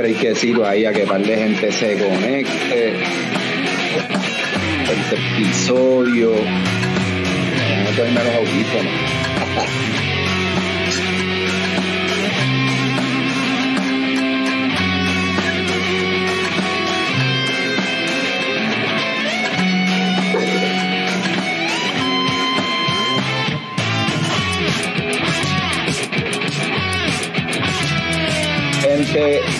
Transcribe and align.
breakcito 0.00 0.64
ahí 0.66 0.84
a 0.86 0.92
que 0.92 1.06
par 1.06 1.22
de 1.22 1.36
gente 1.36 1.70
se 1.72 1.98
conecte. 1.98 2.94
Este 4.90 5.16
episodio. 5.16 6.32
A 6.32 7.96
ponerme 7.96 8.24
los 8.24 8.34
audífonos. 8.34 9.19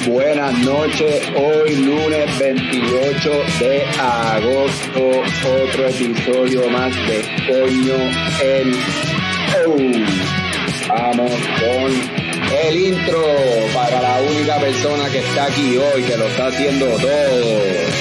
Buenas 0.06 0.59
noches. 0.60 1.20
Hoy 1.37 1.77
lunes 1.77 2.38
28 2.38 3.30
de 3.59 3.84
agosto, 4.00 5.10
otro 5.46 5.86
episodio 5.86 6.70
más 6.70 6.95
de 7.06 7.20
Coño 7.46 7.95
el 8.42 8.73
Show. 9.52 9.77
Vamos 10.88 11.33
con 11.60 11.92
el 12.64 12.74
intro 12.78 13.23
para 13.74 14.00
la 14.00 14.23
única 14.23 14.59
persona 14.60 15.10
que 15.10 15.19
está 15.19 15.45
aquí 15.45 15.77
hoy, 15.77 16.02
que 16.05 16.16
lo 16.16 16.27
está 16.27 16.47
haciendo 16.47 16.86
todo. 16.86 18.00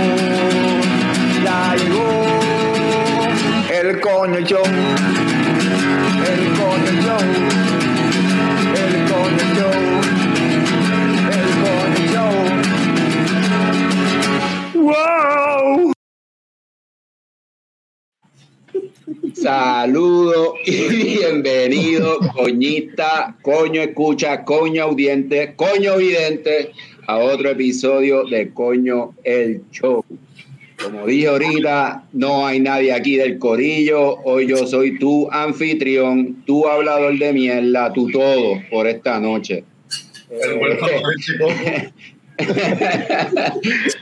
el 3.91 3.99
coño 3.99 4.39
show, 4.39 4.63
el 4.63 6.41
show, 6.55 6.73
el 6.87 6.97
show, 7.03 7.23
el 8.79 8.95
coño 9.11 9.47
show. 12.11 12.35
¡Wow! 14.75 15.91
Saludos 19.33 20.53
y 20.65 20.87
bienvenido, 20.87 22.19
coñita, 22.33 23.35
coño 23.41 23.81
escucha, 23.81 24.45
coño 24.45 24.83
audiente, 24.83 25.53
coño 25.57 25.97
vidente, 25.97 26.71
a 27.07 27.17
otro 27.17 27.49
episodio 27.49 28.23
de 28.23 28.53
Coño 28.53 29.15
el 29.25 29.63
Show. 29.71 30.05
Como 30.83 31.05
dije 31.05 31.27
ahorita, 31.27 32.05
no 32.13 32.45
hay 32.45 32.59
nadie 32.59 32.93
aquí 32.93 33.17
del 33.17 33.37
corillo. 33.37 34.17
Hoy 34.23 34.47
yo 34.47 34.65
soy 34.65 34.97
tu 34.97 35.29
anfitrión, 35.31 36.43
tu 36.45 36.67
hablador 36.67 37.17
de 37.17 37.33
mierda, 37.33 37.93
tu 37.93 38.09
todo 38.09 38.61
por 38.69 38.87
esta 38.87 39.19
noche. 39.19 39.63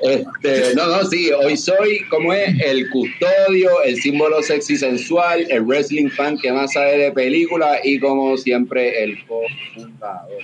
este, 0.02 0.76
no, 0.76 0.88
no, 0.88 1.04
sí, 1.06 1.32
hoy 1.32 1.58
soy 1.58 2.00
como 2.10 2.34
es 2.34 2.50
el 2.64 2.90
custodio, 2.90 3.82
el 3.84 3.96
símbolo 3.98 4.42
sexy 4.42 4.78
sensual, 4.78 5.46
el 5.50 5.64
wrestling 5.64 6.10
fan 6.10 6.38
que 6.38 6.52
más 6.52 6.74
sabe 6.74 6.98
de 6.98 7.12
películas 7.12 7.80
y 7.84 8.00
como 8.00 8.38
siempre 8.38 9.04
el 9.04 9.18
cofundador. 9.26 10.44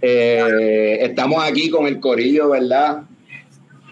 Eh, 0.00 0.98
estamos 1.02 1.42
aquí 1.44 1.70
con 1.70 1.86
el 1.86 2.00
corillo, 2.00 2.50
¿verdad? 2.50 3.04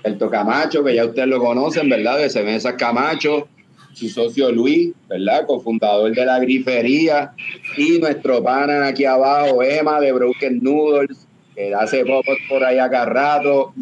El 0.03 0.19
Tocamacho, 0.19 0.83
que 0.85 0.95
ya 0.95 1.05
ustedes 1.05 1.29
lo 1.29 1.39
conocen, 1.39 1.89
¿verdad? 1.89 2.19
De 2.19 2.31
Semesas 2.31 2.75
Camacho, 2.75 3.49
su 3.93 4.09
socio 4.09 4.51
Luis, 4.53 4.93
¿verdad? 5.09 5.47
Cofundador 5.47 6.15
de 6.15 6.25
la 6.25 6.39
grifería, 6.39 7.33
y 7.77 7.99
nuestro 7.99 8.43
pana 8.43 8.87
aquí 8.87 9.05
abajo, 9.05 9.63
Emma 9.63 10.01
de 10.01 10.13
Broken 10.13 10.61
Noodles, 10.63 11.27
que 11.55 11.75
hace 11.75 12.05
poco 12.05 12.33
por 12.49 12.65
ahí 12.65 12.79
acá 12.79 13.05
rato. 13.05 13.75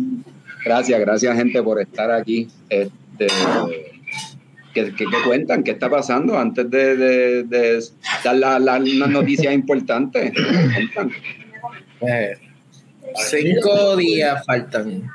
Gracias, 0.65 0.99
gracias 1.01 1.37
gente 1.37 1.63
por 1.63 1.81
estar 1.81 2.11
aquí. 2.11 2.49
Este, 2.69 3.27
¿qué, 4.75 4.93
qué, 4.97 5.05
cuentan? 5.25 5.63
¿Qué 5.63 5.73
está 5.73 5.89
pasando 5.89 6.39
antes 6.39 6.69
de, 6.71 6.97
de, 6.97 7.43
de 7.45 7.81
las 8.25 8.37
la, 8.37 8.59
la 8.59 8.79
noticias 8.79 9.55
importantes? 9.55 10.33
Eh, 12.01 12.37
cinco 13.17 13.97
días 13.97 14.45
faltan 14.47 15.11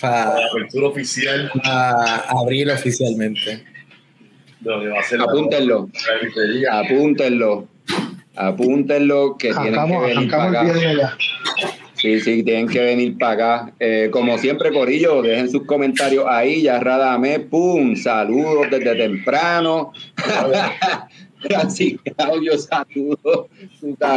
para 0.00 0.24
la 0.36 0.46
apertura 0.50 0.86
oficial. 0.88 1.50
A 1.64 2.24
abrir 2.28 2.70
oficialmente. 2.70 3.64
Apúntenlo. 5.18 5.88
Apúntenlo. 6.70 7.68
Apúntenlo 8.36 9.36
que 9.38 9.52
tienen 9.52 9.86
que 9.86 9.98
venir 9.98 10.30
para 10.30 10.48
acá. 10.48 11.16
Sí, 11.94 12.18
sí, 12.20 12.42
tienen 12.42 12.66
que 12.66 12.80
venir 12.80 13.18
para 13.18 13.32
acá. 13.32 13.72
Eh, 13.78 14.08
como 14.10 14.38
siempre, 14.38 14.72
Corillo, 14.72 15.20
dejen 15.20 15.50
sus 15.50 15.66
comentarios 15.66 16.24
ahí. 16.26 16.62
Ya 16.62 16.80
Radame, 16.80 17.40
pum, 17.40 17.94
saludos 17.94 18.68
desde 18.70 18.94
temprano. 18.94 19.92
Francisco 21.48 22.02
Claudio, 22.16 22.58
saludos. 22.58 23.46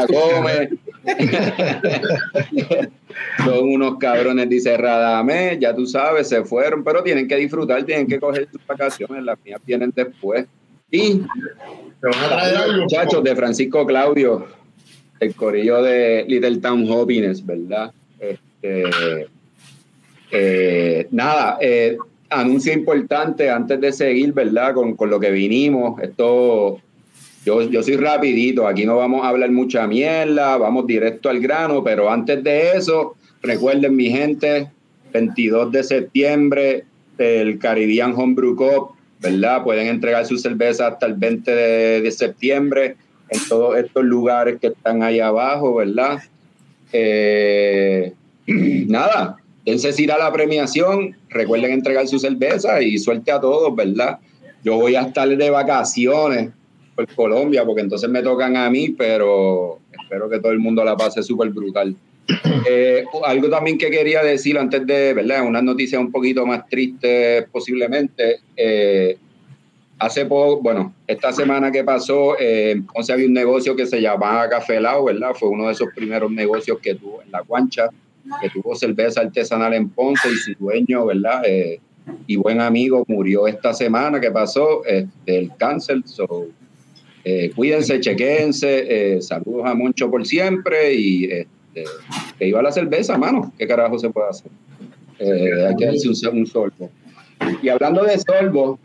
Gómez. 0.09 0.69
Son 3.45 3.69
unos 3.69 3.97
cabrones, 3.97 4.49
dice 4.49 4.75
Radame, 4.77 5.57
ya 5.59 5.75
tú 5.75 5.85
sabes, 5.85 6.27
se 6.29 6.43
fueron, 6.43 6.83
pero 6.83 7.03
tienen 7.03 7.27
que 7.27 7.35
disfrutar, 7.37 7.83
tienen 7.83 8.07
que 8.07 8.19
coger 8.19 8.47
sus 8.51 8.65
vacaciones, 8.65 9.23
las 9.23 9.37
mías 9.43 9.61
vienen 9.65 9.91
después. 9.95 10.45
Y 10.91 11.21
muchachos 12.77 13.23
de 13.23 13.35
Francisco 13.35 13.85
Claudio, 13.85 14.47
el 15.19 15.35
corillo 15.35 15.81
de 15.81 16.25
Little 16.27 16.57
Town 16.57 16.89
Hobbines, 16.89 17.45
¿verdad? 17.45 17.91
Este, 18.19 19.27
eh, 20.31 21.07
nada, 21.11 21.57
eh, 21.61 21.97
anuncio 22.29 22.73
importante 22.73 23.49
antes 23.49 23.79
de 23.79 23.91
seguir, 23.91 24.33
¿verdad? 24.33 24.73
Con, 24.73 24.95
con 24.95 25.09
lo 25.09 25.19
que 25.19 25.31
vinimos. 25.31 26.01
Esto, 26.01 26.79
yo, 27.45 27.61
yo 27.69 27.83
soy 27.83 27.97
rapidito, 27.97 28.67
aquí 28.67 28.85
no 28.85 28.97
vamos 28.97 29.23
a 29.23 29.29
hablar 29.29 29.51
mucha 29.51 29.85
mierda, 29.87 30.57
vamos 30.57 30.87
directo 30.87 31.29
al 31.29 31.39
grano, 31.39 31.83
pero 31.83 32.09
antes 32.09 32.43
de 32.43 32.71
eso, 32.71 33.15
recuerden 33.41 33.95
mi 33.95 34.09
gente, 34.09 34.71
22 35.11 35.71
de 35.71 35.83
septiembre, 35.83 36.85
el 37.17 37.59
Caribbean 37.59 38.13
Homebrew 38.15 38.55
Cup, 38.55 38.95
¿verdad? 39.19 39.63
Pueden 39.63 39.87
entregar 39.87 40.25
su 40.25 40.37
cerveza 40.37 40.87
hasta 40.87 41.05
el 41.05 41.15
20 41.15 41.51
de, 41.51 42.11
septiembre 42.11 42.95
en 43.29 43.39
todos 43.47 43.77
estos 43.77 44.03
lugares 44.03 44.59
que 44.59 44.67
están 44.67 45.03
ahí 45.03 45.19
abajo, 45.19 45.75
¿verdad? 45.75 46.19
Eh, 46.91 48.13
nada, 48.47 49.37
dense 49.65 49.93
ir 50.01 50.11
a 50.11 50.17
la 50.17 50.31
premiación, 50.31 51.15
recuerden 51.29 51.71
entregar 51.71 52.07
su 52.07 52.19
cerveza 52.19 52.81
y 52.81 52.97
suerte 52.97 53.31
a 53.31 53.39
todos, 53.39 53.75
¿verdad? 53.75 54.19
Yo 54.63 54.77
voy 54.77 54.95
a 54.95 55.01
estar 55.01 55.27
de 55.27 55.49
vacaciones 55.49 56.51
por 56.95 57.07
Colombia, 57.13 57.65
porque 57.65 57.81
entonces 57.81 58.09
me 58.09 58.21
tocan 58.21 58.55
a 58.55 58.69
mí, 58.69 58.89
pero 58.89 59.79
espero 59.91 60.29
que 60.29 60.39
todo 60.39 60.51
el 60.51 60.59
mundo 60.59 60.83
la 60.83 60.95
pase 60.95 61.23
súper 61.23 61.49
brutal. 61.49 61.95
Eh, 62.65 63.03
algo 63.25 63.49
también 63.49 63.77
que 63.77 63.89
quería 63.91 64.23
decir 64.23 64.57
antes 64.57 64.87
de, 64.87 65.13
¿verdad? 65.13 65.45
Unas 65.45 65.63
noticias 65.63 65.99
un 65.99 66.13
poquito 66.13 66.45
más 66.45 66.65
tristes 66.69 67.45
posiblemente. 67.51 68.39
Eh, 68.55 69.17
hace 69.99 70.25
poco, 70.25 70.61
bueno, 70.61 70.93
esta 71.07 71.33
semana 71.33 71.71
que 71.71 71.83
pasó, 71.83 72.39
eh, 72.39 72.71
entonces 72.71 73.13
había 73.13 73.27
un 73.27 73.33
negocio 73.33 73.75
que 73.75 73.85
se 73.85 74.01
llamaba 74.01 74.47
Café 74.47 74.79
Lao, 74.79 75.03
¿verdad? 75.05 75.33
Fue 75.33 75.49
uno 75.49 75.67
de 75.67 75.73
esos 75.73 75.89
primeros 75.93 76.31
negocios 76.31 76.79
que 76.79 76.95
tuvo 76.95 77.21
en 77.21 77.31
La 77.31 77.41
Guancha, 77.41 77.89
que 78.41 78.49
tuvo 78.49 78.75
cerveza 78.75 79.21
artesanal 79.21 79.73
en 79.73 79.89
Ponce 79.89 80.29
y 80.29 80.35
su 80.35 80.53
dueño, 80.57 81.05
¿verdad? 81.05 81.43
Eh, 81.45 81.79
y 82.27 82.35
buen 82.35 82.59
amigo 82.59 83.03
murió 83.07 83.47
esta 83.47 83.73
semana 83.73 84.19
que 84.19 84.31
pasó 84.31 84.83
este, 84.85 85.31
del 85.31 85.51
cáncer. 85.57 86.01
So, 86.05 86.47
eh, 87.23 87.51
cuídense, 87.55 87.99
chequense, 87.99 89.21
saludos 89.21 89.65
a 89.65 89.73
Moncho 89.73 90.09
por 90.09 90.25
siempre 90.25 90.93
y 90.93 91.25
este, 91.25 91.85
que 92.37 92.47
iba 92.47 92.61
la 92.61 92.71
cerveza, 92.71 93.17
mano. 93.17 93.53
¿Qué 93.57 93.67
carajo 93.67 93.97
se 93.97 94.09
puede 94.09 94.29
hacer? 94.29 94.51
hay 95.19 95.75
que 95.77 95.85
darse 95.85 96.09
un, 96.09 96.37
un 96.39 96.45
sorbo. 96.45 96.89
Y 97.61 97.69
hablando 97.69 98.03
de 98.03 98.17
sorbo, 98.19 98.79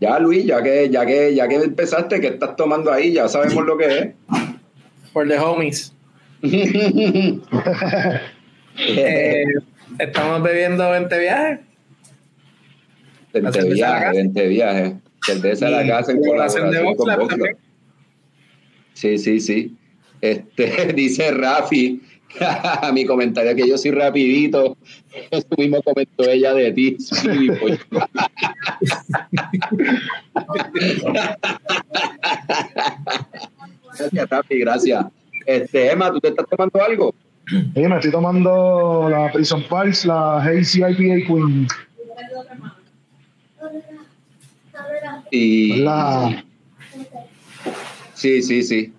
ya 0.00 0.18
Luis, 0.18 0.44
ya 0.44 0.62
que, 0.62 0.88
ya 0.90 1.06
que, 1.06 1.34
ya 1.34 1.48
que 1.48 1.56
empezaste, 1.56 2.20
que 2.20 2.28
estás 2.28 2.56
tomando 2.56 2.92
ahí, 2.92 3.12
ya 3.12 3.28
sabemos 3.28 3.64
lo 3.64 3.76
que 3.76 3.86
es. 3.86 4.08
For 5.12 5.26
the 5.26 5.38
homies. 5.38 5.94
Eh, 8.80 9.42
estamos 9.98 10.40
bebiendo 10.40 10.88
20 10.88 11.18
viajes. 11.18 11.58
20 13.32 13.74
viajes, 13.74 14.12
20 14.12 14.46
viajes. 14.46 14.94
Cerveza 15.24 15.66
a 15.66 15.70
la 15.70 15.86
casa 15.86 16.12
en 16.12 16.20
colaboración 16.20 16.94
con 16.96 17.16
Voxlab. 17.16 17.56
Sí, 18.94 19.18
sí, 19.18 19.40
sí. 19.40 19.76
Este, 20.20 20.92
dice 20.94 21.30
Rafi, 21.30 22.00
a 22.40 22.90
mi 22.92 23.04
comentario 23.04 23.54
que 23.54 23.68
yo 23.68 23.78
soy 23.78 23.92
rapidito, 23.92 24.76
eso 25.30 25.46
mismo 25.56 25.80
comentó 25.82 26.28
ella 26.28 26.52
de 26.54 26.72
ti. 26.72 26.96
Sí, 26.98 27.48
pues. 27.60 27.78
gracias, 33.98 34.28
Rafi, 34.30 34.58
gracias. 34.58 35.06
Este, 35.46 35.92
Emma, 35.92 36.12
¿tú 36.12 36.20
te 36.20 36.28
estás 36.28 36.46
tomando 36.48 36.82
algo? 36.82 37.14
Sí, 37.48 37.62
me 37.74 37.96
estoy 37.96 38.10
tomando 38.10 39.08
la 39.10 39.32
Prison 39.32 39.62
Pulse, 39.62 40.06
la 40.06 40.42
Hazy 40.42 40.80
IPA 40.80 41.26
Queen. 41.26 41.66
Y... 45.30 45.76
La... 45.76 46.44
Sí, 48.14 48.42
sí, 48.42 48.62
sí. 48.62 48.92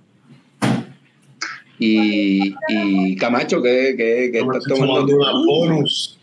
Y, 1.78 2.56
y 2.68 3.16
Camacho, 3.16 3.62
¿qué, 3.62 3.96
qué, 3.98 4.30
qué 4.32 4.40
estás 4.40 4.64
tomando? 4.66 5.16
una 5.16 5.32
bonus. 5.32 6.18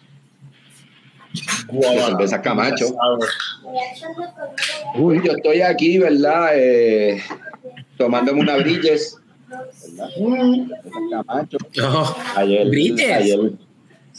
cerveza 2.06 2.40
Camacho. 2.42 2.86
Uy, 4.96 5.20
yo 5.24 5.32
estoy 5.32 5.62
aquí, 5.62 5.98
¿verdad? 5.98 6.50
Eh, 6.54 7.22
tomándome 7.96 8.40
una 8.40 8.56
Brilles. 8.56 9.18
¿verdad? 9.48 10.10
Camacho. 11.10 11.58
Ayer, 12.36 12.68
Brilles. 12.68 13.12
ayer, 13.12 13.52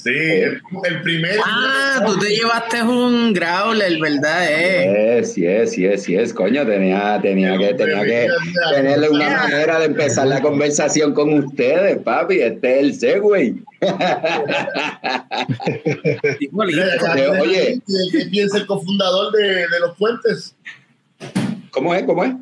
Sí, 0.07 0.13
el, 0.13 0.61
el 0.85 1.01
primer. 1.01 1.37
Ah, 1.45 2.01
tú 2.05 2.17
te 2.17 2.29
llevaste 2.29 2.81
un 2.81 3.33
growler, 3.33 3.99
¿verdad? 3.99 4.47
Eh? 4.49 5.19
Yes, 5.19 5.35
yes, 5.35 5.75
yes, 5.75 6.07
yes, 6.07 6.33
coño, 6.33 6.65
tenía, 6.65 7.19
tenía 7.21 7.57
que, 7.57 7.73
tenía 7.73 8.05
que 8.05 8.29
tenerle 8.73 9.09
una 9.09 9.29
manera 9.31 9.79
de 9.79 9.87
empezar 9.87 10.27
la 10.27 10.41
conversación 10.41 11.13
con 11.13 11.33
ustedes, 11.33 11.97
papi. 11.97 12.39
Este 12.39 12.79
es 12.79 12.85
el 12.85 12.95
Segway. 12.95 13.55
Oye. 17.41 17.81
¿Qué, 17.85 17.93
qué 18.11 18.25
piensa 18.31 18.59
el 18.59 18.65
cofundador 18.65 19.33
de, 19.33 19.43
de 19.43 19.79
los 19.81 19.97
puentes? 19.97 20.55
¿Cómo 21.71 21.93
es? 21.93 22.03
¿Cómo 22.03 22.23
es? 22.23 22.33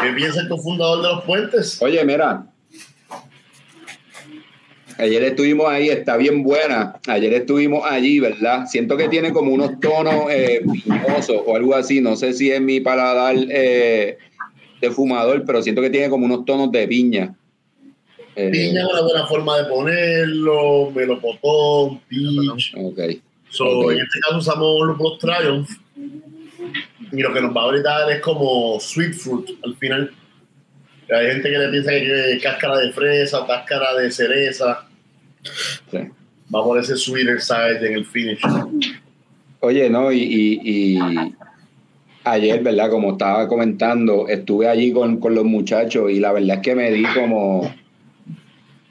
¿Qué 0.00 0.10
piensa 0.14 0.40
el 0.40 0.48
cofundador 0.48 1.02
de 1.02 1.08
los 1.08 1.22
puentes? 1.24 1.82
Oye, 1.82 2.02
mira. 2.02 2.46
Ayer 4.98 5.22
estuvimos 5.24 5.68
ahí, 5.68 5.88
está 5.90 6.16
bien 6.16 6.42
buena. 6.42 6.98
Ayer 7.06 7.32
estuvimos 7.34 7.82
allí, 7.84 8.18
¿verdad? 8.18 8.66
Siento 8.66 8.96
que 8.96 9.08
tiene 9.08 9.32
como 9.32 9.52
unos 9.52 9.78
tonos 9.80 10.30
eh, 10.30 10.62
piñosos 10.84 11.42
o 11.44 11.54
algo 11.56 11.74
así. 11.74 12.00
No 12.00 12.16
sé 12.16 12.32
si 12.32 12.50
es 12.50 12.60
mi 12.60 12.80
paladar 12.80 13.36
eh, 13.36 14.16
de 14.80 14.90
fumador, 14.90 15.44
pero 15.44 15.62
siento 15.62 15.82
que 15.82 15.90
tiene 15.90 16.08
como 16.08 16.24
unos 16.24 16.44
tonos 16.44 16.72
de 16.72 16.88
piña. 16.88 17.34
Eh, 18.36 18.50
Piña 18.50 18.82
es 18.82 18.92
una 18.92 19.00
buena 19.00 19.26
forma 19.26 19.56
de 19.56 19.64
ponerlo, 19.64 20.90
melocotón, 20.90 22.00
peach. 22.08 22.74
Ok. 22.76 23.00
So, 23.48 23.64
Ok. 23.64 23.92
En 23.92 24.00
este 24.00 24.20
caso 24.20 24.38
usamos 24.38 24.98
los 24.98 25.18
Triumph. 25.18 25.70
Y 27.12 27.22
lo 27.22 27.32
que 27.32 27.40
nos 27.40 27.56
va 27.56 27.62
a 27.64 27.68
brindar 27.68 28.10
es 28.10 28.20
como 28.20 28.78
sweet 28.78 29.14
fruit 29.14 29.50
al 29.64 29.76
final. 29.76 30.12
Hay 31.10 31.26
gente 31.28 31.50
que 31.50 31.58
le 31.58 31.68
piensa 31.68 31.90
que 31.92 32.32
es 32.32 32.42
cáscara 32.42 32.78
de 32.78 32.92
fresa 32.92 33.40
o 33.40 33.46
cáscara 33.46 33.94
de 33.94 34.10
cereza. 34.10 34.85
Sí. 35.90 35.98
Va 36.54 36.62
por 36.62 36.78
ese 36.78 36.96
sweeter 36.96 37.40
side 37.40 37.84
en 37.86 37.94
el 37.94 38.04
finish. 38.06 38.40
Oye, 39.60 39.90
no, 39.90 40.12
y, 40.12 40.18
y- 40.22 40.60
y 40.94 40.98
ayer, 42.24 42.62
¿verdad? 42.62 42.90
Como 42.90 43.12
estaba 43.12 43.48
comentando, 43.48 44.28
estuve 44.28 44.68
allí 44.68 44.92
con, 44.92 45.18
con 45.18 45.34
los 45.34 45.44
muchachos 45.44 46.10
y 46.10 46.20
la 46.20 46.32
verdad 46.32 46.56
es 46.56 46.62
que 46.62 46.74
me 46.74 46.90
di 46.92 47.04
como 47.14 47.72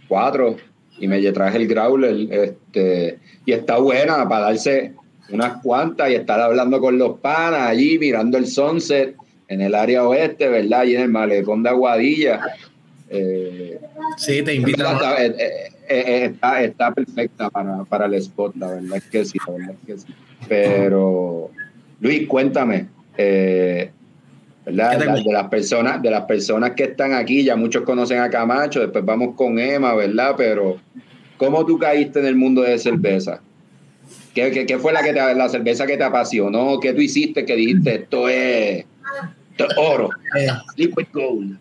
cuatro 0.07 0.57
y 0.99 1.07
me 1.07 1.21
traje 1.31 1.57
el 1.57 1.67
growler, 1.67 2.15
este, 2.31 3.19
y 3.45 3.51
está 3.51 3.77
buena 3.77 4.27
para 4.27 4.45
darse 4.45 4.93
unas 5.29 5.61
cuantas 5.61 6.09
y 6.11 6.15
estar 6.15 6.39
hablando 6.39 6.79
con 6.79 6.97
los 6.97 7.19
panas 7.19 7.61
allí, 7.67 7.97
mirando 7.99 8.37
el 8.37 8.47
sunset 8.47 9.15
en 9.47 9.61
el 9.61 9.75
área 9.75 10.07
oeste, 10.07 10.47
¿verdad? 10.47 10.81
Allí 10.81 10.95
en 10.95 11.01
el 11.03 11.09
malecón 11.09 11.63
de 11.63 11.69
Aguadilla. 11.69 12.39
Eh, 13.09 13.79
Sí, 14.17 14.41
te 14.43 14.53
invito 14.53 14.87
a 14.87 14.93
está, 14.93 15.25
eh, 15.25 15.35
eh, 15.37 15.69
eh, 15.89 16.25
está, 16.25 16.61
está 16.63 16.91
perfecta 16.93 17.49
para, 17.49 17.83
para 17.85 18.05
el 18.05 18.13
spot, 18.15 18.55
la 18.57 18.67
verdad 18.71 18.97
es 18.97 19.03
que 19.05 19.25
sí, 19.25 19.37
la 19.47 19.53
verdad 19.53 19.75
es 19.81 19.85
que 19.87 19.97
sí. 19.99 20.13
Pero, 20.47 21.49
Luis, 21.99 22.27
cuéntame, 22.27 22.87
eh, 23.17 23.91
¿verdad? 24.65 24.99
De 25.23 25.31
las 25.31 25.47
personas, 25.47 26.01
de 26.01 26.09
las 26.11 26.25
personas 26.25 26.71
que 26.71 26.83
están 26.85 27.13
aquí, 27.13 27.43
ya 27.43 27.55
muchos 27.55 27.83
conocen 27.83 28.19
a 28.19 28.29
Camacho, 28.29 28.79
después 28.81 29.03
vamos 29.05 29.35
con 29.35 29.59
Emma, 29.59 29.93
¿verdad? 29.95 30.35
Pero, 30.37 30.77
¿cómo 31.37 31.65
tú 31.65 31.77
caíste 31.77 32.19
en 32.19 32.25
el 32.25 32.35
mundo 32.35 32.61
de 32.61 32.77
cerveza? 32.79 33.41
¿Qué, 34.33 34.51
qué, 34.51 34.65
qué 34.65 34.77
fue 34.77 34.91
la, 34.91 35.01
que 35.01 35.13
te- 35.13 35.35
la 35.35 35.47
cerveza 35.49 35.87
que 35.87 35.97
te 35.97 36.03
apasionó? 36.03 36.79
¿Qué 36.79 36.93
tú 36.93 37.01
hiciste 37.01 37.45
que 37.45 37.55
dijiste 37.55 37.95
esto 37.95 38.27
es, 38.27 38.85
esto 39.51 39.65
es 39.69 39.77
oro? 39.77 40.09
Eh, 40.37 40.47
Liquid 40.75 41.07
Gold. 41.13 41.57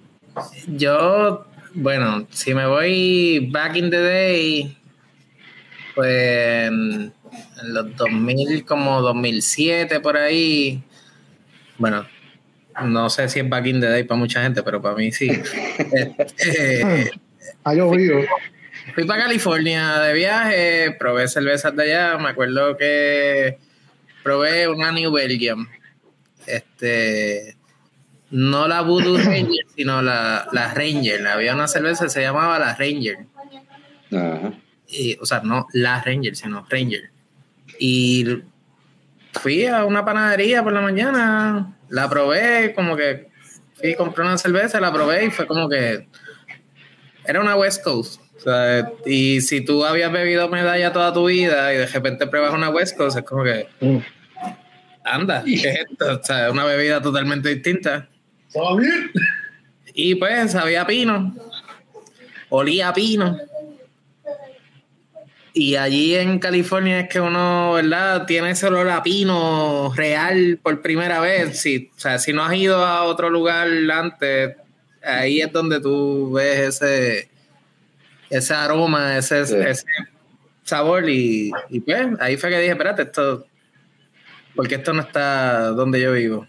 Yo, 0.77 1.45
bueno, 1.75 2.27
si 2.31 2.55
me 2.55 2.67
voy 2.67 3.49
back 3.51 3.77
in 3.77 3.91
the 3.91 3.99
day, 3.99 4.79
pues 5.95 6.69
en, 6.69 7.13
los 7.65 7.97
2000, 7.97 8.65
como 8.65 9.01
2007, 9.03 10.01
por 10.01 10.17
ahí, 10.17 10.83
bueno, 11.79 12.07
no 12.85 13.11
sé 13.11 13.29
si 13.29 13.41
es 13.41 13.49
back 13.49 13.67
in 13.67 13.81
the 13.81 13.87
day 13.87 14.05
para 14.05 14.19
mucha 14.19 14.43
gente, 14.43 14.63
pero 14.63 14.81
para 14.81 14.95
mí 14.95 15.13
sí. 15.13 15.29
Este, 16.39 17.11
Ha 17.65 17.75
llovido. 17.75 18.21
Fui 18.95 19.05
para 19.05 19.25
California 19.25 19.99
de 20.01 20.13
viaje, 20.15 20.97
probé 20.99 21.27
cervezas 21.29 21.75
de 21.75 21.83
allá, 21.85 22.19
me 22.19 22.29
acuerdo 22.29 22.77
que 22.77 23.59
probé 24.23 24.69
una 24.69 24.93
New 24.93 25.13
Belgium. 25.13 25.67
Este, 26.47 27.57
no 28.35 28.67
la 28.69 28.81
Voodoo 28.83 29.17
Ranger, 29.25 29.65
sino 29.77 30.03
la, 30.03 30.49
la 30.53 30.75
Ranger. 30.75 31.27
Había 31.27 31.55
una 31.55 31.69
cerveza 31.69 32.05
que 32.05 32.11
se 32.11 32.21
llamaba 32.23 32.59
la 32.59 32.75
Ranger. 32.75 33.19
Ajá. 34.13 34.53
Y, 34.89 35.17
o 35.21 35.25
sea, 35.27 35.41
no 35.41 35.67
la 35.73 36.03
Ranger, 36.03 36.37
sino 36.37 36.67
Ranger. 36.69 37.11
Y 37.79 38.39
fui 39.33 39.67
a 39.67 39.85
una 39.85 40.05
panadería 40.05 40.63
por 40.63 40.73
la 40.73 40.81
mañana, 40.81 41.77
la 41.89 42.09
probé, 42.11 42.73
como 42.75 42.97
que 42.97 43.29
fui, 43.75 43.95
compré 43.95 44.23
una 44.25 44.39
cerveza, 44.39 44.81
la 44.81 44.93
probé 44.93 45.27
y 45.27 45.31
fue 45.31 45.47
como 45.47 45.69
que 45.69 46.07
era 47.25 47.41
una 47.41 47.57
West 47.57 47.83
Coast. 47.83 48.21
O 48.37 48.41
sea, 48.41 48.91
y 49.07 49.41
si 49.41 49.63
tú 49.63 49.85
habías 49.85 50.13
bebido 50.13 50.49
medalla 50.49 50.93
toda 50.93 51.13
tu 51.13 51.27
vida 51.27 51.73
y 51.73 51.79
de 51.79 51.87
repente 51.87 52.27
pruebas 52.27 52.53
una 52.53 52.69
West 52.69 52.97
Coast, 52.97 53.17
es 53.19 53.25
como 53.25 53.43
que, 53.45 53.69
Mm. 53.81 53.99
anda, 55.05 55.43
¿qué 55.45 55.55
es 55.55 55.65
esto? 55.91 56.21
O 56.21 56.23
sea, 56.23 56.51
una 56.51 56.65
bebida 56.65 57.01
totalmente 57.01 57.49
distinta. 57.49 58.09
¿Estaba 58.55 58.77
bien? 58.77 59.11
Y 59.95 60.15
pues 60.15 60.53
sabía 60.53 60.87
pino, 60.87 61.35
olía 62.51 62.93
pino. 62.93 63.37
Y 65.53 65.75
allí 65.75 66.15
en 66.15 66.39
California 66.39 67.01
es 67.01 67.09
que 67.09 67.19
uno, 67.19 67.73
¿verdad? 67.73 68.27
Tiene 68.27 68.51
ese 68.51 68.69
olor 68.69 68.89
a 68.91 69.03
pino 69.03 69.93
real 69.97 70.61
por 70.63 70.83
primera 70.83 71.19
vez. 71.19 71.61
Si, 71.61 71.91
o 71.97 71.99
sea, 71.99 72.21
si 72.21 72.33
no 72.33 72.45
has 72.45 72.55
ido 72.55 72.85
a 72.85 73.03
otro 73.05 73.29
lugar 73.29 73.69
antes, 73.93 74.57
ahí 75.03 75.41
es 75.41 75.51
donde 75.53 75.81
tú 75.81 76.33
ves 76.33 76.81
ese, 76.81 77.29
ese 78.31 78.55
aroma, 78.55 79.19
ese, 79.19 79.47
Sí. 79.47 79.57
ese 79.57 79.85
sabor. 80.63 81.09
Y, 81.09 81.51
y 81.71 81.81
pues 81.81 82.07
ahí 82.21 82.37
fue 82.37 82.51
que 82.51 82.59
dije, 82.59 82.71
espérate, 82.73 83.03
esto, 83.03 83.47
porque 84.55 84.77
esto 84.77 84.93
no 84.93 85.03
está 85.03 85.71
donde 85.71 86.01
yo 86.01 86.13
vivo. 86.13 86.47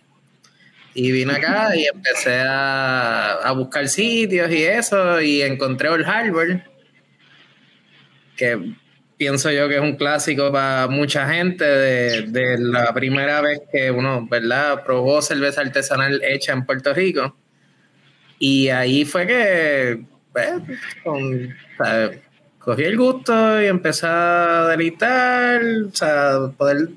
Y 0.96 1.12
vine 1.12 1.34
acá 1.34 1.76
y 1.76 1.86
empecé 1.86 2.40
a, 2.40 3.34
a 3.34 3.52
buscar 3.52 3.88
sitios 3.90 4.50
y 4.50 4.64
eso, 4.64 5.20
y 5.22 5.42
encontré 5.42 5.90
Old 5.90 6.06
Harbor, 6.08 6.62
que 8.38 8.74
pienso 9.18 9.52
yo 9.52 9.68
que 9.70 9.76
es 9.76 9.82
un 9.82 9.96
clásico 9.98 10.52
para 10.52 10.88
mucha 10.88 11.28
gente 11.28 11.64
de, 11.66 12.22
de 12.28 12.58
la 12.60 12.94
primera 12.94 13.42
vez 13.42 13.60
que 13.72 13.92
uno, 13.92 14.26
¿verdad?, 14.30 14.84
probó 14.86 15.22
cerveza 15.22 15.62
artesanal 15.62 16.22
hecha 16.24 16.54
en 16.54 16.66
Puerto 16.66 16.94
Rico. 16.94 17.36
Y 18.40 18.70
ahí 18.70 19.06
fue 19.06 19.28
que, 19.28 20.02
pues, 20.34 20.50
con- 21.04 21.56
cogí 22.60 22.84
el 22.84 22.98
gusto 22.98 23.62
y 23.62 23.66
empecé 23.68 24.08
a 24.10 24.68
deleitar, 24.70 25.62
o 25.88 25.96
sea, 25.96 26.38
poder 26.58 26.90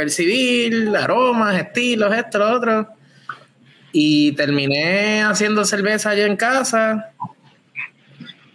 percibir 0.00 0.94
aromas, 0.96 1.56
estilos, 1.60 2.14
esto, 2.14 2.38
lo 2.38 2.50
otro. 2.52 2.88
Y 3.92 4.32
terminé 4.32 5.22
haciendo 5.22 5.64
cerveza 5.64 6.14
yo 6.14 6.24
en 6.24 6.36
casa. 6.36 7.12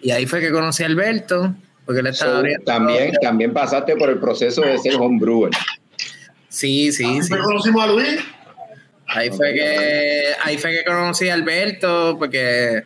Y 0.01 0.11
ahí 0.11 0.25
fue 0.25 0.39
que 0.41 0.51
conocí 0.51 0.83
a 0.83 0.87
Alberto. 0.87 1.53
Porque 1.85 1.99
él 2.01 2.07
estaba 2.07 2.31
So, 2.31 2.37
abriendo- 2.39 2.63
también, 2.65 3.11
también 3.21 3.53
pasaste 3.53 3.95
por 3.95 4.09
el 4.09 4.19
proceso 4.19 4.61
de 4.61 4.77
ser 4.79 4.95
homebrewer. 4.95 5.51
Sí, 6.49 6.91
sí, 6.91 7.03
sí. 7.03 7.19
Después 7.19 7.41
conocimos 7.41 7.83
a 7.83 7.87
Luis. 7.87 8.19
Ahí 9.07 9.29
fue 9.29 9.53
que 9.53 10.23
ahí 10.43 10.57
fue 10.57 10.71
que 10.71 10.83
conocí 10.83 11.29
a 11.29 11.35
Alberto, 11.35 12.15
porque 12.17 12.85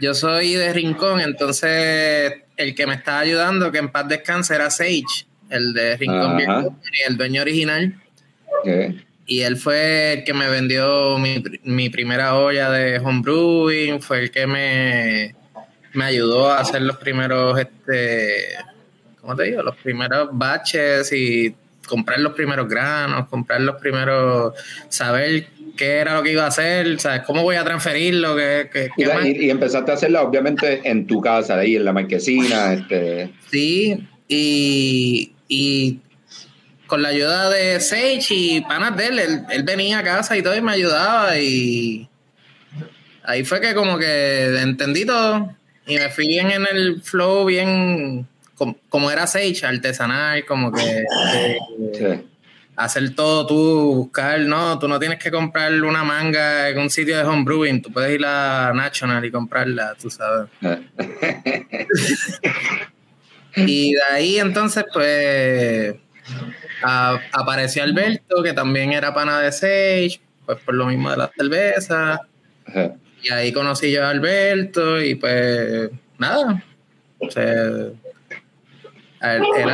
yo 0.00 0.14
soy 0.14 0.54
de 0.54 0.72
Rincón, 0.72 1.20
entonces 1.20 2.32
el 2.56 2.74
que 2.76 2.86
me 2.86 2.94
estaba 2.94 3.18
ayudando, 3.20 3.72
que 3.72 3.78
en 3.78 3.88
paz 3.90 4.06
descanse, 4.08 4.54
era 4.54 4.70
Sage, 4.70 5.26
el 5.50 5.72
de 5.72 5.96
Rincón 5.96 6.44
Company, 6.44 6.98
el 7.06 7.16
dueño 7.16 7.42
original. 7.42 7.94
¿eh? 8.64 8.94
Y 9.26 9.40
él 9.40 9.56
fue 9.56 10.14
el 10.14 10.24
que 10.24 10.32
me 10.32 10.48
vendió 10.48 11.18
mi, 11.18 11.42
mi 11.64 11.90
primera 11.90 12.36
olla 12.36 12.70
de 12.70 12.98
homebrewing, 12.98 14.00
fue 14.00 14.20
el 14.20 14.30
que 14.30 14.46
me, 14.46 15.34
me 15.92 16.04
ayudó 16.04 16.50
a 16.50 16.60
hacer 16.60 16.82
los 16.82 16.96
primeros, 16.96 17.58
este, 17.58 18.54
¿cómo 19.20 19.36
te 19.36 19.44
digo? 19.44 19.62
Los 19.62 19.76
primeros 19.76 20.30
batches 20.32 21.12
y 21.12 21.54
comprar 21.86 22.20
los 22.20 22.34
primeros 22.34 22.68
granos, 22.68 23.28
comprar 23.28 23.60
los 23.60 23.76
primeros, 23.76 24.54
saber 24.88 25.48
qué 25.76 25.98
era 25.98 26.14
lo 26.14 26.22
que 26.22 26.32
iba 26.32 26.44
a 26.44 26.48
hacer, 26.48 27.00
¿sabes? 27.00 27.22
¿Cómo 27.26 27.42
voy 27.42 27.56
a 27.56 27.64
transferirlo? 27.64 28.36
¿Qué, 28.36 28.68
qué, 28.72 28.90
y 29.26 29.50
empezaste 29.50 29.90
a 29.90 29.94
hacerla 29.94 30.22
obviamente 30.22 30.80
en 30.84 31.06
tu 31.06 31.20
casa, 31.20 31.58
ahí 31.58 31.76
en 31.76 31.84
la 31.84 31.92
marquesina. 31.92 32.74
Este, 32.74 33.30
Sí, 33.50 34.06
y, 34.28 35.32
y 35.48 35.98
con 36.86 37.02
la 37.02 37.08
ayuda 37.08 37.50
de 37.50 37.80
Sage 37.80 38.26
y 38.30 38.60
panas 38.62 38.96
de 38.96 39.06
él, 39.08 39.18
él, 39.18 39.42
él 39.50 39.62
venía 39.62 39.98
a 39.98 40.02
casa 40.04 40.36
y 40.36 40.42
todo 40.42 40.56
y 40.56 40.62
me 40.62 40.72
ayudaba 40.72 41.38
y 41.38 42.08
ahí 43.24 43.44
fue 43.44 43.60
que 43.60 43.74
como 43.74 43.98
que 43.98 44.58
entendí 44.60 45.04
todo 45.04 45.54
y 45.86 45.96
me 45.96 46.08
fui 46.10 46.28
bien 46.28 46.50
en 46.50 46.66
el 46.70 47.02
flow, 47.02 47.44
bien 47.46 48.26
com- 48.54 48.74
como 48.88 49.10
era 49.10 49.26
Sage, 49.26 49.60
artesanal, 49.64 50.44
como 50.46 50.72
que, 50.72 51.04
que 51.92 51.98
sí. 51.98 52.26
hacer 52.76 53.14
todo 53.14 53.46
tú, 53.46 53.94
buscar, 53.96 54.40
no, 54.40 54.78
tú 54.78 54.88
no 54.88 54.98
tienes 54.98 55.18
que 55.18 55.30
comprar 55.30 55.72
una 55.82 56.04
manga 56.04 56.68
en 56.70 56.78
un 56.78 56.90
sitio 56.90 57.16
de 57.16 57.22
homebrewing, 57.24 57.82
tú 57.82 57.92
puedes 57.92 58.18
ir 58.18 58.24
a 58.24 58.72
National 58.74 59.24
y 59.24 59.30
comprarla, 59.30 59.94
tú 60.00 60.10
sabes. 60.10 60.48
Y 63.66 63.92
de 63.94 64.02
ahí 64.12 64.38
entonces, 64.38 64.84
pues, 64.92 65.94
a- 66.82 67.20
apareció 67.32 67.82
Alberto, 67.82 68.42
que 68.42 68.52
también 68.52 68.92
era 68.92 69.12
pana 69.14 69.40
de 69.40 69.50
Sage, 69.52 70.20
pues 70.46 70.58
por 70.64 70.74
lo 70.74 70.86
mismo 70.86 71.10
de 71.10 71.16
la 71.16 71.30
cerveza. 71.36 72.20
Ajá. 72.66 72.92
Y 73.22 73.30
ahí 73.32 73.52
conocí 73.52 73.90
yo 73.90 74.04
a 74.04 74.10
Alberto 74.10 75.00
y 75.02 75.14
pues, 75.16 75.90
nada. 76.18 76.62
O 77.18 77.28
sea, 77.30 77.42
él, 79.20 79.42
él 79.56 79.70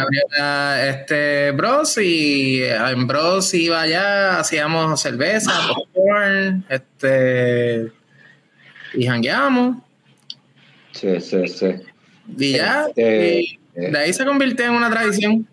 este 0.89 1.51
Bros 1.51 1.99
y 1.99 2.63
en 2.63 3.07
Bros 3.07 3.53
iba 3.53 3.83
allá, 3.83 4.39
hacíamos 4.39 4.99
cerveza, 5.03 5.53
popcorn, 5.69 6.65
este, 6.71 7.93
y 8.95 9.07
jangueamos. 9.07 9.77
Sí, 10.93 11.21
sí, 11.21 11.47
sí. 11.49 11.67
Y 12.39 12.53
ya, 12.53 12.87
Este, 12.89 13.41
y 13.43 13.59
de 13.75 13.99
ahí 13.99 14.13
se 14.13 14.25
convirtió 14.25 14.67
en 14.67 14.73
una 14.73 14.91
tradición. 14.91 15.47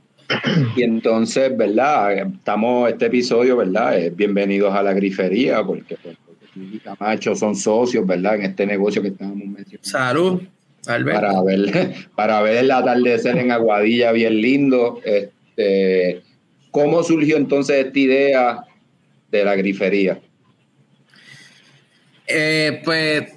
Y 0.75 0.83
entonces, 0.83 1.55
¿verdad? 1.55 2.13
Estamos, 2.19 2.89
este 2.89 3.07
episodio, 3.07 3.57
¿verdad? 3.57 3.97
Es 3.97 4.15
bienvenidos 4.15 4.73
a 4.73 4.81
la 4.81 4.93
grifería, 4.93 5.63
porque, 5.63 5.97
porque 6.03 6.45
tú 6.53 6.61
y 6.61 6.79
Camacho 6.79 7.35
son 7.35 7.55
socios, 7.55 8.05
¿verdad? 8.05 8.35
En 8.35 8.43
este 8.43 8.65
negocio 8.65 9.01
que 9.01 9.09
estábamos 9.09 9.45
mencionando. 9.45 9.89
Salud, 9.89 10.41
Alberto. 10.87 11.21
Para 11.21 11.41
ver, 11.43 11.95
para 12.15 12.41
ver 12.41 12.57
el 12.57 12.71
atardecer 12.71 13.37
en 13.37 13.51
Aguadilla 13.51 14.11
bien 14.11 14.39
lindo. 14.41 15.01
Este, 15.03 16.21
¿Cómo 16.71 17.03
surgió 17.03 17.35
entonces 17.35 17.85
esta 17.85 17.99
idea 17.99 18.63
de 19.29 19.43
la 19.43 19.55
grifería? 19.55 20.19
Eh, 22.27 22.81
pues 22.85 23.33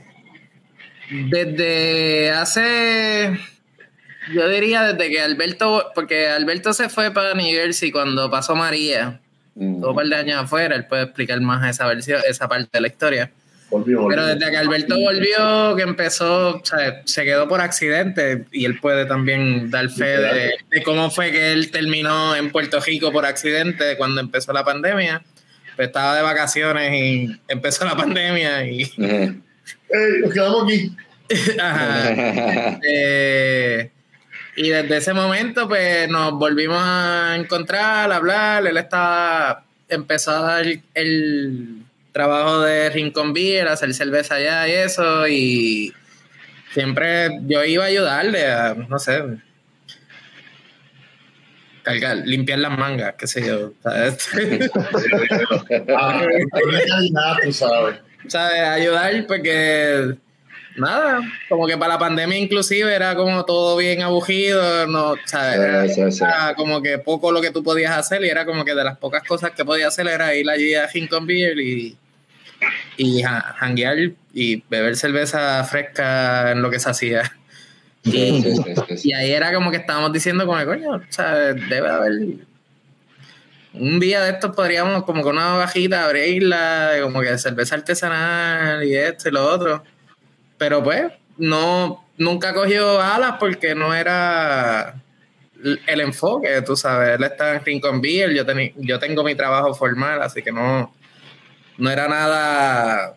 desde 1.10 2.30
hace, 2.30 3.38
yo 4.32 4.48
diría 4.48 4.92
desde 4.92 5.10
que 5.10 5.20
Alberto, 5.20 5.90
porque 5.94 6.28
Alberto 6.28 6.72
se 6.72 6.88
fue 6.88 7.10
para 7.12 7.34
New 7.34 7.46
Jersey 7.46 7.90
cuando 7.90 8.30
pasó 8.30 8.54
María, 8.54 9.20
Mm. 9.56 9.80
todo 9.80 9.90
un 9.90 9.96
par 9.96 10.06
de 10.06 10.16
años 10.16 10.42
afuera, 10.42 10.74
él 10.74 10.84
puede 10.86 11.04
explicar 11.04 11.40
más 11.40 11.68
esa 11.70 11.86
versión, 11.86 12.20
esa 12.28 12.48
parte 12.48 12.68
de 12.72 12.80
la 12.80 12.88
historia. 12.88 13.30
Volvimos. 13.70 14.06
Pero 14.08 14.26
desde 14.26 14.50
que 14.50 14.56
Alberto 14.56 14.98
volvió, 14.98 15.76
que 15.76 15.82
empezó, 15.82 16.56
o 16.56 16.64
sea, 16.64 17.02
se 17.04 17.24
quedó 17.24 17.46
por 17.48 17.60
accidente 17.60 18.46
y 18.50 18.64
él 18.64 18.78
puede 18.80 19.06
también 19.06 19.70
dar 19.70 19.88
fe 19.90 20.04
de, 20.18 20.54
de 20.70 20.82
cómo 20.82 21.08
fue 21.10 21.30
que 21.30 21.52
él 21.52 21.70
terminó 21.70 22.34
en 22.34 22.50
Puerto 22.50 22.80
Rico 22.80 23.12
por 23.12 23.26
accidente 23.26 23.96
cuando 23.96 24.20
empezó 24.20 24.52
la 24.52 24.64
pandemia. 24.64 25.22
Pues 25.76 25.88
estaba 25.88 26.16
de 26.16 26.22
vacaciones 26.22 26.92
y 26.92 27.40
empezó 27.48 27.84
la 27.84 27.96
pandemia 27.96 28.64
y 28.66 28.82
Ey, 28.82 29.40
nos 30.22 30.32
quedamos 30.32 30.64
aquí. 30.64 30.92
Ajá. 31.60 32.78
Eh, 32.88 33.90
y 34.56 34.68
desde 34.68 34.96
ese 34.96 35.12
momento, 35.12 35.68
pues 35.68 36.08
nos 36.08 36.32
volvimos 36.32 36.80
a 36.80 37.36
encontrar, 37.36 38.10
a 38.12 38.16
hablar. 38.16 38.66
Él 38.66 38.76
estaba, 38.76 39.64
empezó 39.88 40.30
a 40.30 40.40
dar 40.40 40.66
el 40.94 41.82
trabajo 42.12 42.60
de 42.60 42.90
Rincon 42.90 43.32
Beer, 43.32 43.66
hacer 43.66 43.92
cerveza 43.94 44.36
allá 44.36 44.68
y 44.68 44.72
eso. 44.72 45.26
Y 45.28 45.92
siempre 46.72 47.30
yo 47.46 47.64
iba 47.64 47.84
a 47.84 47.88
ayudarle 47.88 48.46
a, 48.46 48.74
no 48.74 48.98
sé, 48.98 49.22
cargar, 51.82 52.18
limpiar 52.18 52.60
las 52.60 52.78
mangas, 52.78 53.14
qué 53.18 53.26
sé 53.26 53.46
yo. 53.46 53.72
¿sabes? 53.82 54.28
Ah. 55.96 56.26
¿sabes? 58.28 58.60
Ayudar 58.60 59.26
porque 59.26 60.14
nada, 60.76 61.20
como 61.48 61.66
que 61.66 61.76
para 61.76 61.94
la 61.94 61.98
pandemia 61.98 62.38
inclusive 62.38 62.94
era 62.94 63.14
como 63.14 63.44
todo 63.44 63.76
bien 63.76 64.02
aburrido, 64.02 64.86
no, 64.86 65.14
¿sabes? 65.24 65.58
Era, 65.58 65.88
Sí, 65.88 65.94
sí, 65.94 66.12
sí. 66.12 66.24
era 66.24 66.54
como 66.54 66.82
que 66.82 66.98
poco 66.98 67.32
lo 67.32 67.40
que 67.40 67.50
tú 67.50 67.62
podías 67.62 67.96
hacer 67.96 68.24
y 68.24 68.28
era 68.28 68.44
como 68.44 68.64
que 68.64 68.74
de 68.74 68.84
las 68.84 68.98
pocas 68.98 69.22
cosas 69.24 69.52
que 69.52 69.64
podías 69.64 69.88
hacer 69.88 70.06
era 70.08 70.34
ir 70.34 70.48
allí 70.48 70.74
a 70.74 70.86
Rincon 70.86 71.26
Beer 71.26 71.58
y 71.58 71.96
y 72.96 73.22
janguear 73.22 74.12
y 74.32 74.62
beber 74.68 74.96
cerveza 74.96 75.62
fresca 75.64 76.52
en 76.52 76.62
lo 76.62 76.70
que 76.70 76.78
se 76.78 76.90
hacía. 76.90 77.36
Sí. 78.04 78.42
Y 79.02 79.14
ahí 79.14 79.32
era 79.32 79.52
como 79.52 79.70
que 79.70 79.78
estábamos 79.78 80.12
diciendo 80.12 80.46
como, 80.46 80.62
coño, 80.64 80.96
o 80.96 81.02
sea, 81.08 81.34
debe 81.54 81.88
haber... 81.88 82.12
Un 83.72 83.98
día 83.98 84.22
de 84.22 84.30
estos 84.30 84.54
podríamos 84.54 85.02
como 85.02 85.22
con 85.22 85.36
una 85.36 85.54
bajita 85.54 86.04
abrirla, 86.04 86.92
como 87.02 87.20
que 87.22 87.36
cerveza 87.38 87.74
artesanal 87.74 88.84
y 88.84 88.94
esto 88.94 89.28
y 89.28 89.32
lo 89.32 89.44
otro. 89.44 89.82
Pero 90.64 90.82
pues, 90.82 91.12
no, 91.36 92.02
nunca 92.16 92.54
cogió 92.54 92.98
alas 92.98 93.34
porque 93.38 93.74
no 93.74 93.94
era 93.94 94.94
el 95.86 96.00
enfoque, 96.00 96.62
tú 96.62 96.74
sabes. 96.74 97.18
Él 97.18 97.24
está 97.24 97.56
en 97.56 97.62
Rincon 97.62 98.00
Beer, 98.00 98.32
yo, 98.32 98.46
teni- 98.46 98.72
yo 98.78 98.98
tengo 98.98 99.22
mi 99.22 99.34
trabajo 99.34 99.74
formal, 99.74 100.22
así 100.22 100.40
que 100.42 100.50
no, 100.50 100.90
no 101.76 101.90
era 101.90 102.08
nada 102.08 103.14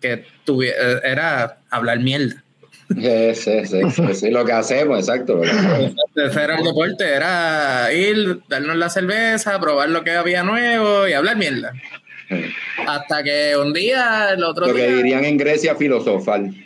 que 0.00 0.26
tuviera, 0.44 0.98
era 1.04 1.58
hablar 1.70 2.00
mierda. 2.00 2.42
Sí, 2.88 3.34
sí, 3.36 3.66
sí, 3.66 3.80
sí, 3.92 4.14
sí, 4.14 4.30
lo 4.32 4.44
que 4.44 4.52
hacemos, 4.52 4.98
exacto. 4.98 5.40
Ese 5.44 6.42
era 6.42 6.56
el 6.58 6.64
deporte, 6.64 7.08
era 7.08 7.92
ir, 7.92 8.40
darnos 8.48 8.76
la 8.76 8.90
cerveza, 8.90 9.60
probar 9.60 9.90
lo 9.90 10.02
que 10.02 10.10
había 10.10 10.42
nuevo 10.42 11.06
y 11.06 11.12
hablar 11.12 11.36
mierda. 11.36 11.72
Hasta 12.88 13.22
que 13.22 13.56
un 13.56 13.72
día, 13.72 14.30
el 14.32 14.42
otro 14.42 14.66
Lo 14.66 14.74
que 14.74 14.86
día. 14.88 14.96
dirían 14.96 15.24
en 15.24 15.36
Grecia, 15.36 15.76
filosofal. 15.76 16.63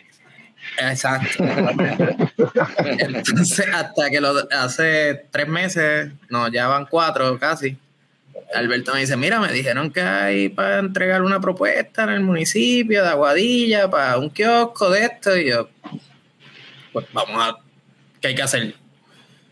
Exacto. 0.78 1.44
Entonces, 2.84 3.66
hasta 3.72 4.10
que 4.10 4.20
lo, 4.20 4.34
hace 4.50 5.26
tres 5.30 5.48
meses, 5.48 6.12
no, 6.28 6.48
ya 6.48 6.68
van 6.68 6.86
cuatro 6.86 7.38
casi. 7.38 7.76
Alberto 8.54 8.94
me 8.94 9.00
dice, 9.00 9.16
mira, 9.16 9.40
me 9.40 9.52
dijeron 9.52 9.90
que 9.90 10.00
hay 10.00 10.48
para 10.48 10.78
entregar 10.78 11.22
una 11.22 11.40
propuesta 11.40 12.04
en 12.04 12.10
el 12.10 12.20
municipio 12.20 13.02
de 13.02 13.08
Aguadilla 13.08 13.90
para 13.90 14.18
un 14.18 14.30
kiosco 14.30 14.90
de 14.90 15.04
esto. 15.04 15.36
Y 15.36 15.50
yo, 15.50 15.68
pues 16.92 17.06
vamos 17.12 17.42
a, 17.42 17.56
¿qué 18.20 18.28
hay 18.28 18.34
que 18.34 18.42
hacer? 18.42 18.74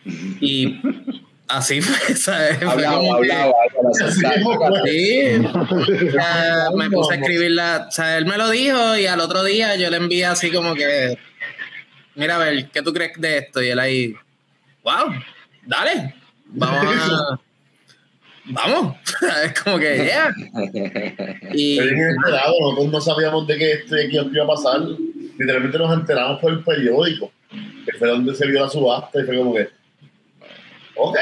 Y 0.04 0.80
así 1.48 1.80
fue, 1.80 2.14
¿sabes? 2.16 2.58
Fue 2.58 2.66
Hablaba, 2.68 2.96
como 2.96 3.20
que- 3.20 3.32
hablaba. 3.32 3.52
hablaba. 3.78 4.82
Sí, 4.84 5.42
Ya 6.14 6.68
me 6.76 6.90
puse 6.90 7.14
a 7.14 7.16
escribirla. 7.18 7.86
O 7.88 7.90
sea, 7.90 8.18
él 8.18 8.26
me 8.26 8.36
lo 8.36 8.50
dijo 8.50 8.96
y 8.96 9.06
al 9.06 9.20
otro 9.20 9.44
día 9.44 9.76
yo 9.76 9.90
le 9.90 9.96
envié 9.98 10.26
así 10.26 10.50
como 10.50 10.74
que, 10.74 11.18
mira 12.14 12.36
a 12.36 12.38
ver, 12.38 12.68
¿qué 12.70 12.82
tú 12.82 12.92
crees 12.92 13.12
de 13.18 13.38
esto? 13.38 13.62
Y 13.62 13.68
él 13.68 13.78
ahí, 13.78 14.14
wow, 14.82 15.12
dale, 15.64 16.14
vamos 16.46 16.96
a, 16.96 17.40
vamos, 18.46 18.96
es 19.44 19.60
como 19.60 19.78
que, 19.78 20.04
yeah. 20.04 20.32
y, 21.52 21.78
nosotros 21.80 22.92
no 22.92 23.00
sabíamos 23.00 23.46
de 23.46 23.58
qué 23.58 23.72
este 23.72 24.06
iba 24.06 24.44
a 24.44 24.46
pasar, 24.46 24.80
literalmente 25.38 25.78
nos 25.78 25.92
enteramos 25.98 26.40
por 26.40 26.52
el 26.52 26.62
periódico, 26.62 27.32
que 27.50 27.98
fue 27.98 28.08
donde 28.08 28.34
se 28.34 28.46
vio 28.46 28.60
la 28.64 28.68
subasta 28.70 29.20
y 29.20 29.24
fue 29.24 29.36
como 29.36 29.54
que, 29.54 29.68
ok. 30.96 31.18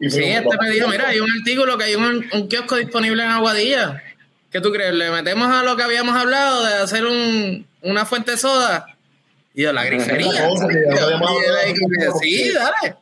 sí, 0.00 0.22
este 0.22 0.56
me 0.60 0.70
dijo, 0.70 0.88
mira, 0.88 1.08
hay 1.08 1.20
un 1.20 1.30
artículo 1.30 1.78
que 1.78 1.84
hay 1.84 1.94
un, 1.94 2.26
un 2.32 2.48
kiosco 2.48 2.76
disponible 2.76 3.22
en 3.22 3.30
Aguadilla. 3.30 4.02
¿Qué 4.50 4.60
tú 4.60 4.72
crees? 4.72 4.92
¿Le 4.94 5.10
metemos 5.10 5.48
a 5.48 5.62
lo 5.62 5.76
que 5.76 5.82
habíamos 5.84 6.16
hablado 6.16 6.64
de 6.64 6.74
hacer 6.74 7.06
un, 7.06 7.66
una 7.82 8.04
fuente 8.04 8.32
de 8.32 8.36
soda? 8.36 8.86
Y 9.54 9.62
yo, 9.62 9.72
la 9.72 9.84
grifería. 9.84 10.30
sí, 12.20 12.50
dale. 12.52 12.96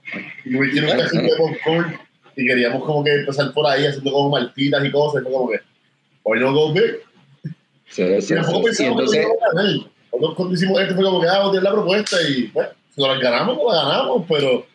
Y 2.37 2.47
queríamos 2.47 2.85
como 2.85 3.03
que 3.03 3.15
empezar 3.15 3.53
por 3.53 3.67
ahí 3.67 3.87
haciendo 3.87 4.13
como 4.13 4.31
maltitas 4.31 4.85
y 4.85 4.91
cosas. 4.91 5.23
Y 5.23 5.25
fue 5.25 5.33
como 5.33 5.51
que, 5.51 5.61
hoy 6.23 6.41
no 6.41 6.53
go 6.53 6.73
big. 6.73 7.01
Sí, 7.89 8.05
sí, 8.21 8.35
y 8.35 8.75
sí. 8.75 8.85
entonces... 8.85 9.27
Nosotros 10.11 10.37
cuando 10.37 10.55
hicimos 10.55 10.81
esto 10.81 10.95
fue 10.95 11.05
como 11.05 11.21
que, 11.21 11.29
ah, 11.29 11.39
vamos 11.39 11.57
a 11.57 11.61
la 11.61 11.71
propuesta 11.71 12.17
y, 12.23 12.47
bueno, 12.49 12.71
si 12.95 13.01
nos 13.01 13.11
la 13.11 13.23
ganamos, 13.23 13.57
nos 13.57 13.75
la 13.75 13.83
ganamos, 13.85 14.25
pero 14.29 14.67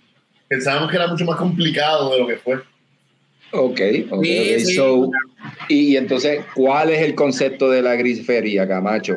pensábamos 0.53 0.91
que 0.91 0.98
era 0.98 1.07
mucho 1.07 1.25
más 1.25 1.38
complicado 1.38 2.12
de 2.13 2.19
lo 2.19 2.27
que 2.27 2.38
fue. 2.38 2.55
Ok, 3.51 3.79
ok. 4.12 4.25
So, 4.75 5.10
y, 5.67 5.95
entonces, 5.95 6.45
¿cuál 6.53 6.89
es 6.89 7.01
el 7.01 7.15
concepto 7.15 7.69
de 7.69 7.81
la 7.81 7.95
grifería, 7.95 8.67
Camacho? 8.67 9.15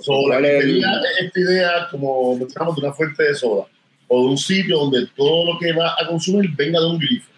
So, 0.00 0.28
la 0.28 0.38
grifería 0.38 0.86
es 1.18 1.26
esta 1.26 1.40
idea, 1.40 1.88
como 1.90 2.36
mencionamos, 2.36 2.76
de 2.76 2.82
una 2.82 2.92
fuente 2.92 3.22
de 3.22 3.34
soda 3.34 3.66
o 4.08 4.22
de 4.22 4.28
un 4.28 4.38
sitio 4.38 4.78
donde 4.78 5.06
todo 5.16 5.52
lo 5.52 5.58
que 5.58 5.72
va 5.72 5.94
a 5.98 6.06
consumir 6.06 6.50
venga 6.56 6.78
de 6.80 6.86
un 6.86 6.98
grifo. 6.98 7.30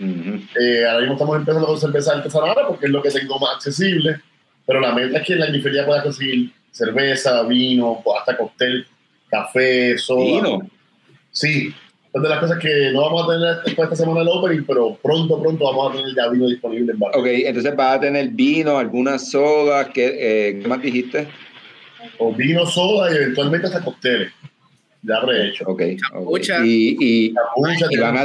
Eh, 0.00 0.84
ahora 0.86 1.00
mismo 1.00 1.14
estamos 1.14 1.36
empezando 1.36 1.66
con 1.66 1.80
cerveza 1.80 2.12
artesanal 2.14 2.56
porque 2.66 2.86
es 2.86 2.92
lo 2.92 3.00
que 3.00 3.10
tengo 3.10 3.38
más 3.38 3.54
accesible, 3.56 4.20
pero 4.66 4.80
la 4.80 4.92
meta 4.92 5.18
es 5.18 5.26
que 5.26 5.34
en 5.34 5.40
la 5.40 5.46
grifería 5.46 5.86
pueda 5.86 6.02
conseguir 6.02 6.52
cerveza, 6.70 7.44
vino, 7.44 8.02
hasta 8.18 8.36
cóctel, 8.36 8.86
café, 9.30 9.96
soda. 9.96 10.24
¿Vino? 10.24 10.70
Sí, 11.30 11.74
es 12.14 12.22
de 12.22 12.28
las 12.28 12.38
cosas 12.38 12.58
que 12.58 12.92
no 12.92 13.00
vamos 13.02 13.24
a 13.24 13.32
tener 13.32 13.78
esta 13.84 13.96
semana 13.96 14.22
el 14.22 14.28
opening, 14.28 14.62
pero 14.64 14.96
pronto, 15.02 15.40
pronto 15.42 15.64
vamos 15.64 15.90
a 15.90 15.96
tener 15.96 16.14
ya 16.14 16.28
vino 16.28 16.46
disponible 16.46 16.92
en 16.92 16.98
bar. 16.98 17.10
Ok, 17.16 17.26
entonces 17.26 17.74
vas 17.74 17.96
a 17.96 18.00
tener 18.00 18.28
vino, 18.28 18.78
algunas 18.78 19.30
sodas, 19.30 19.88
¿qué, 19.88 20.14
eh, 20.16 20.60
¿qué 20.60 20.68
más 20.68 20.80
dijiste? 20.80 21.26
O 22.18 22.32
vino, 22.32 22.64
soda 22.66 23.12
y 23.12 23.16
eventualmente 23.16 23.66
hasta 23.66 23.82
cócteles. 23.82 24.32
Ya 25.02 25.20
rehecho. 25.20 25.64
Ok. 25.66 25.82
okay. 26.14 26.56
Y, 26.64 26.96
y, 27.00 27.34
y, 27.90 27.96
van 27.98 28.16
a, 28.16 28.24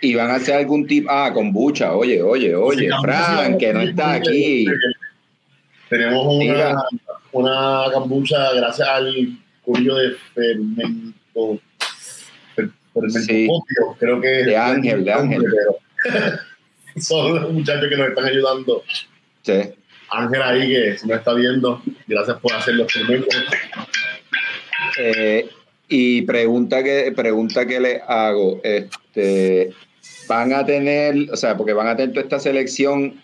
y 0.00 0.14
van 0.14 0.30
a 0.30 0.34
hacer 0.34 0.56
algún 0.56 0.86
tipo. 0.86 1.10
Ah, 1.10 1.32
kombucha. 1.32 1.94
Oye, 1.94 2.22
oye, 2.22 2.54
oye. 2.54 2.90
Fran, 3.00 3.56
que 3.56 3.72
no 3.72 3.80
está 3.80 4.14
aquí. 4.14 4.66
Tenemos 5.88 6.26
una, 6.26 6.82
una 7.32 7.84
kombucha 7.92 8.52
gracias 8.52 8.86
al 8.86 9.38
curio 9.64 9.94
de 9.96 10.10
fermento 10.34 11.58
por 12.94 13.04
el 13.04 13.10
sí. 13.10 13.48
creo 13.98 14.20
que 14.20 14.28
de 14.28 14.56
Ángel, 14.56 15.04
de 15.04 15.12
Ángel. 15.12 15.42
son 16.96 17.34
los 17.34 17.52
muchachos 17.52 17.88
que 17.88 17.96
nos 17.96 18.08
están 18.08 18.24
ayudando. 18.24 18.82
Sí. 19.42 19.60
Ángel 20.10 20.42
ahí 20.42 20.68
que 20.68 20.98
se 20.98 21.06
nos 21.06 21.18
está 21.18 21.34
viendo, 21.34 21.82
gracias 22.06 22.38
por 22.38 22.52
hacer 22.52 22.74
los 22.74 22.86
experimentos. 22.86 23.44
Eh, 24.98 25.48
y 25.88 26.22
pregunta 26.22 26.82
que, 26.84 27.12
pregunta 27.14 27.66
que 27.66 27.80
le 27.80 28.00
hago, 28.06 28.60
este, 28.62 29.70
van 30.28 30.52
a 30.52 30.64
tener, 30.64 31.30
o 31.32 31.36
sea, 31.36 31.56
porque 31.56 31.72
van 31.72 31.88
a 31.88 31.96
tener 31.96 32.12
toda 32.12 32.22
esta 32.22 32.38
selección 32.38 33.20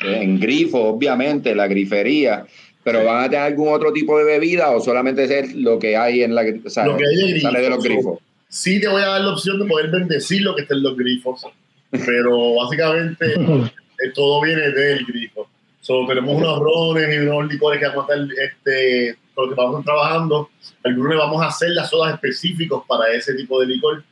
en 0.00 0.38
grifo, 0.38 0.84
obviamente, 0.84 1.54
la 1.56 1.66
grifería, 1.66 2.46
pero 2.84 3.04
van 3.04 3.24
a 3.24 3.30
tener 3.30 3.46
algún 3.46 3.72
otro 3.72 3.92
tipo 3.92 4.16
de 4.18 4.24
bebida 4.24 4.70
o 4.70 4.80
solamente 4.80 5.24
es 5.24 5.54
lo 5.54 5.80
que 5.80 5.96
hay 5.96 6.22
en 6.22 6.34
la, 6.34 6.44
o 6.64 6.70
sea, 6.70 6.86
lo 6.86 6.96
que 6.96 7.04
hay 7.04 7.40
sale 7.40 7.60
de 7.60 7.70
los 7.70 7.82
grifos 7.82 8.20
sí 8.48 8.80
te 8.80 8.88
voy 8.88 9.02
a 9.02 9.08
dar 9.08 9.20
la 9.20 9.32
opción 9.32 9.58
de 9.58 9.66
poder 9.66 9.90
bendecir 9.90 10.42
lo 10.42 10.54
que 10.54 10.62
está 10.62 10.74
en 10.74 10.82
los 10.82 10.96
grifos, 10.96 11.46
pero 11.90 12.54
básicamente 12.54 13.34
eh, 13.34 14.10
todo 14.14 14.40
viene 14.42 14.70
del 14.70 15.04
grifo. 15.04 15.48
So, 15.80 16.06
tenemos 16.06 16.34
unos 16.34 16.58
rones 16.58 17.14
y 17.14 17.18
unos 17.18 17.50
licores 17.50 17.80
que 17.80 17.86
vamos 17.88 18.10
a 18.10 18.14
estar, 18.14 18.28
este, 18.42 19.16
con 19.34 19.46
los 19.46 19.54
que 19.54 19.60
vamos 19.62 19.84
trabajando. 19.84 20.50
Algunos 20.84 21.16
vamos 21.16 21.42
a 21.42 21.46
hacer 21.46 21.70
las 21.70 21.88
sodas 21.88 22.14
específicos 22.14 22.84
para 22.86 23.10
ese 23.12 23.34
tipo 23.34 23.60
de 23.60 23.68
licor, 23.68 24.04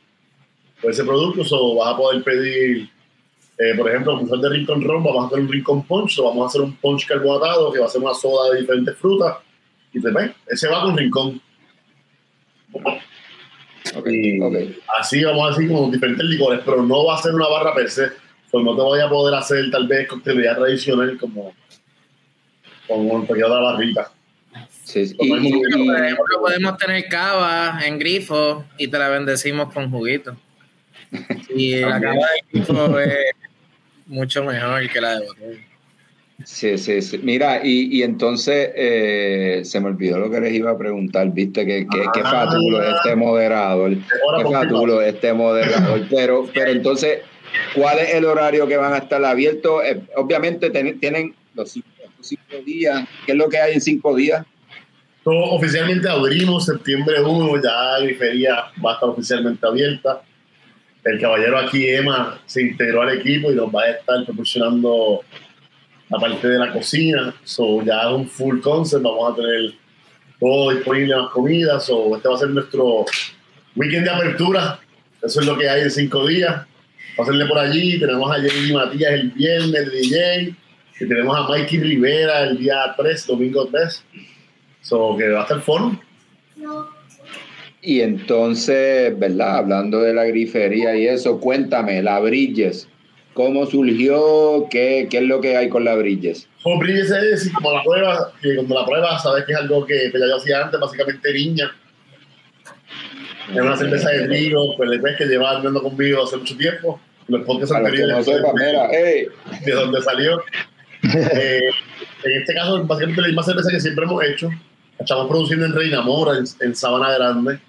o 0.83 0.89
ese 0.89 1.03
producto. 1.03 1.43
So, 1.43 1.75
vas 1.75 1.93
a 1.93 1.97
poder 1.97 2.23
pedir, 2.23 2.89
eh, 3.59 3.75
por 3.77 3.89
ejemplo, 3.89 4.19
en 4.19 4.41
de 4.41 4.49
Rincón 4.49 4.81
Ron, 4.81 5.03
vamos 5.03 5.25
a 5.25 5.27
hacer 5.27 5.39
un 5.39 5.51
Rincón 5.51 5.83
Punch, 5.83 6.17
o 6.19 6.23
vamos 6.23 6.45
a 6.45 6.47
hacer 6.47 6.61
un 6.61 6.75
Punch 6.77 7.05
carbonatado 7.05 7.71
que 7.71 7.79
va 7.79 7.85
a 7.85 7.89
ser 7.89 8.01
una 8.01 8.13
soda 8.13 8.51
de 8.51 8.61
diferentes 8.61 8.97
frutas. 8.97 9.37
Y 9.93 10.01
te 10.01 10.09
ves, 10.09 10.31
ese 10.47 10.67
va 10.67 10.81
con 10.81 10.97
Rincón. 10.97 11.41
Así 14.99 15.23
vamos 15.23 15.45
a 15.45 15.49
decir 15.49 15.67
como 15.71 15.91
diferentes 15.91 16.25
licores, 16.25 16.61
pero 16.65 16.83
no 16.83 17.05
va 17.05 17.15
a 17.17 17.21
ser 17.21 17.33
una 17.33 17.47
barra 17.47 17.73
per 17.73 17.89
se. 17.89 18.07
Pues 18.49 18.63
no 18.63 18.75
te 18.75 18.81
voy 18.81 18.99
a 18.99 19.09
poder 19.09 19.35
hacer 19.35 19.69
tal 19.71 19.87
vez 19.87 20.07
coctelería 20.07 20.55
tradicional 20.55 21.17
como 21.17 21.53
con 22.87 23.11
un 23.11 23.27
pequeño 23.27 23.53
de 23.53 23.61
barrita. 23.61 24.11
Sí, 24.83 25.15
podemos 25.15 26.77
tener 26.77 27.07
cava 27.09 27.79
en 27.85 27.99
grifo 27.99 28.65
y 28.77 28.87
te 28.87 28.97
la 28.97 29.09
bendecimos 29.09 29.73
con 29.73 29.91
juguito. 29.91 30.37
Y 31.49 31.81
la 31.81 31.99
cava 31.99 32.13
de 32.13 32.43
grifo 32.51 32.99
es 32.99 33.31
mucho 34.05 34.43
mejor 34.43 34.89
que 34.89 35.01
la 35.01 35.19
de 35.19 35.27
botella. 35.27 35.59
Sí, 36.43 36.77
sí, 36.77 37.01
sí. 37.01 37.19
Mira, 37.23 37.61
y, 37.63 37.97
y 37.97 38.03
entonces 38.03 38.69
eh, 38.75 39.61
se 39.63 39.79
me 39.79 39.87
olvidó 39.87 40.19
lo 40.19 40.29
que 40.29 40.39
les 40.39 40.53
iba 40.53 40.71
a 40.71 40.77
preguntar, 40.77 41.31
viste, 41.33 41.65
que, 41.65 41.87
que, 41.87 41.99
que 42.13 42.21
ah. 42.23 42.45
fatulo 42.45 42.81
este 42.83 43.15
moderador, 43.15 43.95
qué 43.95 44.43
fatulo 44.51 45.01
este 45.01 45.33
moderador, 45.33 46.05
pero, 46.09 46.47
pero 46.53 46.71
entonces, 46.71 47.21
¿cuál 47.73 47.97
es 47.99 48.13
el 48.13 48.25
horario 48.25 48.67
que 48.67 48.77
van 48.77 48.93
a 48.93 48.97
estar 48.97 49.23
abiertos? 49.25 49.83
Eh, 49.83 50.01
obviamente 50.15 50.69
tienen 50.69 51.33
los 51.55 51.71
cinco, 51.71 52.55
días, 52.65 53.07
¿qué 53.25 53.31
es 53.31 53.37
lo 53.37 53.49
que 53.49 53.57
hay 53.57 53.73
en 53.73 53.81
cinco 53.81 54.15
días? 54.15 54.45
oficialmente 55.29 56.07
abrimos 56.07 56.65
septiembre 56.65 57.21
1, 57.21 57.61
ya 57.61 57.99
la 57.99 58.17
feria 58.17 58.55
va 58.83 58.91
a 58.91 58.93
estar 58.93 59.09
oficialmente 59.09 59.67
abierta. 59.67 60.21
El 61.03 61.19
caballero 61.19 61.57
aquí, 61.57 61.85
Emma, 61.85 62.39
se 62.45 62.61
integró 62.61 63.01
al 63.01 63.17
equipo 63.17 63.51
y 63.51 63.55
nos 63.55 63.73
va 63.73 63.83
a 63.83 63.91
estar 63.91 64.23
proporcionando 64.25 65.21
aparte 66.09 66.47
de 66.47 66.59
la 66.59 66.71
cocina, 66.71 67.35
so 67.43 67.81
ya 67.83 68.13
un 68.13 68.27
full 68.27 68.59
concept, 68.61 69.03
vamos 69.03 69.33
a 69.33 69.35
tener 69.35 69.73
todo 70.39 70.71
disponible, 70.71 71.15
más 71.15 71.29
comidas, 71.31 71.85
so 71.85 72.15
este 72.15 72.27
va 72.27 72.35
a 72.35 72.37
ser 72.37 72.49
nuestro 72.49 73.05
weekend 73.75 74.05
de 74.05 74.11
apertura, 74.11 74.79
eso 75.21 75.41
es 75.41 75.45
lo 75.45 75.57
que 75.57 75.69
hay 75.69 75.81
en 75.81 75.91
cinco 75.91 76.27
días, 76.27 76.65
hacerle 77.17 77.45
por 77.47 77.57
allí, 77.57 77.99
tenemos 77.99 78.31
a 78.31 78.39
Jenny 78.39 78.73
Matías 78.73 79.11
el 79.13 79.31
viernes, 79.31 79.75
el 79.75 79.91
DJ, 79.91 80.55
y 80.99 81.07
tenemos 81.07 81.37
a 81.37 81.47
Mikey 81.47 81.79
Rivera 81.79 82.43
el 82.43 82.57
día 82.57 82.93
3, 82.97 83.27
domingo 83.27 83.67
3, 83.67 84.03
so 84.81 85.15
que 85.17 85.29
va 85.29 85.39
a 85.39 85.43
estar 85.43 85.61
fun. 85.61 85.99
Y 87.81 88.01
entonces, 88.01 89.17
¿verdad? 89.17 89.57
Hablando 89.57 90.01
de 90.01 90.13
la 90.13 90.25
grifería 90.25 90.95
y 90.95 91.07
eso, 91.07 91.39
cuéntame, 91.39 92.01
la 92.01 92.19
Bridges, 92.19 92.89
¿Cómo 93.37 93.67
surgió? 93.67 94.67
¿Qué, 94.71 95.07
¿Qué, 95.11 95.19
es 95.19 95.23
lo 95.25 95.39
que 95.39 95.55
hay 95.55 95.69
con 95.69 95.85
la 95.85 95.93
Bridges? 95.93 96.49
Con 96.63 96.79
Bridges 96.79 97.11
es 97.11 97.53
como 97.53 97.71
la 97.71 97.83
prueba, 97.83 98.31
que 98.41 98.55
cuando 98.55 98.73
la 98.73 98.83
prueba 98.83 99.19
sabes 99.19 99.45
que 99.45 99.51
es 99.51 99.59
algo 99.59 99.85
que 99.85 100.11
ya 100.11 100.25
yo 100.27 100.37
hacía 100.37 100.63
antes, 100.63 100.79
básicamente 100.79 101.31
niña. 101.31 101.71
Es 103.53 103.61
una 103.61 103.77
cerveza 103.77 104.09
de 104.09 104.27
trigo, 104.27 104.75
pues 104.75 104.89
después 104.89 105.17
que 105.17 105.25
lleva 105.25 105.55
andando 105.55 105.83
conmigo 105.83 106.23
hace 106.23 106.37
mucho 106.37 106.57
tiempo. 106.57 106.99
Los 107.27 107.45
podcasts 107.45 107.75
anteriores. 107.75 108.25
De 108.25 109.71
dónde 109.71 110.01
salió. 110.01 110.41
eh, 111.03 111.59
en 112.23 112.41
este 112.41 112.55
caso, 112.55 112.83
básicamente 112.85 113.21
la 113.21 113.27
misma 113.27 113.43
cerveza 113.43 113.69
que 113.69 113.79
siempre 113.79 114.05
hemos 114.05 114.23
hecho. 114.23 114.49
estamos 114.97 115.27
produciendo 115.27 115.67
en 115.67 115.73
Reina 115.73 116.01
Mora, 116.01 116.39
en, 116.59 116.75
Sabana 116.75 117.13
Grande. 117.13 117.59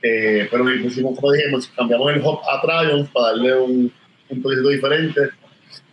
Eh, 0.00 0.46
pero 0.48 0.72
hicimos, 0.72 1.18
como 1.18 1.32
dijimos, 1.32 1.72
cambiamos 1.74 2.14
el 2.14 2.22
hop 2.24 2.38
a 2.48 2.60
Triumph 2.60 3.10
para 3.12 3.26
darle 3.30 3.54
un 3.58 3.92
un 4.30 4.42
poquito 4.42 4.68
diferente. 4.68 5.20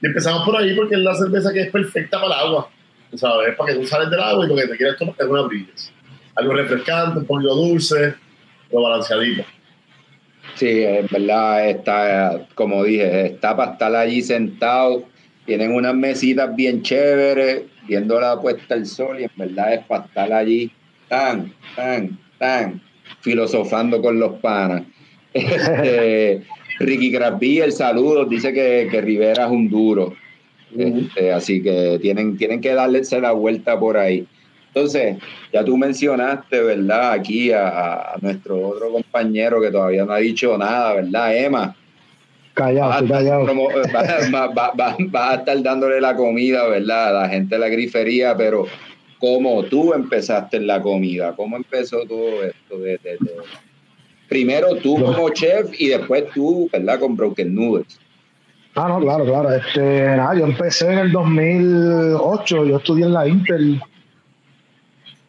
Y 0.01 0.07
empezamos 0.07 0.45
por 0.45 0.57
ahí 0.57 0.75
porque 0.75 0.95
es 0.95 1.01
la 1.01 1.15
cerveza 1.15 1.53
que 1.53 1.61
es 1.61 1.71
perfecta 1.71 2.19
para 2.19 2.35
el 2.35 2.47
agua. 2.47 2.69
¿Sabes? 3.15 3.49
Es 3.49 3.55
para 3.55 3.73
que 3.73 3.79
tú 3.79 3.85
sales 3.85 4.09
del 4.09 4.19
agua 4.19 4.45
y 4.45 4.49
lo 4.49 4.55
que 4.55 4.67
te 4.67 4.77
quieres 4.77 4.97
tomar 4.97 5.15
es 5.17 5.25
una 5.25 5.41
brillas. 5.43 5.91
Algo 6.35 6.53
refrescante, 6.53 7.19
un 7.19 7.25
poquito 7.25 7.55
dulce, 7.55 8.15
pero 8.69 8.81
balanceadito. 8.81 9.43
Sí, 10.55 10.83
en 10.83 11.07
verdad 11.09 11.69
está, 11.69 12.47
como 12.55 12.83
dije, 12.83 13.27
está 13.27 13.55
para 13.55 13.73
estar 13.73 13.95
allí 13.95 14.21
sentado. 14.21 15.03
Tienen 15.45 15.73
unas 15.73 15.95
mesitas 15.95 16.55
bien 16.55 16.81
chéveres, 16.83 17.63
viendo 17.87 18.19
la 18.19 18.39
puesta 18.39 18.75
del 18.75 18.85
sol, 18.85 19.19
y 19.19 19.23
en 19.23 19.31
verdad 19.35 19.73
es 19.73 19.85
para 19.85 20.05
estar 20.05 20.31
allí 20.31 20.71
tan, 21.07 21.53
tan, 21.75 22.17
tan, 22.37 22.81
filosofando 23.21 24.01
con 24.01 24.19
los 24.19 24.39
panas. 24.39 24.83
Este, 25.33 26.43
Ricky 26.79 27.11
Crasby, 27.11 27.59
el 27.59 27.71
saludo, 27.71 28.25
dice 28.25 28.53
que, 28.53 28.87
que 28.89 29.01
Rivera 29.01 29.45
es 29.45 29.51
un 29.51 29.69
duro. 29.69 30.13
Este, 30.77 31.31
así 31.31 31.61
que 31.61 31.99
tienen, 32.01 32.37
tienen 32.37 32.61
que 32.61 32.73
darle 32.73 33.01
la 33.21 33.31
vuelta 33.31 33.79
por 33.79 33.97
ahí. 33.97 34.25
Entonces, 34.67 35.17
ya 35.51 35.63
tú 35.63 35.77
mencionaste, 35.77 36.61
¿verdad? 36.61 37.11
Aquí 37.11 37.51
a, 37.51 38.15
nuestro 38.21 38.69
otro 38.69 38.91
compañero 38.91 39.61
que 39.61 39.69
todavía 39.69 40.03
no 40.03 40.13
ha 40.13 40.17
dicho 40.17 40.57
nada, 40.57 40.95
¿verdad? 40.95 41.37
Emma. 41.37 41.75
Callado, 42.55 43.07
callado. 43.07 43.45
Va, 45.13 45.31
a 45.31 45.35
estar 45.35 45.61
dándole 45.61 46.01
la 46.01 46.15
comida, 46.15 46.67
¿verdad? 46.67 47.09
A 47.09 47.21
la 47.21 47.29
gente 47.29 47.55
de 47.55 47.59
la 47.59 47.67
grifería, 47.67 48.35
pero 48.35 48.65
¿cómo 49.19 49.63
tú 49.63 49.93
empezaste 49.93 50.57
en 50.57 50.65
la 50.65 50.81
comida? 50.81 51.35
¿Cómo 51.35 51.55
empezó 51.55 52.03
todo 52.07 52.43
esto? 52.43 52.77
Primero 54.33 54.75
tú 54.77 54.95
como 54.95 55.29
chef 55.29 55.79
y 55.79 55.89
después 55.89 56.23
tú, 56.33 56.67
¿verdad? 56.73 56.99
Con 56.99 57.15
Broken 57.15 57.53
Noodles. 57.53 57.99
Ah, 58.73 58.87
no, 58.87 58.99
claro, 58.99 59.25
claro. 59.25 59.51
Este, 59.53 60.17
nada, 60.17 60.33
yo 60.33 60.45
empecé 60.47 60.91
en 60.91 60.97
el 60.97 61.11
2008, 61.11 62.65
yo 62.65 62.77
estudié 62.77 63.05
en 63.05 63.13
la 63.13 63.27
Intel. 63.27 63.79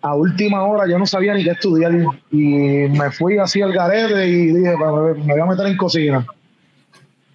A 0.01 0.15
última 0.15 0.65
hora 0.65 0.89
yo 0.89 0.99
no 0.99 1.05
sabía 1.05 1.35
ni 1.35 1.45
qué 1.45 1.51
estudiar 1.51 1.93
y 2.31 2.39
me 2.39 3.11
fui 3.11 3.37
así 3.37 3.61
al 3.61 3.75
garete 3.75 4.27
y 4.27 4.47
dije, 4.47 4.73
pues, 4.79 5.19
me 5.19 5.35
voy 5.35 5.41
a 5.43 5.45
meter 5.45 5.67
en 5.67 5.77
cocina. 5.77 6.27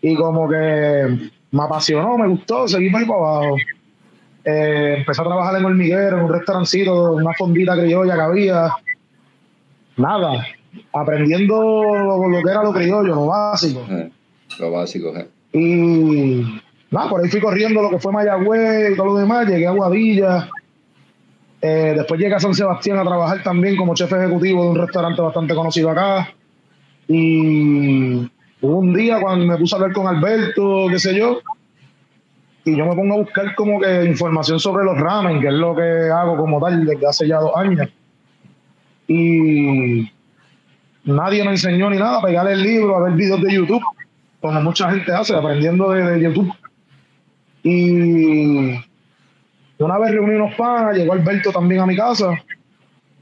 Y 0.02 0.16
como 0.16 0.50
que 0.50 1.30
me 1.52 1.64
apasionó, 1.64 2.18
me 2.18 2.30
gustó, 2.30 2.68
seguí 2.68 2.90
por 2.90 3.02
ahí 3.02 3.06
para 3.06 3.20
abajo. 3.20 3.58
Eh, 4.44 4.96
empecé 4.98 5.22
a 5.22 5.26
trabajar 5.26 5.56
en 5.56 5.66
hormiguero, 5.66 6.18
en 6.18 6.24
un 6.24 6.34
restaurancito, 6.34 7.12
una 7.12 7.34
fondita 7.36 7.76
criolla 7.76 8.16
que 8.16 8.22
había. 8.22 8.70
Nada, 9.98 10.48
aprendiendo 10.94 11.56
lo, 11.84 12.44
que 12.44 12.52
era 12.52 12.64
lo 12.64 12.74
criollo, 12.74 13.16
lo 13.16 13.26
básico. 13.28 13.86
Eh, 13.90 14.12
lo 14.60 14.72
básico, 14.72 15.16
eh. 15.16 15.28
Y 15.54 16.62
nada, 16.92 17.10
por 17.10 17.22
ahí 17.22 17.30
fui 17.30 17.40
corriendo 17.40 17.82
lo 17.82 17.90
que 17.90 18.00
fue 18.00 18.12
Mayagüez 18.12 18.92
y 18.92 18.96
todo 18.96 19.08
lo 19.08 19.16
demás, 19.18 19.48
llegué 19.48 19.68
a 19.68 19.72
Guadilla. 19.72 20.50
Eh, 21.62 21.94
después 21.96 22.20
llegué 22.20 22.36
a 22.36 22.40
San 22.40 22.54
Sebastián 22.54 23.00
a 23.00 23.04
trabajar 23.04 23.44
también 23.44 23.76
como 23.76 23.94
chef 23.94 24.12
ejecutivo 24.14 24.64
de 24.64 24.70
un 24.70 24.78
restaurante 24.78 25.22
bastante 25.22 25.56
conocido 25.56 25.90
acá. 25.90 26.34
Y 27.08 28.30
un 28.62 28.94
día 28.94 29.20
cuando 29.20 29.46
me 29.46 29.58
puse 29.58 29.76
a 29.76 29.80
hablar 29.80 29.94
con 29.94 30.08
Alberto, 30.08 30.88
qué 30.90 31.00
sé 31.00 31.18
yo, 31.18 31.42
y 32.66 32.76
yo 32.78 32.86
me 32.86 32.96
pongo 32.96 33.16
a 33.16 33.18
buscar 33.18 33.56
como 33.56 33.80
que 33.80 34.06
información 34.06 34.60
sobre 34.60 34.84
los 34.84 34.98
ramen, 34.98 35.42
que 35.42 35.48
es 35.48 35.54
lo 35.54 35.76
que 35.76 36.10
hago 36.10 36.38
como 36.38 36.60
tal 36.60 36.86
desde 36.86 37.08
hace 37.08 37.28
ya 37.28 37.40
dos 37.40 37.52
años. 37.56 37.90
Y 39.08 40.12
nadie 41.10 41.44
me 41.44 41.52
enseñó 41.52 41.90
ni 41.90 41.98
nada, 41.98 42.22
pegar 42.22 42.48
el 42.48 42.62
libro, 42.62 42.96
a 42.96 43.04
ver 43.04 43.14
videos 43.14 43.42
de 43.42 43.54
YouTube 43.54 43.84
como 44.40 44.62
mucha 44.62 44.90
gente 44.92 45.12
hace, 45.12 45.36
aprendiendo 45.36 45.90
de, 45.92 46.22
YouTube. 46.22 46.52
Y 47.64 48.72
una 49.80 49.98
vez 50.00 50.12
reuní 50.12 50.36
unos 50.36 50.56
panas, 50.56 50.96
llegó 50.96 51.14
Alberto 51.14 51.52
también 51.52 51.82
a 51.82 51.86
mi 51.86 51.96
casa, 51.96 52.32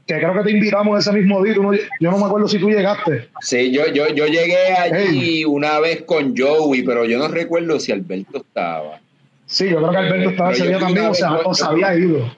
que 0.06 0.16
creo 0.16 0.32
que 0.34 0.42
te 0.42 0.50
invitamos 0.52 0.98
ese 0.98 1.12
mismo 1.12 1.42
día. 1.42 1.54
yo 2.00 2.10
no 2.10 2.18
me 2.18 2.24
acuerdo 2.24 2.48
si 2.48 2.58
tú 2.58 2.70
llegaste. 2.70 3.28
Sí, 3.40 3.72
yo, 3.72 3.86
yo, 3.92 4.08
yo 4.08 4.26
llegué 4.26 4.72
allí 4.74 5.44
una 5.44 5.80
vez 5.80 6.02
con 6.02 6.36
Joey, 6.36 6.82
pero 6.82 7.04
yo 7.04 7.18
no 7.18 7.28
recuerdo 7.28 7.80
si 7.80 7.92
Alberto 7.92 8.38
estaba. 8.38 9.00
Sí, 9.46 9.68
yo 9.70 9.78
creo 9.78 9.90
que 9.90 9.96
Alberto 9.96 10.30
estaba 10.30 10.52
ese 10.52 10.68
día 10.68 10.78
también, 10.78 11.06
o 11.06 11.14
sea, 11.14 11.32
o 11.44 11.54
se 11.54 11.64
había 11.64 11.94
ido. 11.96 12.30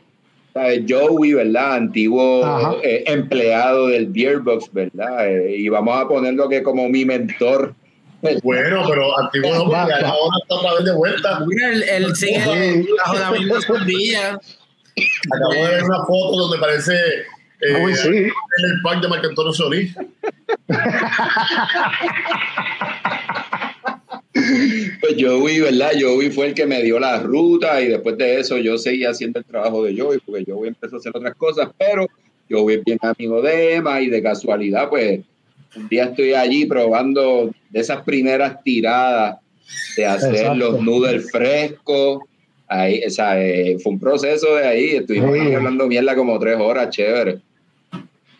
Joey, 0.89 1.35
¿verdad? 1.35 1.75
Antiguo 1.75 2.81
eh, 2.83 3.05
empleado 3.07 3.89
del 3.89 4.07
Beerbox, 4.07 4.73
¿verdad? 4.73 5.29
Eh, 5.29 5.57
y 5.59 5.69
vamos 5.69 6.01
a 6.01 6.09
ponerlo 6.09 6.49
que 6.49 6.63
como 6.63 6.89
mi 6.89 7.05
mentor 7.05 7.75
bueno, 8.43 8.85
pero 8.87 9.19
antiguo 9.19 9.51
no, 9.51 9.75
ahora 9.75 9.95
está 9.95 10.13
otra 10.55 10.75
vez 10.75 10.85
de 10.85 10.95
vuelta. 10.95 11.41
Mira, 11.47 11.71
él, 11.71 11.83
él 11.83 12.15
sigue 12.15 12.87
bajo 12.99 13.19
la 13.19 13.31
misma 13.31 13.59
escondilla. 13.59 14.39
Acabo 15.33 15.55
de 15.55 15.63
ver 15.63 15.85
una 15.85 16.05
foto 16.05 16.37
donde 16.37 16.59
parece 16.59 16.95
eh, 17.61 17.83
Uy, 17.83 17.95
sí. 17.95 18.09
en 18.09 18.25
el 18.25 18.83
pack 18.83 19.01
de 19.01 19.09
Marco 19.09 19.29
Antonio 19.29 19.53
Solís. 19.53 19.97
Pues 25.01 25.17
Joey, 25.19 25.61
¿verdad? 25.61 25.91
Joey 25.99 26.31
fue 26.31 26.49
el 26.49 26.55
que 26.55 26.67
me 26.67 26.83
dio 26.83 26.99
la 26.99 27.21
ruta 27.21 27.81
y 27.81 27.89
después 27.89 28.17
de 28.19 28.41
eso 28.41 28.59
yo 28.59 28.77
seguí 28.79 29.05
haciendo 29.05 29.39
el 29.39 29.45
trabajo 29.45 29.85
de 29.85 29.99
Joey 29.99 30.19
porque 30.25 30.45
Joey 30.47 30.69
empezó 30.69 30.97
a 30.97 30.99
hacer 30.99 31.13
otras 31.15 31.35
cosas, 31.37 31.69
pero 31.79 32.07
Joey 32.51 32.77
es 32.77 32.85
bien 32.85 32.99
amigo 33.03 33.41
de 33.41 33.75
Emma 33.77 34.01
y 34.01 34.09
de 34.09 34.23
casualidad 34.23 34.89
pues 34.89 35.21
un 35.77 35.89
día 35.89 36.05
estoy 36.05 36.35
allí 36.35 36.67
probando 36.67 37.51
de 37.71 37.81
esas 37.81 38.03
primeras 38.03 38.63
tiradas 38.63 39.39
de 39.97 40.07
hacer 40.07 40.57
los 40.57 40.81
noodles 40.83 41.31
frescos. 41.31 42.25
Ahí, 42.67 43.03
o 43.05 43.11
sea, 43.11 43.41
eh, 43.41 43.77
fue 43.83 43.93
un 43.93 44.01
proceso 44.01 44.57
de 44.57 44.67
ahí. 44.67 44.87
Estuvimos 44.97 45.39
hablando 45.55 45.87
mierda 45.87 46.15
como 46.15 46.39
tres 46.39 46.57
horas, 46.59 46.91
chévere. 46.91 47.41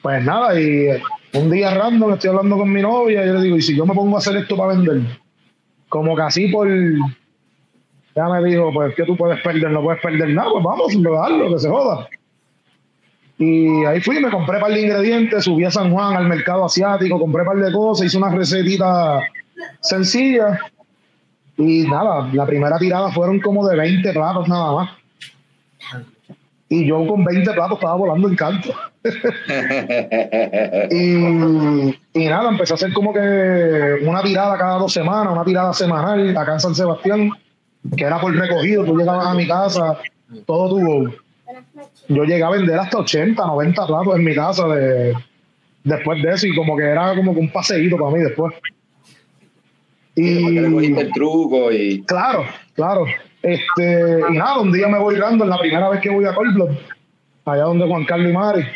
Pues 0.03 0.25
nada, 0.25 0.61
y 0.61 0.89
un 1.35 1.51
día 1.51 1.75
random 1.75 2.15
estoy 2.15 2.31
hablando 2.31 2.57
con 2.57 2.73
mi 2.73 2.81
novia 2.81 3.23
y 3.23 3.27
yo 3.27 3.35
le 3.35 3.43
digo, 3.43 3.57
¿y 3.57 3.63
si 3.63 3.77
yo 3.77 3.85
me 3.85 3.95
pongo 3.95 4.17
a 4.17 4.19
hacer 4.19 4.37
esto 4.37 4.57
para 4.57 4.75
vender? 4.75 5.03
Como 5.91 6.19
así 6.19 6.49
por... 6.49 6.69
Ya 8.17 8.29
me 8.29 8.43
dijo, 8.49 8.73
pues 8.73 8.95
que 8.95 9.05
tú 9.05 9.17
puedes 9.17 9.41
perder, 9.43 9.71
no 9.71 9.83
puedes 9.83 10.01
perder 10.01 10.31
nada, 10.31 10.51
pues 10.51 10.65
vamos, 10.65 10.97
a 10.97 11.21
darlo, 11.21 11.53
que 11.53 11.59
se 11.59 11.69
joda. 11.69 12.09
Y 13.39 13.85
ahí 13.85 14.01
fui, 14.01 14.21
me 14.21 14.31
compré 14.31 14.57
un 14.57 14.63
par 14.63 14.73
de 14.73 14.81
ingredientes, 14.81 15.45
subí 15.45 15.65
a 15.65 15.71
San 15.71 15.93
Juan 15.93 16.17
al 16.17 16.27
mercado 16.27 16.65
asiático, 16.65 17.19
compré 17.19 17.43
un 17.43 17.47
par 17.47 17.57
de 17.59 17.73
cosas, 17.73 18.07
hice 18.07 18.19
una 18.19 18.31
recetita 18.31 19.21
sencilla. 19.81 20.59
Y 21.57 21.83
nada, 21.89 22.29
la 22.33 22.47
primera 22.47 22.79
tirada 22.79 23.11
fueron 23.13 23.41
como 23.41 23.67
de 23.69 23.77
20 23.77 24.13
platos 24.13 24.49
nada 24.49 24.73
más. 24.75 24.91
Y 26.71 26.87
yo 26.87 27.05
con 27.07 27.25
20 27.25 27.53
platos 27.53 27.79
estaba 27.79 27.97
volando 27.97 28.29
en 28.29 28.37
canto. 28.37 28.73
y, 30.91 31.15
y, 32.15 32.29
nada, 32.29 32.51
empecé 32.51 32.73
a 32.73 32.77
hacer 32.77 32.93
como 32.93 33.13
que 33.13 33.99
una 34.07 34.23
tirada 34.23 34.57
cada 34.57 34.79
dos 34.79 34.93
semanas, 34.93 35.33
una 35.33 35.45
tirada 35.45 35.73
semanal 35.75 36.37
acá 36.37 36.55
en 36.55 36.61
San 36.61 36.75
Sebastián, 36.75 37.31
que 37.97 38.05
era 38.05 38.21
por 38.21 38.33
recogido. 38.35 38.85
Tú 38.85 38.97
llegabas 38.97 39.27
a 39.27 39.35
mi 39.35 39.49
casa, 39.49 39.99
todo 40.47 40.69
tuvo 40.69 41.11
yo 42.09 42.25
llegué 42.25 42.43
a 42.43 42.51
vender 42.51 42.79
hasta 42.79 42.99
80, 42.99 43.47
90 43.47 43.87
platos 43.87 44.17
en 44.17 44.25
mi 44.25 44.35
casa 44.35 44.67
de, 44.69 45.15
después 45.85 46.23
de 46.23 46.31
eso 46.31 46.47
y 46.47 46.55
como 46.55 46.77
que 46.77 46.85
era 46.85 47.15
como 47.15 47.33
un 47.33 47.51
paseíto 47.51 47.97
para 47.97 48.11
mí 48.11 48.23
después. 48.23 48.55
Y 50.17 50.59
el 50.59 51.11
truco 51.13 51.71
y... 51.73 52.03
Claro, 52.03 52.45
claro. 52.75 53.07
Este, 53.43 54.21
y 54.31 54.37
nada, 54.37 54.61
un 54.61 54.73
día 54.73 54.89
me 54.89 54.99
voy 54.99 55.17
dando, 55.17 55.45
en 55.45 55.51
la 55.51 55.59
primera 55.59 55.89
vez 55.89 56.01
que 56.01 56.11
voy 56.11 56.25
a 56.27 56.35
Cold 56.35 56.77
allá 57.47 57.63
donde 57.65 57.87
Juan 57.87 58.05
Carlos 58.05 58.31
y 58.31 58.35
Mari. 58.35 58.67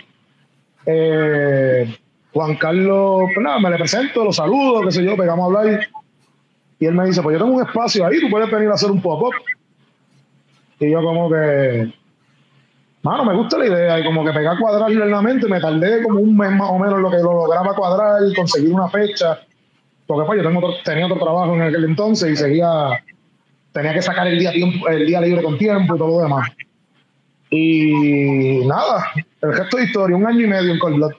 Eh, 0.86 1.96
Juan 2.32 2.56
Carlos, 2.56 3.30
pues 3.34 3.44
nada, 3.44 3.60
me 3.60 3.70
le 3.70 3.76
presento, 3.76 4.24
lo 4.24 4.32
saludo, 4.32 4.82
qué 4.82 4.90
sé 4.90 5.04
yo, 5.04 5.16
pegamos 5.16 5.44
a 5.44 5.58
hablar. 5.58 5.88
Y 6.80 6.86
él 6.86 6.94
me 6.94 7.06
dice, 7.06 7.22
pues 7.22 7.38
yo 7.38 7.44
tengo 7.44 7.56
un 7.56 7.66
espacio 7.66 8.06
ahí, 8.06 8.20
tú 8.20 8.28
puedes 8.30 8.50
venir 8.50 8.68
a 8.70 8.74
hacer 8.74 8.90
un 8.90 9.00
pop-up. 9.00 9.34
Y 10.80 10.90
yo 10.90 11.02
como 11.02 11.30
que, 11.30 11.92
Mano, 13.04 13.22
me 13.26 13.34
gusta 13.34 13.58
la 13.58 13.66
idea 13.66 14.00
y 14.00 14.04
como 14.04 14.24
que 14.24 14.32
pegar 14.32 14.58
cuadrarlo 14.58 15.04
en 15.04 15.10
la 15.10 15.20
mente, 15.20 15.46
me 15.46 15.60
tardé 15.60 16.02
como 16.02 16.20
un 16.20 16.34
mes 16.34 16.50
más 16.52 16.70
o 16.70 16.78
menos 16.78 17.00
lo 17.00 17.10
que 17.10 17.18
lo 17.18 17.34
lograba 17.34 17.74
cuadrar, 17.74 18.22
conseguir 18.34 18.72
una 18.72 18.88
fecha, 18.88 19.40
porque 20.06 20.26
pues 20.26 20.42
yo 20.42 20.48
tengo 20.48 20.74
tenía 20.82 21.04
otro 21.04 21.18
trabajo 21.18 21.54
en 21.54 21.60
aquel 21.60 21.84
entonces 21.84 22.32
y 22.32 22.36
seguía, 22.36 22.92
tenía 23.74 23.92
que 23.92 24.02
sacar 24.02 24.26
el 24.28 24.38
día, 24.38 24.52
tiempo, 24.52 24.88
el 24.88 25.06
día 25.06 25.20
libre 25.20 25.42
con 25.42 25.58
tiempo 25.58 25.96
y 25.96 25.98
todo 25.98 26.08
lo 26.08 26.22
demás. 26.22 26.48
Y 27.50 28.64
nada, 28.66 29.12
el 29.42 29.52
resto 29.52 29.76
de 29.76 29.84
historia, 29.84 30.16
un 30.16 30.26
año 30.26 30.40
y 30.40 30.46
medio 30.46 30.72
en 30.72 30.78
Cold 30.78 31.12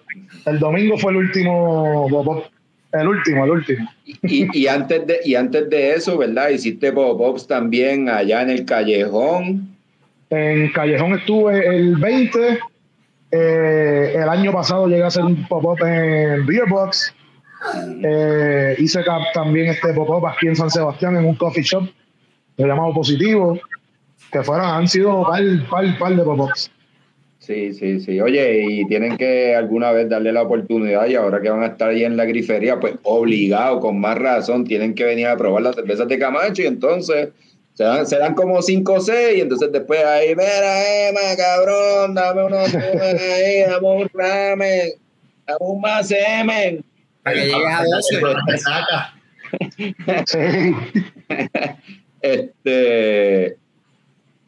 El 0.46 0.60
domingo 0.60 0.98
fue 0.98 1.12
el 1.12 1.18
último 1.18 2.08
el 2.94 3.08
último, 3.10 3.44
el 3.44 3.52
último. 3.52 3.90
Y, 4.06 4.58
y, 4.58 4.68
antes 4.68 5.06
de, 5.06 5.20
y 5.26 5.36
antes 5.36 5.70
de 5.70 5.96
eso, 5.96 6.18
¿verdad? 6.18 6.50
Hiciste 6.50 6.94
pop-ups 6.94 7.46
también 7.46 8.08
allá 8.08 8.42
en 8.42 8.50
el 8.50 8.66
callejón. 8.66 9.76
En 10.30 10.72
Callejón 10.72 11.14
estuve 11.14 11.68
el 11.68 11.98
20. 11.98 12.60
Eh, 13.32 14.14
el 14.16 14.30
año 14.30 14.54
pasado 14.54 14.88
llegué 14.88 15.04
a 15.04 15.08
hacer 15.08 15.26
un 15.26 15.46
pop-up 15.48 15.86
en 15.86 16.46
Beerbox. 16.46 17.14
Eh, 18.02 18.76
hice 18.78 19.04
también 19.34 19.68
este 19.68 19.94
pop-up 19.94 20.26
aquí 20.28 20.48
en 20.48 20.56
San 20.56 20.70
Sebastián 20.70 21.18
en 21.18 21.26
un 21.26 21.36
coffee 21.36 21.64
shop 21.64 21.90
llamado 22.58 22.94
Positivo. 22.94 23.60
Que 24.32 24.44
fueron, 24.44 24.66
han 24.66 24.88
sido 24.88 25.24
par, 25.24 25.42
par, 25.70 25.98
par 25.98 26.16
de 26.16 26.24
pop-ups. 26.24 26.72
Sí, 27.46 27.74
sí, 27.74 28.00
sí. 28.00 28.20
Oye, 28.20 28.66
y 28.68 28.88
tienen 28.88 29.18
que 29.18 29.56
alguna 29.56 29.92
vez 29.92 30.10
darle 30.10 30.34
la 30.34 30.42
oportunidad 30.42 31.06
y 31.06 31.14
ahora 31.14 31.40
que 31.42 31.50
van 31.50 31.62
a 31.62 31.68
estar 31.68 31.90
ahí 31.90 32.04
en 32.04 32.18
la 32.18 32.26
grifería, 32.26 32.80
pues 32.80 32.96
obligado, 33.04 33.80
con 33.82 34.00
más 34.00 34.18
razón, 34.18 34.66
tienen 34.66 34.96
que 34.96 35.04
venir 35.04 35.28
a 35.28 35.38
probar 35.38 35.62
las 35.62 35.76
cervezas 35.76 36.08
de 36.08 36.18
Camacho 36.18 36.64
y 36.64 36.66
entonces 36.66 37.30
se 37.76 37.84
dan, 37.84 38.08
se 38.08 38.18
dan 38.18 38.34
como 38.34 38.60
5 38.64 38.94
o 38.94 39.00
6 39.00 39.38
y 39.38 39.42
entonces 39.42 39.72
después 39.72 40.04
ahí, 40.04 40.30
mira, 40.30 41.08
Emma, 41.08 41.20
cabrón, 41.38 42.16
dame 42.16 42.46
unos 42.46 42.74
ahí, 42.74 43.62
dame 43.70 43.88
un 43.88 44.10
ramen, 44.12 44.94
dame 45.46 45.60
un 45.60 45.82
más 45.82 46.08
semen. 46.08 46.84
Para 47.22 47.36
que 47.36 47.46
llegues 47.46 47.68
a 47.68 47.84
12. 47.84 48.22
Sí. 50.26 50.76
Este, 52.26 53.56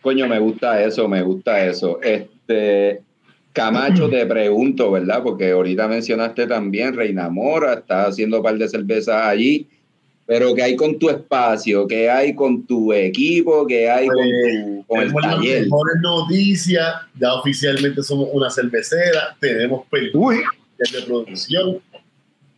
coño, 0.02 0.28
me 0.28 0.40
gusta 0.40 0.84
eso, 0.84 1.08
me 1.08 1.22
gusta 1.22 1.64
eso. 1.64 2.00
Este, 2.02 3.02
Camacho, 3.54 4.10
te 4.10 4.26
pregunto, 4.26 4.90
¿verdad? 4.90 5.22
Porque 5.22 5.52
ahorita 5.52 5.88
mencionaste 5.88 6.48
también 6.48 6.96
Reina 6.96 7.30
Mora, 7.30 7.76
estás 7.76 8.10
haciendo 8.10 8.38
un 8.38 8.44
par 8.44 8.58
de 8.58 8.68
cervezas 8.68 9.22
allí, 9.28 9.68
pero 10.26 10.56
¿qué 10.56 10.64
hay 10.64 10.76
con 10.76 10.98
tu 10.98 11.08
espacio? 11.10 11.88
¿Qué 11.88 12.10
hay 12.10 12.34
con 12.34 12.66
tu 12.66 12.92
equipo? 12.94 13.68
¿Qué 13.68 13.88
hay 13.92 14.08
con, 14.08 14.26
tu, 14.26 14.86
con 14.88 15.02
el 15.02 15.14
taller? 15.14 15.62
mejores 15.62 15.96
noticias, 16.02 16.96
ya 17.20 17.34
oficialmente 17.36 18.02
somos 18.02 18.30
una 18.34 18.50
cervecera, 18.50 19.38
tenemos 19.40 19.86
películas 19.86 20.50
de 20.80 21.02
producción, 21.04 21.80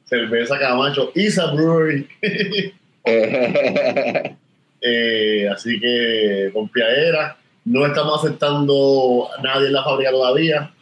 cerveza 0.05 0.57
Camacho, 0.57 1.11
Isa 1.13 1.51
Brewery. 1.51 2.07
Eh, 4.81 5.47
así 5.51 5.79
que 5.79 6.51
con 6.53 6.69
Piadera, 6.69 7.37
no 7.65 7.85
estamos 7.85 8.23
aceptando 8.23 9.27
a 9.37 9.41
nadie 9.41 9.67
en 9.67 9.73
la 9.73 9.83
fábrica 9.83 10.11
todavía, 10.11 10.73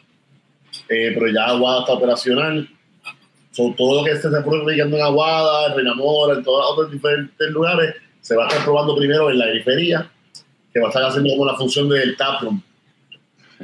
eh, 0.89 1.11
pero 1.13 1.27
ya 1.27 1.45
Aguada 1.45 1.79
está 1.81 1.93
operacional. 1.93 2.69
So, 3.51 3.73
todo 3.75 4.01
lo 4.01 4.05
que 4.05 4.15
se 4.15 4.27
esté 4.27 4.41
publicando 4.41 4.97
en 4.97 5.03
Aguada, 5.03 5.67
en 5.67 5.77
Renamora, 5.77 6.35
en 6.35 6.43
todos 6.43 6.71
otros 6.71 6.91
diferentes 6.91 7.49
lugares, 7.49 7.95
se 8.21 8.35
va 8.35 8.45
a 8.45 8.47
estar 8.47 8.63
probando 8.63 8.95
primero 8.95 9.31
en 9.31 9.39
la 9.39 9.45
periferia, 9.45 10.11
que 10.71 10.79
va 10.79 10.87
a 10.87 10.89
estar 10.89 11.03
haciendo 11.03 11.31
como 11.31 11.45
la 11.45 11.55
función 11.55 11.89
del 11.89 12.15
taproom. 12.15 12.61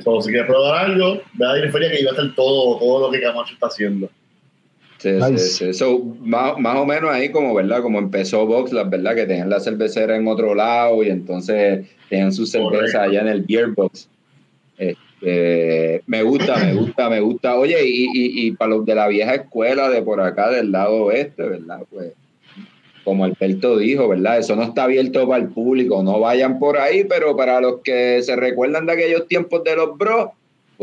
So, 0.04 0.22
si 0.22 0.32
quieres 0.32 0.48
probar 0.48 0.86
algo, 0.86 1.22
ve 1.34 1.46
a 1.46 1.50
la 1.50 1.54
periferia 1.54 1.92
que 1.92 2.04
va 2.04 2.10
a 2.10 2.14
estar 2.14 2.36
todo, 2.36 2.80
todo 2.80 3.06
lo 3.06 3.12
que 3.12 3.22
Camacho 3.22 3.54
está 3.54 3.68
haciendo. 3.68 4.10
Sí, 5.04 5.10
Nice. 5.12 5.38
sí, 5.38 5.66
sí. 5.66 5.74
So, 5.74 6.00
más, 6.22 6.58
más 6.60 6.78
o 6.78 6.86
menos 6.86 7.10
ahí 7.12 7.28
como, 7.30 7.54
¿verdad? 7.54 7.82
Como 7.82 8.00
empezó 8.00 8.46
Boxlas, 8.46 8.90
¿verdad? 8.90 9.16
Que 9.16 9.26
tenían 9.26 9.50
la 9.50 9.60
cervecera 9.60 10.16
en 10.16 10.26
otro 10.30 10.56
lado 10.56 11.04
y 11.04 11.10
entonces 11.10 11.86
tenían 12.10 12.32
su 12.32 12.46
cerveza 12.46 12.70
Correcto. 12.78 13.00
allá 13.02 13.22
en 13.22 13.28
el 13.28 13.42
Beer 13.42 13.68
Box. 13.72 14.08
Este, 14.78 16.02
me 16.08 16.24
gusta, 16.24 16.56
me 16.58 16.74
gusta, 16.74 17.10
me 17.10 17.20
gusta. 17.20 17.56
Oye, 17.58 17.86
y, 17.86 18.04
y, 18.14 18.48
y 18.48 18.52
para 18.52 18.70
los 18.76 18.86
de 18.86 18.96
la 18.96 19.10
vieja 19.10 19.36
escuela 19.36 19.90
de 19.90 20.02
por 20.02 20.22
acá 20.22 20.50
del 20.50 20.72
lado 20.72 21.04
oeste, 21.04 21.44
¿verdad? 21.44 21.82
Pues, 21.92 22.14
como 23.04 23.26
Alberto 23.26 23.78
dijo, 23.78 24.08
¿verdad? 24.08 24.40
Eso 24.40 24.56
no 24.56 24.64
está 24.64 24.86
abierto 24.86 25.28
para 25.28 25.44
el 25.44 25.50
público, 25.50 26.02
no 26.02 26.22
vayan 26.22 26.60
por 26.60 26.78
ahí, 26.78 27.04
pero 27.04 27.36
para 27.36 27.60
los 27.60 27.82
que 27.84 28.22
se 28.24 28.38
recuerdan 28.38 28.86
de 28.86 28.94
aquellos 28.94 29.28
tiempos 29.28 29.66
de 29.66 29.76
los 29.76 29.98
bros, 29.98 30.30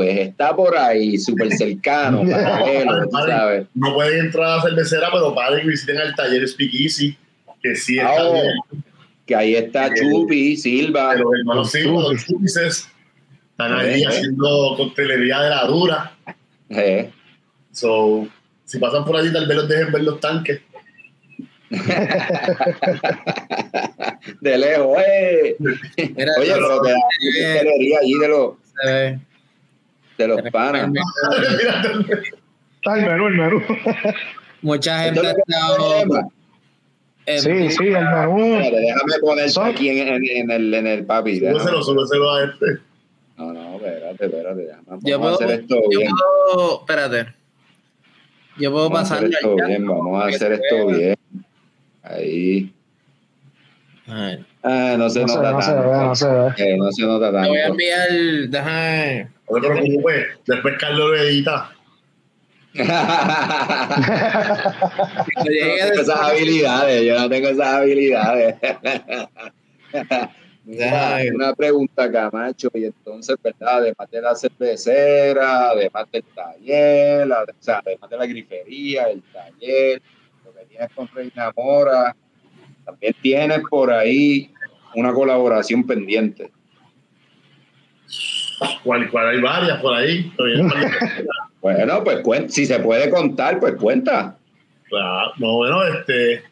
pues 0.01 0.17
está 0.19 0.57
por 0.57 0.75
ahí, 0.79 1.19
súper 1.19 1.53
cercano, 1.53 2.23
paralelo, 2.31 3.07
tú 3.11 3.19
sabes. 3.19 3.67
No 3.75 3.93
pueden 3.93 4.19
entrar 4.27 4.47
a 4.47 4.57
la 4.57 4.63
cervecera, 4.63 5.09
pero 5.13 5.35
paren 5.35 5.67
y 5.67 5.69
visiten 5.69 5.99
al 5.99 6.15
taller 6.15 6.49
Speakeasy, 6.49 7.19
que 7.63 7.77
sí 7.77 7.99
está 7.99 8.11
Ah, 8.17 8.25
oh. 8.25 8.33
bien. 8.33 8.47
Que 9.27 9.37
ahí 9.37 9.55
está 9.57 9.93
Chupi, 9.95 10.57
Silva. 10.57 11.15
Los 11.17 11.31
hermanos 11.39 11.71
Silva, 11.71 12.01
los 12.03 12.25
Chupices, 12.25 12.89
están 13.51 13.75
ahí 13.75 14.01
Eh. 14.03 14.07
haciendo 14.09 14.75
coctelería 14.79 15.39
de 15.41 15.51
la 15.51 15.65
dura. 15.67 16.13
Eh, 16.71 17.11
So, 17.73 18.27
si 18.65 18.79
pasan 18.79 19.05
por 19.05 19.17
allí, 19.17 19.31
tal 19.35 19.47
vez 19.47 19.57
los 19.59 19.69
dejen 19.69 19.93
ver 19.93 20.03
los 20.05 20.19
tanques. 20.19 20.63
de 24.41 24.59
lejos, 24.59 24.99
eh. 25.07 25.57
Mira, 25.61 26.33
Oye, 26.41 26.53
pero 26.55 26.81
te 26.81 26.91
da 26.91 26.97
eh, 27.53 27.61
allí 28.01 28.15
de 28.19 28.29
los, 28.29 28.55
eh, 28.89 29.19
de 30.23 30.29
los 30.29 30.43
panas. 30.51 30.91
Está 32.77 32.99
el 32.99 33.07
menú, 33.07 33.27
el 33.29 33.35
menú. 33.37 33.63
Mucha 34.63 35.05
gente 35.05 35.21
ha 35.27 35.31
estado 35.33 36.31
Sí, 37.27 37.71
sí, 37.71 37.87
el 37.87 37.93
menú. 38.05 38.59
Déjame 38.59 39.19
poner 39.21 39.51
Son- 39.51 39.69
aquí 39.69 39.89
en, 39.91 40.09
en- 40.09 40.25
en 40.25 40.51
el, 40.51 40.75
en 40.75 40.87
el 40.87 41.05
papi. 41.07 41.39
déjame. 41.41 41.59
Súbeselo, 41.61 41.83
súbeselo 41.83 42.33
a 42.35 42.45
este. 42.45 42.67
No, 43.37 43.53
no, 43.53 43.77
espérate, 43.77 44.25
espérate. 44.27 44.69
Vamos 44.87 45.05
Yo 45.05 45.17
a 45.17 45.21
puedo, 45.21 45.35
hacer 45.35 45.51
esto 45.51 45.75
yo 45.91 45.99
bien. 45.99 46.11
puedo, 46.55 46.81
espérate. 46.81 47.35
Yo 48.59 48.71
puedo 48.73 48.91
Vamos 48.91 49.11
a 49.11 49.15
hacer 49.15 49.31
pasarle 49.31 49.37
esto 49.55 49.67
bien, 49.67 49.87
vamos 49.87 50.23
a 50.23 50.27
hacer 50.27 50.53
esto 50.53 50.87
vea. 50.87 50.97
bien. 50.97 51.17
Ahí. 52.03 52.73
Ay, 54.07 54.45
Ah, 54.63 54.97
no 54.99 55.09
se 55.09 55.21
No 55.21 55.29
se, 55.29 55.37
nota 55.37 55.53
no 55.53 55.63
se 55.63 55.71
ve, 55.73 55.81
tanto. 55.81 56.05
no 56.07 56.15
se 56.15 56.27
ve. 56.29 56.49
Eh, 56.59 56.77
no 56.77 56.93
se 56.93 57.03
nota 57.07 57.31
Te 57.31 57.49
voy 57.49 57.59
a 57.59 57.63
tanto. 57.63 57.73
enviar, 57.73 58.09
déjame. 58.51 59.29
No 59.51 59.61
te 59.61 59.69
preocupes, 59.69 60.27
después 60.47 60.75
Carlos 60.79 61.11
lo 61.11 61.17
edita. 61.17 61.71
Yo 62.75 62.85
no 62.85 62.95
tengo 65.45 66.01
esas 66.03 66.21
habilidades, 66.21 67.03
yo 67.03 67.19
no 67.19 67.29
tengo 67.29 67.49
esas 67.49 67.67
habilidades. 67.67 68.55
Mira, 70.65 71.19
una 71.35 71.53
pregunta, 71.55 72.11
Camacho, 72.13 72.69
y 72.75 72.85
entonces, 72.85 73.37
¿verdad? 73.43 73.79
Además 73.79 74.11
de 74.11 74.21
la 74.21 74.35
cervecera, 74.37 75.71
además 75.71 76.05
del 76.13 76.23
taller, 76.35 77.27
la- 77.27 77.43
o 77.43 77.47
sea, 77.59 77.83
además 77.85 78.09
de 78.11 78.17
la 78.19 78.27
grifería, 78.27 79.05
el 79.11 79.23
taller, 79.33 80.01
lo 80.45 80.53
que 80.55 80.65
tienes 80.67 80.91
con 80.95 81.09
Reina 81.09 81.51
Mora, 81.57 82.15
también 82.85 83.15
tienes 83.21 83.61
por 83.69 83.91
ahí 83.91 84.53
una 84.95 85.13
colaboración 85.13 85.85
pendiente. 85.85 86.53
Cual, 88.83 89.11
cual 89.11 89.29
hay 89.29 89.40
varias 89.40 89.81
por 89.81 89.94
ahí. 89.94 90.33
Bueno, 91.62 92.03
pues 92.03 92.23
si 92.55 92.64
se 92.64 92.79
puede 92.81 93.11
contar, 93.11 93.61
pues 93.61 93.75
cuenta. 93.75 94.35
Claro, 94.88 95.33
no, 95.37 95.57
bueno, 95.57 95.83
este. 95.85 96.42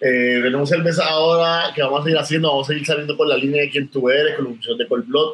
eh, 0.00 0.40
tenemos 0.40 0.68
cerveza 0.68 1.04
ahora 1.08 1.72
que 1.74 1.82
vamos 1.82 2.02
a 2.02 2.04
seguir 2.04 2.18
haciendo. 2.18 2.48
Vamos 2.48 2.68
a 2.68 2.72
seguir 2.72 2.86
saliendo 2.86 3.16
por 3.16 3.26
la 3.26 3.36
línea 3.36 3.62
de 3.62 3.70
quien 3.70 3.88
tú 3.88 4.08
eres, 4.08 4.36
con 4.36 4.44
la 4.44 4.50
función 4.52 4.78
de 4.78 4.86
Cold 4.86 5.08
Blood. 5.08 5.32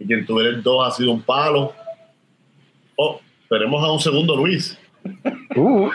Y 0.00 0.06
quien 0.06 0.26
tú 0.26 0.40
eres 0.40 0.64
dos 0.64 0.84
ha 0.84 0.90
sido 0.90 1.12
un 1.12 1.22
palo. 1.22 1.72
Oh, 2.96 3.20
tenemos 3.48 3.84
a 3.84 3.92
un 3.92 4.00
segundo 4.00 4.34
Luis. 4.34 4.76
Uh. 5.54 5.88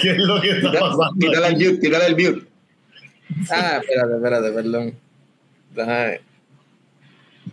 ¿Qué 0.00 0.10
es 0.12 0.18
lo 0.18 0.40
que 0.40 0.50
está 0.50 0.70
pasando? 0.70 1.14
Tírale 1.18 1.48
el 1.48 1.54
mute, 1.54 1.78
tírale 1.78 2.06
el 2.06 2.12
mute. 2.14 2.46
Ah, 3.50 3.80
espérate, 3.82 4.14
espérate, 4.14 4.52
perdón. 4.52 4.94
Déjame. 5.76 6.20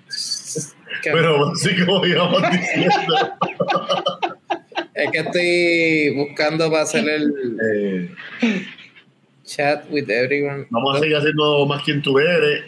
Pero 1.03 1.51
así 1.51 1.85
como 1.85 2.05
íbamos 2.05 2.41
diciendo. 2.51 3.15
Es 4.95 5.11
que 5.11 5.19
estoy 5.19 6.15
buscando 6.15 6.69
para 6.69 6.83
hacer 6.83 7.07
el 7.09 7.57
eh, 7.63 8.15
chat 9.43 9.85
with 9.89 10.07
everyone. 10.07 10.67
vamos 10.69 10.95
a 10.95 10.99
seguir 10.99 11.15
haciendo 11.15 11.65
más 11.65 11.83
quien 11.83 12.01
tú 12.01 12.19
eres. 12.19 12.65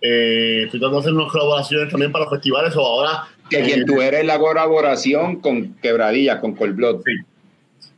Eh, 0.00 0.62
estoy 0.64 0.80
tratando 0.80 1.00
de 1.00 1.00
hacer 1.00 1.12
unas 1.12 1.30
colaboraciones 1.30 1.90
también 1.90 2.10
para 2.10 2.24
los 2.24 2.32
festivales. 2.32 2.74
O 2.76 2.84
ahora 2.84 3.28
Que 3.50 3.62
quien 3.62 3.84
tú 3.84 4.00
eres 4.00 4.24
la 4.26 4.38
colaboración 4.38 5.40
con 5.40 5.74
Quebradillas, 5.74 6.40
con 6.40 6.54
Cold 6.54 6.74
Blood. 6.74 7.02
Sí. 7.04 7.12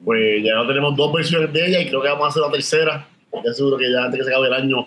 Pues 0.05 0.45
ya 0.45 0.55
no 0.55 0.67
tenemos 0.67 0.95
dos 0.95 1.13
versiones 1.15 1.53
de 1.53 1.67
ella 1.67 1.81
y 1.81 1.89
creo 1.89 2.03
que 2.03 2.09
vamos 2.09 2.27
a 2.27 2.29
hacer 2.29 2.43
la 2.43 2.51
tercera. 2.51 3.09
Ya 3.43 3.53
seguro 3.55 3.79
que 3.79 3.91
ya 3.91 4.05
antes 4.05 4.21
que 4.21 4.25
se 4.25 4.31
acabe 4.31 4.49
el 4.49 4.55
año 4.55 4.87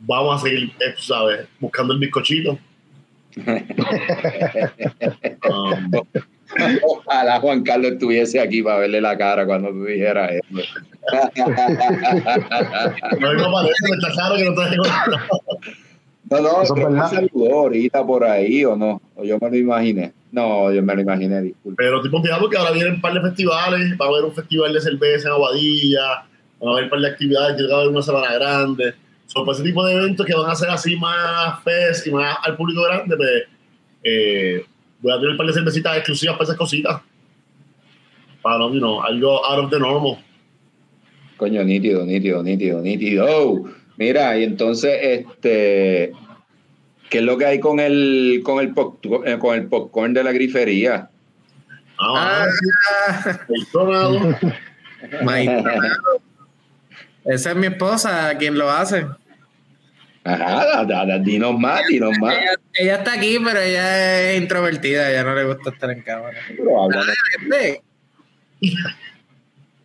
vamos 0.00 0.40
a 0.40 0.44
seguir, 0.46 0.70
eh, 0.80 0.92
tú 0.96 1.02
sabes, 1.02 1.46
buscando 1.58 1.92
el 1.94 1.98
bizcochito. 2.00 2.58
Um, 5.48 5.90
Ojalá 6.82 7.38
Juan 7.40 7.62
Carlos 7.62 7.92
estuviese 7.92 8.40
aquí 8.40 8.60
para 8.60 8.78
verle 8.78 9.00
la 9.00 9.16
cara 9.16 9.46
cuando 9.46 9.68
tú 9.68 9.84
dijeras 9.84 10.32
eso. 10.32 10.44
no 13.20 13.52
parece, 13.52 13.74
está 13.94 14.10
claro 14.12 14.36
que 14.36 14.44
no 14.44 14.54
te 14.54 14.76
No, 16.28 16.40
no, 16.40 16.62
Eso 16.62 16.74
es 16.74 16.80
que 16.80 16.86
me 16.86 16.92
verdad. 16.92 17.10
saludó 17.10 17.54
ahorita 17.60 18.04
por 18.04 18.24
ahí 18.24 18.64
o 18.64 18.74
no. 18.76 19.00
O 19.14 19.24
yo 19.24 19.38
me 19.40 19.50
lo 19.50 19.56
imaginé. 19.56 20.12
No, 20.32 20.72
yo 20.72 20.82
me 20.82 20.94
lo 20.94 21.00
imaginé, 21.02 21.40
disculpe. 21.42 21.82
Pero 21.82 21.96
estoy 21.96 22.10
confiado 22.10 22.40
porque 22.40 22.56
ahora 22.56 22.72
vienen 22.72 22.94
un 22.94 23.00
par 23.00 23.14
de 23.14 23.20
festivales. 23.20 23.92
Va 24.00 24.06
a 24.06 24.08
haber 24.08 24.24
un 24.24 24.34
festival 24.34 24.72
de 24.72 24.80
cerveza 24.80 25.28
en 25.28 25.34
Aguadilla. 25.34 26.02
Va 26.62 26.68
a 26.68 26.72
haber 26.72 26.84
un 26.84 26.90
par 26.90 27.00
de 27.00 27.08
actividades. 27.08 27.56
Tiene 27.56 27.68
que 27.68 27.74
haber 27.74 27.88
una 27.88 28.02
semana 28.02 28.32
grande. 28.34 28.94
Son 29.32 29.44
para 29.46 29.54
ese 29.56 29.64
tipo 29.64 29.84
de 29.86 29.94
eventos 29.94 30.26
que 30.26 30.34
van 30.34 30.50
a 30.50 30.54
ser 30.56 30.70
así 30.70 30.96
más 30.96 31.62
fest 31.62 32.06
y 32.06 32.10
más 32.10 32.36
al 32.42 32.56
público 32.56 32.82
grande. 32.82 33.16
Pues, 33.16 33.30
eh, 34.02 34.64
voy 35.00 35.12
a 35.12 35.16
tener 35.16 35.30
un 35.30 35.36
par 35.36 35.46
de 35.46 35.52
cervecitas 35.52 35.96
exclusivas 35.96 36.34
para 36.36 36.44
esas 36.44 36.56
cositas. 36.56 37.00
Para 38.42 38.58
no, 38.58 38.72
you 38.72 38.78
know, 38.80 39.00
algo 39.02 39.44
out 39.46 39.64
of 39.64 39.70
the 39.70 39.78
normal. 39.78 40.18
Coño, 41.36 41.62
nítido, 41.62 42.04
nítido, 42.04 42.42
nítido, 42.42 42.80
nítido. 42.80 43.64
Mira, 43.96 44.36
y 44.38 44.44
entonces, 44.44 44.98
este, 45.02 46.12
¿qué 47.08 47.18
es 47.18 47.24
lo 47.24 47.38
que 47.38 47.46
hay 47.46 47.60
con 47.60 47.78
el, 47.78 48.40
con 48.42 48.58
el, 48.60 48.74
pop- 48.74 48.98
eh, 49.26 49.38
con 49.38 49.54
el 49.54 49.66
popcorn 49.68 50.12
de 50.12 50.24
la 50.24 50.32
grifería? 50.32 51.08
Ah, 52.00 52.46
Ah, 53.08 53.40
el 53.48 53.66
tornado. 53.70 54.18
my 55.22 55.46
God. 55.46 56.20
Esa 57.26 57.50
es 57.50 57.56
mi 57.56 57.66
esposa, 57.66 58.34
quien 58.38 58.56
lo 58.58 58.70
hace. 58.70 59.06
Ajá, 60.22 60.84
da- 60.84 61.06
da- 61.06 61.18
dinos 61.18 61.58
más, 61.58 61.80
dinos 61.88 62.12
más. 62.20 62.34
Ella, 62.36 62.50
ella 62.74 62.94
está 62.96 63.14
aquí, 63.14 63.38
pero 63.42 63.58
ella 63.60 64.30
es 64.32 64.40
introvertida, 64.40 65.10
ella 65.10 65.24
no 65.24 65.34
le 65.34 65.44
gusta 65.44 65.70
estar 65.70 65.90
en 65.90 66.02
cámara. 66.02 66.38
Pero 66.48 66.82
háblanos. 66.84 67.06
Vente. 67.48 67.82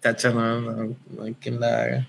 Tacho, 0.02 0.34
no, 0.34 0.62
no, 0.62 0.96
no 1.10 1.24
hay 1.24 1.34
quien 1.36 1.60
la 1.60 1.82
haga. 1.82 2.08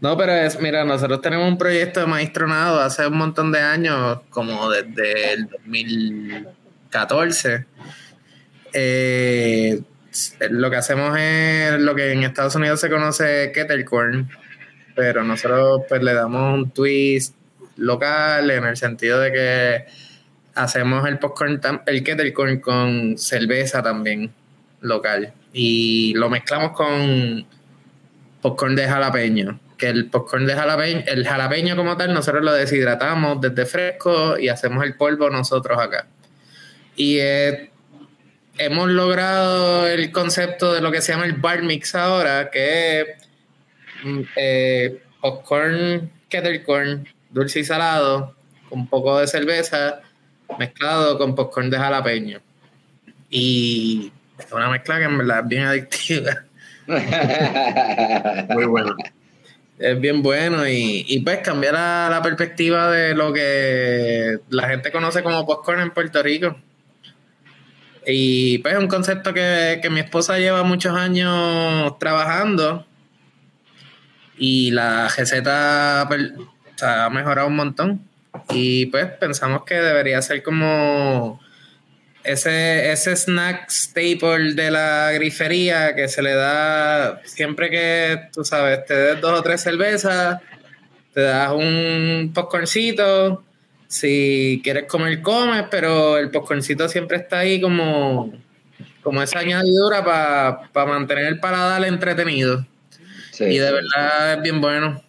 No, 0.00 0.16
pero 0.16 0.32
es, 0.32 0.58
mira, 0.60 0.84
nosotros 0.84 1.20
tenemos 1.20 1.48
un 1.48 1.56
proyecto 1.56 2.00
de 2.00 2.06
maestronado 2.06 2.80
hace 2.80 3.06
un 3.06 3.16
montón 3.16 3.52
de 3.52 3.60
años, 3.60 4.18
como 4.30 4.68
desde 4.68 5.34
el 5.34 5.46
2014. 5.46 7.64
Eh, 8.72 9.80
lo 10.50 10.70
que 10.70 10.76
hacemos 10.76 11.16
es 11.18 11.78
lo 11.80 11.94
que 11.94 12.12
en 12.12 12.24
Estados 12.24 12.56
Unidos 12.56 12.80
se 12.80 12.90
conoce 12.90 13.52
kettlecorn, 13.54 14.28
pero 14.96 15.22
nosotros 15.22 15.82
pues 15.88 16.02
le 16.02 16.12
damos 16.14 16.54
un 16.54 16.70
twist 16.72 17.36
local 17.76 18.50
en 18.50 18.64
el 18.64 18.76
sentido 18.76 19.20
de 19.20 19.32
que 19.32 19.84
hacemos 20.54 21.06
el 21.06 21.18
popcorn, 21.18 21.60
el 21.86 22.04
kettlecorn 22.04 22.60
con 22.60 23.18
cerveza 23.18 23.82
también 23.82 24.32
local 24.80 25.32
y 25.52 26.14
lo 26.14 26.28
mezclamos 26.28 26.72
con 26.72 27.46
popcorn 28.40 28.74
de 28.76 28.86
jalapeño 28.86 29.60
que 29.82 29.88
el 29.88 30.08
popcorn 30.10 30.46
de 30.46 30.54
jalapeño, 30.54 31.02
el 31.08 31.26
jalapeño 31.26 31.74
como 31.74 31.96
tal, 31.96 32.14
nosotros 32.14 32.44
lo 32.44 32.52
deshidratamos 32.52 33.40
desde 33.40 33.66
fresco 33.66 34.38
y 34.38 34.48
hacemos 34.48 34.84
el 34.84 34.94
polvo 34.94 35.28
nosotros 35.28 35.76
acá. 35.76 36.06
Y 36.94 37.18
eh, 37.18 37.72
hemos 38.58 38.88
logrado 38.90 39.88
el 39.88 40.12
concepto 40.12 40.72
de 40.72 40.80
lo 40.80 40.92
que 40.92 41.00
se 41.00 41.10
llama 41.10 41.24
el 41.24 41.32
bar 41.32 41.62
mix 41.62 41.96
ahora, 41.96 42.48
que 42.48 43.00
es 43.00 43.06
mm, 44.04 44.20
eh, 44.36 45.02
popcorn, 45.20 46.12
kettlecorn, 46.28 47.08
dulce 47.32 47.60
y 47.60 47.64
salado, 47.64 48.34
con 48.68 48.80
un 48.80 48.88
poco 48.88 49.18
de 49.18 49.26
cerveza, 49.26 50.00
mezclado 50.58 51.18
con 51.18 51.34
popcorn 51.34 51.70
de 51.70 51.78
jalapeño. 51.78 52.40
Y 53.30 54.12
es 54.38 54.52
una 54.52 54.68
mezcla 54.68 54.98
que 54.98 55.04
en 55.04 55.18
verdad 55.18 55.40
es 55.40 55.48
bien 55.48 55.64
adictiva. 55.64 56.44
Muy 58.48 58.64
bueno 58.66 58.96
es 59.82 60.00
bien 60.00 60.22
bueno 60.22 60.66
y, 60.66 61.04
y 61.08 61.20
pues 61.20 61.40
cambiar 61.40 61.74
la, 61.74 62.20
perspectiva 62.22 62.90
de 62.90 63.14
lo 63.14 63.32
que 63.32 64.38
la 64.48 64.68
gente 64.68 64.92
conoce 64.92 65.22
como 65.22 65.44
popcorn 65.44 65.80
en 65.80 65.90
Puerto 65.90 66.22
Rico. 66.22 66.56
Y 68.06 68.58
pues 68.58 68.74
es 68.74 68.80
un 68.80 68.88
concepto 68.88 69.34
que, 69.34 69.80
mi 69.90 70.00
esposa 70.00 70.38
lleva 70.38 70.62
muchos 70.62 70.94
años 70.96 71.98
trabajando 71.98 72.86
y 74.38 74.70
la 74.70 75.08
receta 75.08 76.08
pues, 76.82 76.90
ha 76.90 77.10
mejorado 77.10 77.48
un 77.48 77.56
montón. 77.56 78.00
Y 78.50 78.86
pues 78.86 79.06
pensamos 79.20 79.64
que 79.64 79.74
debería 79.74 80.20
ser 80.22 80.42
como 80.42 81.40
ese, 82.24 82.90
ese 82.90 83.14
snack 83.14 83.70
staple 83.70 84.54
de 84.54 84.70
la 84.70 85.12
grifería 85.12 85.94
que 85.94 86.08
se 86.08 86.22
le 86.22 86.34
da 86.34 87.20
siempre 87.24 87.70
que, 87.70 88.28
tú 88.32 88.44
sabes, 88.44 88.84
te 88.86 88.94
des 88.94 89.20
dos 89.20 89.38
o 89.38 89.42
tres 89.42 89.60
cervezas, 89.60 90.40
te 91.12 91.20
das 91.20 91.52
un 91.52 92.32
popcorncito, 92.34 93.44
si 93.86 94.60
quieres 94.64 94.84
comer, 94.84 95.20
comes, 95.20 95.64
pero 95.70 96.16
el 96.18 96.30
popcorncito 96.30 96.88
siempre 96.88 97.18
está 97.18 97.40
ahí 97.40 97.60
como, 97.60 98.32
como 99.02 99.22
esa 99.22 99.40
añadidura 99.40 100.02
para 100.72 100.86
mantener 100.86 101.26
el 101.26 101.38
paladar 101.38 101.84
entretenido. 101.84 102.66
y 103.38 103.58
de 103.58 103.72
verdad 103.72 104.34
es 104.34 104.42
bien 104.42 104.60
bueno. 104.60 105.02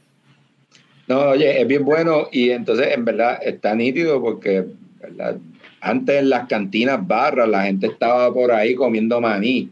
No, 1.08 1.20
oye, 1.30 1.62
es 1.62 1.68
bien 1.68 1.84
bueno 1.84 2.28
y 2.32 2.50
entonces 2.52 2.88
en 2.92 3.04
verdad 3.06 3.40
está 3.44 3.76
nítido 3.76 4.22
porque, 4.22 4.66
¿verdad? 5.02 5.38
Antes 5.82 6.16
en 6.16 6.30
las 6.30 6.48
cantinas 6.48 7.06
barras 7.06 7.48
la 7.50 7.64
gente 7.64 7.88
estaba 7.88 8.34
por 8.34 8.52
ahí 8.52 8.74
comiendo 8.74 9.20
maní. 9.20 9.70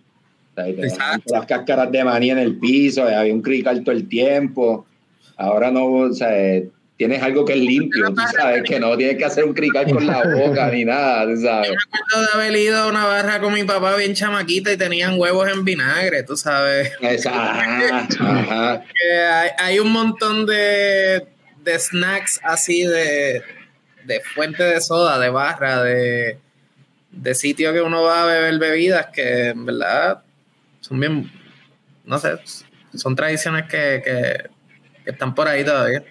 las 0.56 1.46
cáscaras 1.46 1.91
de 1.91 2.04
maní 2.04 2.32
en 2.32 2.39
el 2.39 2.58
piso, 2.58 3.04
había 3.04 3.34
un 3.34 3.41
crical 3.41 3.84
todo 3.84 3.96
el 3.96 4.08
tiempo. 4.08 4.86
Ahora 5.38 5.72
no, 5.72 5.86
o 5.86 6.13
sea, 6.13 6.62
tienes 7.01 7.23
algo 7.23 7.43
que 7.43 7.53
es 7.53 7.59
limpio, 7.59 8.13
tú 8.13 8.21
sabes, 8.37 8.61
que 8.61 8.79
no 8.79 8.95
tienes 8.95 9.17
que 9.17 9.25
hacer 9.25 9.43
un 9.43 9.55
crical 9.55 9.91
con 9.91 10.05
la 10.05 10.21
boca 10.23 10.69
ni 10.69 10.85
nada, 10.85 11.25
tú 11.25 11.41
sabes. 11.41 11.69
Yo 11.69 11.73
me 11.73 11.99
acuerdo 11.99 12.21
de 12.27 12.43
haber 12.43 12.59
ido 12.59 12.77
a 12.77 12.87
una 12.87 13.05
barra 13.05 13.41
con 13.41 13.55
mi 13.55 13.63
papá 13.63 13.95
bien 13.95 14.13
chamaquita 14.13 14.71
y 14.71 14.77
tenían 14.77 15.19
huevos 15.19 15.49
en 15.51 15.65
vinagre, 15.65 16.21
tú 16.21 16.37
sabes. 16.37 16.91
Exacto. 17.01 18.23
Ajá. 18.23 18.83
hay, 19.31 19.49
hay, 19.57 19.79
un 19.79 19.91
montón 19.91 20.45
de, 20.45 21.25
de 21.63 21.79
snacks 21.79 22.39
así 22.43 22.83
de 22.83 23.41
de 24.05 24.21
fuente 24.21 24.61
de 24.63 24.79
soda, 24.79 25.17
de 25.17 25.29
barra, 25.29 25.83
de, 25.83 26.37
de 27.11 27.35
sitio 27.35 27.73
que 27.73 27.81
uno 27.81 28.03
va 28.03 28.23
a 28.23 28.25
beber 28.27 28.59
bebidas 28.59 29.07
que 29.07 29.49
en 29.49 29.65
verdad 29.65 30.23
son 30.81 30.99
bien, 30.99 31.31
no 32.05 32.19
sé, 32.19 32.37
son 32.93 33.15
tradiciones 33.15 33.65
que, 33.67 34.01
que, 34.03 34.49
están 35.09 35.33
por 35.33 35.47
ahí 35.47 35.63
todavía. 35.63 36.03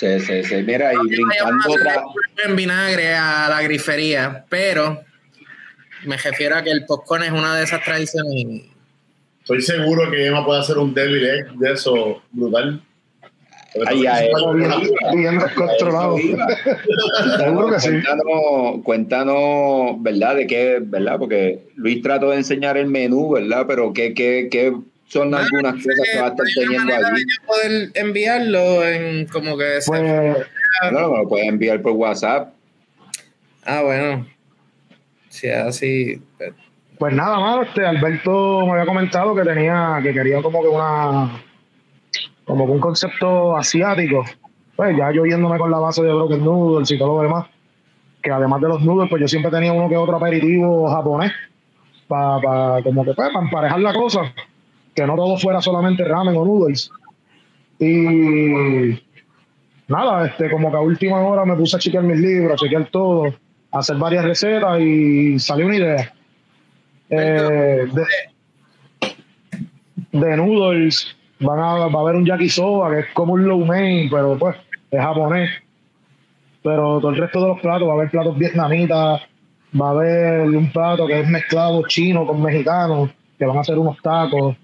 Sí, 0.00 0.18
sí, 0.18 0.42
sí. 0.44 0.62
Mira, 0.62 0.94
y 0.94 1.08
brincando 1.08 1.58
otra... 1.68 2.02
En 2.46 2.56
vinagre 2.56 3.14
a 3.14 3.50
la 3.50 3.60
grifería, 3.60 4.46
pero 4.48 5.02
me 6.06 6.16
refiero 6.16 6.56
a 6.56 6.62
que 6.62 6.70
el 6.70 6.86
popcorn 6.86 7.24
es 7.24 7.32
una 7.32 7.54
de 7.56 7.64
esas 7.64 7.84
tradiciones. 7.84 8.62
Estoy 9.42 9.60
seguro 9.60 10.10
que 10.10 10.26
Emma 10.26 10.42
puede 10.46 10.60
hacer 10.60 10.78
un 10.78 10.94
devil 10.94 11.22
egg 11.26 11.52
de 11.58 11.72
eso 11.72 12.22
brutal. 12.30 12.82
Ahí, 13.86 14.00
bien, 15.14 15.38
controlado. 15.54 16.16
Seguro 17.36 17.68
que 17.68 17.80
sí. 17.80 17.88
Cuéntanos, 17.90 18.82
cuéntanos, 18.82 20.02
¿verdad? 20.02 20.36
De 20.36 20.46
qué, 20.46 20.78
¿verdad? 20.80 21.18
Porque 21.18 21.68
Luis 21.76 22.00
trató 22.00 22.30
de 22.30 22.38
enseñar 22.38 22.78
el 22.78 22.86
menú, 22.86 23.32
¿verdad? 23.32 23.66
Pero 23.68 23.92
¿qué, 23.92 24.14
qué, 24.14 24.48
qué 24.50 24.74
son 25.10 25.34
algunas 25.34 25.74
cosas 25.74 26.08
que 26.12 26.20
va 26.20 26.26
a 26.26 26.30
estar 26.30 26.46
teniendo 26.54 26.94
allí? 26.94 27.24
poder 27.46 27.90
enviarlo 27.94 28.86
en 28.86 29.26
como 29.26 29.58
que... 29.58 29.80
Pues, 29.86 30.02
no, 30.92 31.10
me 31.10 31.18
lo 31.18 31.28
puedes 31.28 31.48
enviar 31.48 31.82
por 31.82 31.92
WhatsApp. 31.92 32.54
Ah, 33.64 33.82
bueno. 33.82 34.26
Si 35.28 35.48
así... 35.48 36.22
Pues, 36.38 36.54
pues 36.98 37.14
nada 37.14 37.40
más, 37.40 37.66
este 37.66 37.84
Alberto 37.84 38.66
me 38.66 38.72
había 38.72 38.86
comentado 38.86 39.34
que 39.34 39.42
tenía, 39.42 39.98
que 40.02 40.12
quería 40.12 40.42
como 40.42 40.62
que 40.62 40.68
una 40.68 41.42
como 42.44 42.64
un 42.64 42.80
concepto 42.80 43.56
asiático, 43.56 44.24
pues 44.74 44.96
ya 44.96 45.12
yo 45.12 45.24
yéndome 45.24 45.56
con 45.56 45.70
la 45.70 45.78
base 45.78 46.02
de 46.02 46.12
broken 46.12 46.44
noodles 46.44 46.90
y 46.90 46.98
todo 46.98 47.16
lo 47.16 47.22
demás, 47.22 47.46
que 48.22 48.30
además 48.30 48.60
de 48.60 48.68
los 48.68 48.82
noodles, 48.82 49.08
pues 49.08 49.20
yo 49.20 49.28
siempre 49.28 49.50
tenía 49.50 49.72
uno 49.72 49.88
que 49.88 49.96
otro 49.96 50.16
aperitivo 50.16 50.90
japonés, 50.90 51.32
para 52.08 52.82
como 52.82 53.04
que 53.04 53.14
pues, 53.14 53.28
para 53.28 53.44
emparejar 53.44 53.80
la 53.80 53.94
cosa, 53.94 54.34
que 54.94 55.06
no 55.06 55.16
todo 55.16 55.36
fuera 55.38 55.60
solamente 55.60 56.04
ramen 56.04 56.36
o 56.36 56.44
noodles. 56.44 56.90
Y 57.78 59.00
nada, 59.88 60.26
este, 60.26 60.50
como 60.50 60.70
que 60.70 60.76
a 60.76 60.80
última 60.80 61.20
hora 61.20 61.44
me 61.44 61.56
puse 61.56 61.76
a 61.76 61.80
chequear 61.80 62.04
mis 62.04 62.18
libros, 62.18 62.52
a 62.52 62.56
chequear 62.56 62.86
todo, 62.90 63.26
a 63.72 63.78
hacer 63.78 63.96
varias 63.96 64.24
recetas 64.24 64.80
y 64.80 65.38
salió 65.38 65.66
una 65.66 65.76
idea. 65.76 66.12
Eh, 67.08 67.86
de, 67.92 68.04
de 70.12 70.36
noodles 70.36 71.16
van 71.40 71.58
a, 71.58 71.74
va 71.88 72.00
a 72.00 72.02
haber 72.02 72.16
un 72.16 72.26
yakisoba, 72.26 72.90
que 72.90 73.00
es 73.00 73.06
como 73.14 73.34
un 73.34 73.46
low 73.46 73.64
main, 73.64 74.08
pero 74.10 74.38
pues 74.38 74.56
es 74.90 75.00
japonés. 75.00 75.50
Pero 76.62 77.00
todo 77.00 77.10
el 77.10 77.16
resto 77.16 77.40
de 77.40 77.48
los 77.48 77.60
platos, 77.60 77.88
va 77.88 77.92
a 77.92 77.96
haber 77.96 78.10
platos 78.10 78.36
vietnamitas, 78.36 79.22
va 79.80 79.86
a 79.86 79.90
haber 79.90 80.40
un 80.42 80.70
plato 80.70 81.06
que 81.06 81.20
es 81.20 81.28
mezclado 81.28 81.82
chino 81.86 82.26
con 82.26 82.42
mexicano, 82.42 83.10
que 83.38 83.46
van 83.46 83.58
a 83.58 83.64
ser 83.64 83.78
unos 83.78 84.00
tacos. 84.02 84.56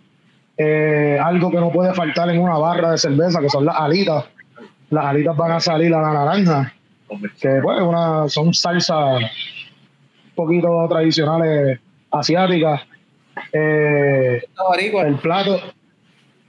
Eh, 0.59 1.19
algo 1.23 1.51
que 1.51 1.59
no 1.59 1.71
puede 1.71 1.92
faltar 1.92 2.31
en 2.31 2.40
una 2.40 2.57
barra 2.59 2.92
de 2.92 2.99
cerveza, 2.99 3.40
que 3.40 3.51
son 3.51 3.64
las 3.66 3.77
alitas. 3.77 4.25
Las 4.90 5.07
alitas 5.07 5.37
van 5.37 5.53
a 5.53 5.61
salir 5.61 5.92
a 5.95 6.01
la 6.01 6.12
naranja, 6.12 6.73
que 7.40 7.61
pues 7.62 8.33
son 8.33 8.55
salsas 8.55 9.23
un 9.23 10.35
poquito 10.35 10.69
tradicionales 10.88 11.81
asiáticas. 12.11 12.83
Eh, 13.52 14.42
el 15.04 15.15
plato, 15.17 15.61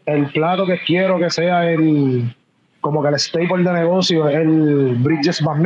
el 0.06 0.32
plato 0.32 0.66
que 0.66 0.80
quiero 0.86 1.20
que 1.20 1.30
sea 1.30 1.70
el 1.70 2.34
como 2.80 3.02
que 3.02 3.10
el 3.10 3.20
staple 3.20 3.64
de 3.64 3.74
negocio 3.74 4.30
es 4.30 4.36
el 4.36 4.96
Bridges 5.00 5.42
Van 5.42 5.62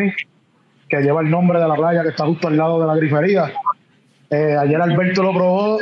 que 0.89 1.01
lleva 1.01 1.21
el 1.21 1.29
nombre 1.29 1.59
de 1.59 1.67
la 1.67 1.75
playa 1.75 2.03
que 2.03 2.09
está 2.09 2.25
justo 2.25 2.47
al 2.47 2.57
lado 2.57 2.81
de 2.81 2.87
la 2.87 2.95
grifería. 2.95 3.51
Eh, 4.29 4.55
ayer 4.59 4.81
Alberto 4.81 5.23
lo 5.23 5.33
probó 5.33 5.77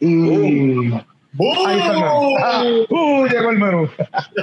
y 0.00 0.90
Ahí 1.38 1.78
está 1.78 1.92
el 1.92 2.00
menú. 2.00 2.36
Ah, 2.38 2.64
uh, 2.88 3.26
llegó 3.26 3.50
el 3.50 3.58
menú. 3.58 3.88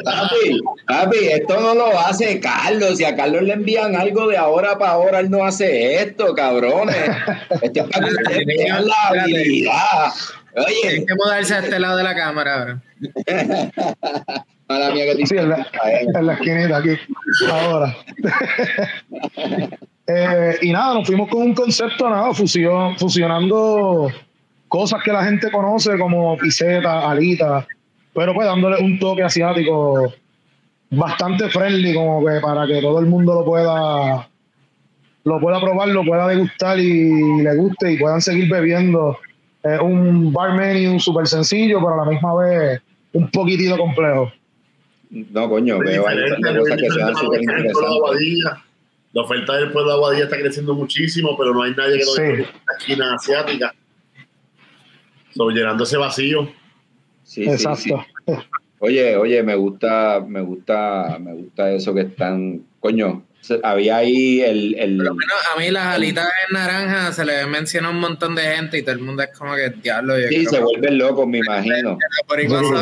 Papi, 0.03 0.59
papi, 0.87 1.17
esto 1.17 1.59
no 1.59 1.75
lo 1.75 1.99
hace 1.99 2.39
Carlos. 2.39 2.97
Si 2.97 3.03
a 3.03 3.15
Carlos 3.15 3.43
le 3.43 3.53
envían 3.53 3.95
algo 3.95 4.27
de 4.27 4.37
ahora 4.37 4.77
para 4.77 4.91
ahora, 4.91 5.19
él 5.19 5.29
no 5.29 5.43
hace 5.43 6.01
esto, 6.01 6.33
cabrones. 6.33 6.95
Esto 7.61 7.81
es 7.81 7.89
para 7.89 8.07
que 8.07 8.13
ustedes 8.13 8.45
vean 8.45 8.87
la 8.87 9.21
habilidad. 9.21 10.13
Oye. 10.55 10.89
Hay 10.89 11.05
que 11.05 11.15
mudarse 11.15 11.55
a 11.55 11.59
este 11.59 11.79
lado 11.79 11.97
de 11.97 12.03
la 12.03 12.15
cámara 12.15 12.59
ahora. 12.59 12.81
Mala 14.69 14.91
mía 14.91 15.15
que 15.15 15.25
sí, 15.25 15.37
en 15.37 15.49
la, 15.49 15.67
en 15.85 16.25
la 16.25 16.33
esquinita 16.33 16.77
aquí. 16.77 16.97
Ahora. 17.49 17.95
eh, 20.07 20.57
y 20.61 20.71
nada, 20.71 20.93
nos 20.95 21.07
fuimos 21.07 21.29
con 21.29 21.41
un 21.41 21.53
concepto, 21.53 22.09
nada, 22.09 22.33
fusión, 22.33 22.97
fusionando 22.97 24.11
cosas 24.67 25.01
que 25.03 25.11
la 25.11 25.23
gente 25.23 25.51
conoce 25.51 25.97
como 25.97 26.37
piseta, 26.37 27.09
alita, 27.09 27.65
pero 28.13 28.33
pues 28.33 28.47
dándole 28.47 28.77
un 28.81 28.99
toque 28.99 29.23
asiático 29.23 30.13
bastante 30.89 31.49
friendly 31.49 31.93
como 31.93 32.25
que 32.25 32.39
para 32.41 32.65
que 32.65 32.81
todo 32.81 32.99
el 32.99 33.05
mundo 33.05 33.33
lo 33.35 33.45
pueda 33.45 34.29
lo 35.23 35.41
pueda 35.41 35.59
probar, 35.59 35.89
lo 35.89 36.05
pueda 36.05 36.27
degustar 36.27 36.79
y 36.79 37.41
le 37.41 37.55
guste 37.55 37.91
y 37.91 37.97
puedan 37.97 38.21
seguir 38.21 38.49
bebiendo. 38.49 39.17
Es 39.61 39.79
un 39.81 40.31
bar 40.31 40.55
menu 40.55 40.99
súper 40.99 41.27
sencillo, 41.27 41.79
pero 41.79 42.01
a 42.01 42.05
la 42.05 42.11
misma 42.11 42.35
vez 42.35 42.81
un 43.11 43.29
poquitito 43.29 43.77
complejo. 43.77 44.31
No, 45.09 45.49
coño, 45.49 45.79
veo 45.79 46.03
cosas 46.03 46.77
que 46.77 46.89
sean 46.89 47.15
súper 47.15 47.41
interesantes. 47.41 48.43
La 49.13 49.21
oferta 49.21 49.57
del 49.57 49.71
pueblo 49.71 49.91
de 49.91 49.95
Aguadilla 49.97 50.23
está 50.25 50.37
creciendo 50.37 50.73
muchísimo, 50.73 51.35
pero 51.37 51.53
no 51.53 51.63
hay 51.63 51.73
nadie 51.75 51.97
que 51.99 52.05
no 52.05 52.11
sí. 52.11 52.43
la 52.65 52.77
esquina 52.77 53.13
asiática. 53.15 53.73
So, 55.37 55.51
llenando 55.51 55.83
ese 55.83 55.97
vacío. 55.97 56.49
Sí, 57.23 57.43
Exacto. 57.43 58.03
Sí, 58.25 58.33
Oye, 58.79 59.17
oye, 59.17 59.41
me 59.41 59.55
gusta, 59.55 60.23
me 60.25 60.41
gusta, 60.41 61.17
me 61.19 61.33
gusta 61.33 61.71
eso 61.71 61.95
que 61.95 62.01
están, 62.01 62.61
coño, 62.79 63.23
había 63.63 63.97
ahí 63.97 64.41
el, 64.41 64.75
el... 64.75 64.97
Por 64.97 65.15
menos 65.15 65.35
a 65.55 65.59
mí 65.59 65.71
las 65.71 65.95
alitas 65.95 66.27
en 66.47 66.53
naranja 66.53 67.11
se 67.11 67.25
le 67.25 67.45
menciona 67.47 67.89
un 67.89 67.99
montón 67.99 68.35
de 68.35 68.43
gente 68.43 68.77
y 68.77 68.83
todo 68.83 68.93
el 68.93 69.01
mundo 69.01 69.23
es 69.23 69.35
como 69.37 69.55
que 69.55 69.69
diablo. 69.81 70.13
sí, 70.29 70.45
se 70.45 70.59
vuelven 70.59 70.97
locos, 70.97 71.27
me 71.27 71.39
imagino. 71.39 71.97
Pero, 72.27 72.77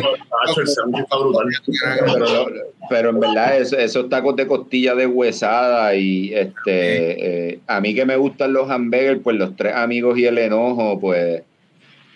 pero 2.89 3.09
en 3.11 3.19
verdad 3.19 3.57
eso, 3.57 3.77
esos 3.77 4.09
tacos 4.09 4.35
de 4.35 4.47
costilla 4.47 4.95
de 4.95 5.07
huesada 5.07 5.95
y 5.95 6.33
este 6.33 7.51
eh, 7.51 7.59
a 7.67 7.79
mí 7.79 7.95
que 7.95 8.05
me 8.05 8.17
gustan 8.17 8.51
los 8.51 8.69
hamburgers, 8.69 9.21
pues 9.23 9.37
los 9.37 9.55
tres 9.55 9.75
amigos 9.75 10.17
y 10.17 10.25
el 10.25 10.37
enojo, 10.37 10.99
pues 10.99 11.43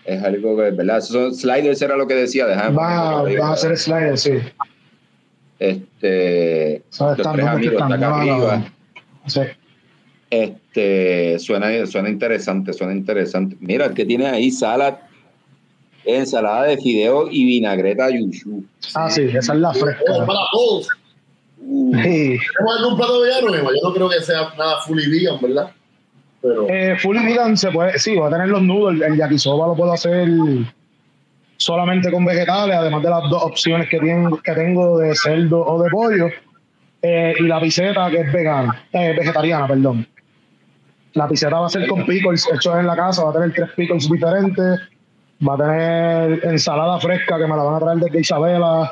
es 0.09 0.23
algo 0.23 0.57
que, 0.57 0.71
¿verdad? 0.71 0.97
Esos 0.97 1.11
son 1.11 1.35
sliders 1.35 1.81
era 1.81 1.95
lo 1.95 2.07
que 2.07 2.15
decía, 2.15 2.45
Va, 2.71 3.21
va 3.21 3.51
a 3.53 3.55
ser 3.55 3.77
sliders, 3.77 4.21
sí. 4.21 4.33
Este, 5.59 6.83
los 6.99 7.17
tres 7.17 7.45
amigos 7.45 7.73
está 7.73 7.93
acá 7.93 8.15
arriba. 8.15 8.63
Sí. 9.27 9.41
Este, 10.31 11.37
suena, 11.37 11.85
suena 11.85 12.09
interesante, 12.09 12.73
suena 12.73 12.93
interesante. 12.93 13.55
Mira, 13.59 13.93
que 13.93 14.05
tiene 14.05 14.27
ahí 14.27 14.49
salad, 14.49 14.95
ensalada 16.05 16.63
de 16.63 16.77
fideo 16.77 17.27
y 17.29 17.45
vinagreta 17.45 18.09
yushu. 18.09 18.63
Ah, 18.95 19.09
sí, 19.11 19.23
esa 19.23 19.53
es 19.53 19.59
la 19.59 19.73
fresca. 19.73 20.01
Oh, 20.11 20.25
para 20.25 20.39
todos. 20.51 20.87
Uh. 21.61 21.93
Sí. 21.93 22.37
¿Tenemos 22.57 22.79
algún 22.79 22.97
plato 22.97 23.21
vegano, 23.21 23.55
Yo 23.55 23.89
no 23.89 23.93
creo 23.93 24.09
que 24.09 24.21
sea 24.21 24.53
nada 24.57 24.79
fully 24.87 25.07
vegan, 25.07 25.39
¿verdad? 25.39 25.71
Pero... 26.41 26.67
Eh, 26.69 26.97
fully 26.97 27.25
vegan 27.25 27.57
se 27.57 27.71
puede, 27.71 27.97
sí, 27.99 28.15
va 28.15 28.27
a 28.27 28.31
tener 28.31 28.47
los 28.47 28.61
noodles, 28.61 29.07
el 29.09 29.17
yakisoba 29.17 29.67
lo 29.67 29.75
puedo 29.75 29.91
hacer 29.91 30.27
solamente 31.57 32.09
con 32.09 32.23
vegetales, 32.23 32.75
además 32.77 33.03
de 33.03 33.09
las 33.09 33.29
dos 33.29 33.43
opciones 33.43 33.89
que, 33.89 33.99
tengo, 33.99 34.37
que 34.37 34.53
tengo 34.53 34.97
de 34.99 35.13
cerdo 35.15 35.65
o 35.65 35.83
de 35.83 35.89
pollo, 35.89 36.27
eh, 37.01 37.33
y 37.37 37.43
la 37.43 37.59
piseta 37.59 38.09
que 38.09 38.21
es 38.21 38.31
vegana, 38.31 38.83
eh, 38.93 39.13
vegetariana, 39.17 39.67
perdón. 39.67 40.07
La 41.13 41.27
piseta 41.27 41.59
va 41.59 41.65
a 41.65 41.69
ser 41.69 41.87
con 41.87 42.05
pickles 42.05 42.47
hechos 42.53 42.75
en 42.77 42.87
la 42.87 42.95
casa, 42.95 43.23
va 43.25 43.31
a 43.31 43.33
tener 43.33 43.53
tres 43.53 43.69
pickles 43.75 44.09
diferentes, 44.09 44.79
va 45.47 45.55
a 45.55 45.57
tener 45.57 46.45
ensalada 46.45 46.99
fresca 46.99 47.37
que 47.37 47.47
me 47.47 47.57
la 47.57 47.63
van 47.63 47.75
a 47.75 47.79
traer 47.79 47.99
desde 47.99 48.19
Isabela, 48.19 48.91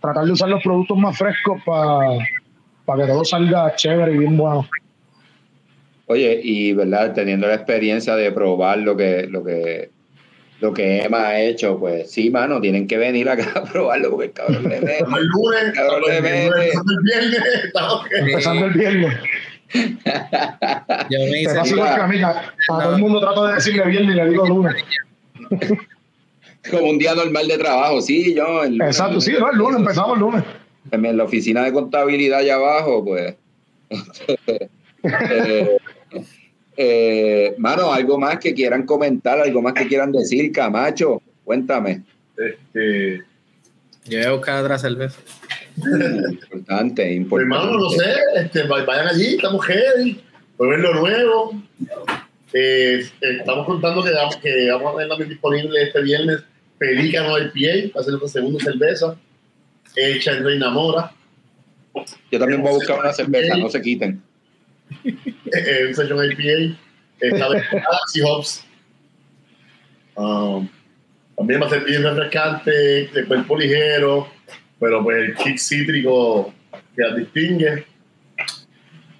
tratar 0.00 0.24
de 0.24 0.32
usar 0.32 0.48
los 0.48 0.62
productos 0.62 0.96
más 0.96 1.18
frescos 1.18 1.60
para 1.64 3.02
que 3.02 3.12
todo 3.12 3.24
salga 3.24 3.74
chévere 3.76 4.14
y 4.14 4.18
bien 4.18 4.36
bueno. 4.38 4.66
Oye, 6.10 6.40
y 6.42 6.72
verdad, 6.72 7.12
teniendo 7.14 7.46
la 7.46 7.54
experiencia 7.54 8.16
de 8.16 8.32
probar 8.32 8.78
lo 8.78 8.96
que, 8.96 9.28
lo 9.30 9.44
que 9.44 9.90
lo 10.58 10.74
que 10.74 11.02
Emma 11.02 11.28
ha 11.28 11.40
hecho, 11.40 11.78
pues 11.78 12.10
sí, 12.10 12.30
mano, 12.30 12.60
tienen 12.60 12.88
que 12.88 12.98
venir 12.98 13.28
acá 13.28 13.52
a 13.54 13.62
probarlo 13.62 14.10
porque 14.10 14.26
el 14.26 14.32
cabrón 14.32 14.64
le 14.64 14.68
mete. 14.80 14.98
el 14.98 15.26
lunes, 15.26 15.62
el 15.62 15.72
cabrón 15.72 16.02
le 16.08 16.20
mete. 16.20 16.46
Empezando 16.46 16.92
el 16.92 17.02
viernes, 17.04 17.40
empezando 18.10 18.66
el 18.66 18.72
viernes. 18.72 19.18
Yo 21.10 21.18
me 21.30 21.42
hice 21.42 21.58
a, 21.60 22.54
todo 22.66 22.96
el 22.96 23.00
mundo 23.00 23.20
trato 23.20 23.46
de 23.46 23.54
decirle 23.54 23.86
viernes 23.86 24.12
y 24.12 24.16
le 24.16 24.30
digo 24.30 24.48
lunes. 24.48 24.74
Como 26.72 26.90
un 26.90 26.98
día 26.98 27.14
normal 27.14 27.46
de 27.46 27.56
trabajo, 27.56 28.00
sí, 28.00 28.34
yo. 28.34 28.64
El 28.64 28.82
Exacto, 28.82 29.20
sí, 29.20 29.32
no, 29.38 29.48
el 29.48 29.56
lunes, 29.56 29.78
empezamos 29.78 30.14
el 30.14 30.20
lunes. 30.20 30.42
En 30.90 31.16
la 31.16 31.22
oficina 31.22 31.62
de 31.62 31.72
contabilidad 31.72 32.40
allá 32.40 32.56
abajo, 32.56 33.04
pues. 33.04 33.36
eh, 35.02 35.78
eh, 36.76 37.54
mano, 37.58 37.92
algo 37.92 38.18
más 38.18 38.38
que 38.38 38.54
quieran 38.54 38.84
comentar, 38.86 39.40
algo 39.40 39.62
más 39.62 39.74
que 39.74 39.86
quieran 39.86 40.12
decir, 40.12 40.52
Camacho, 40.52 41.20
cuéntame. 41.44 42.02
Este... 42.36 43.22
Yo 44.06 44.18
voy 44.18 44.26
a 44.26 44.32
buscar 44.32 44.62
otra 44.64 44.78
cerveza. 44.78 45.20
importante, 45.76 47.02
pues, 47.02 47.16
importante. 47.16 47.54
hermano, 47.54 47.78
no 47.78 47.90
sé, 47.90 48.14
este, 48.36 48.62
vayan 48.64 49.08
allí, 49.08 49.34
estamos 49.34 49.64
heavy, 49.66 50.20
ver 50.58 50.78
lo 50.80 50.94
nuevo. 50.94 51.62
Eh, 52.52 53.06
estamos 53.20 53.66
contando 53.66 54.02
que, 54.02 54.10
que 54.42 54.70
vamos 54.70 54.92
a 54.92 54.96
tener 54.96 55.08
también 55.08 55.28
disponible 55.28 55.82
este 55.82 56.02
viernes 56.02 56.40
Pelícano 56.80 57.38
IPA, 57.38 57.92
va 57.94 58.00
a 58.00 58.04
ser 58.04 58.14
nuestra 58.14 58.40
segunda 58.40 58.58
cerveza, 58.64 59.14
hecha 59.94 60.32
en 60.32 60.44
Reina 60.44 60.70
Mora. 60.70 61.12
Yo 62.32 62.38
también 62.38 62.62
voy 62.62 62.70
a 62.70 62.74
buscar 62.74 62.98
una 62.98 63.12
cerveza, 63.12 63.54
no 63.58 63.68
se 63.68 63.82
quiten. 63.82 64.22
Un 65.04 65.94
Session 65.94 66.18
IPA, 66.24 66.76
esta 67.20 67.48
Galaxy 67.48 68.20
Hops. 68.22 68.64
Um, 70.16 70.68
también 71.36 71.62
va 71.62 71.66
a 71.66 71.70
ser 71.70 71.84
bien 71.84 72.02
refrescante, 72.02 72.70
de 72.70 73.24
cuerpo 73.26 73.56
ligero, 73.56 74.28
pero 74.78 75.02
pues 75.02 75.16
el 75.16 75.34
kick 75.36 75.58
cítrico 75.58 76.52
que 76.94 77.02
la 77.02 77.14
distingue. 77.14 77.86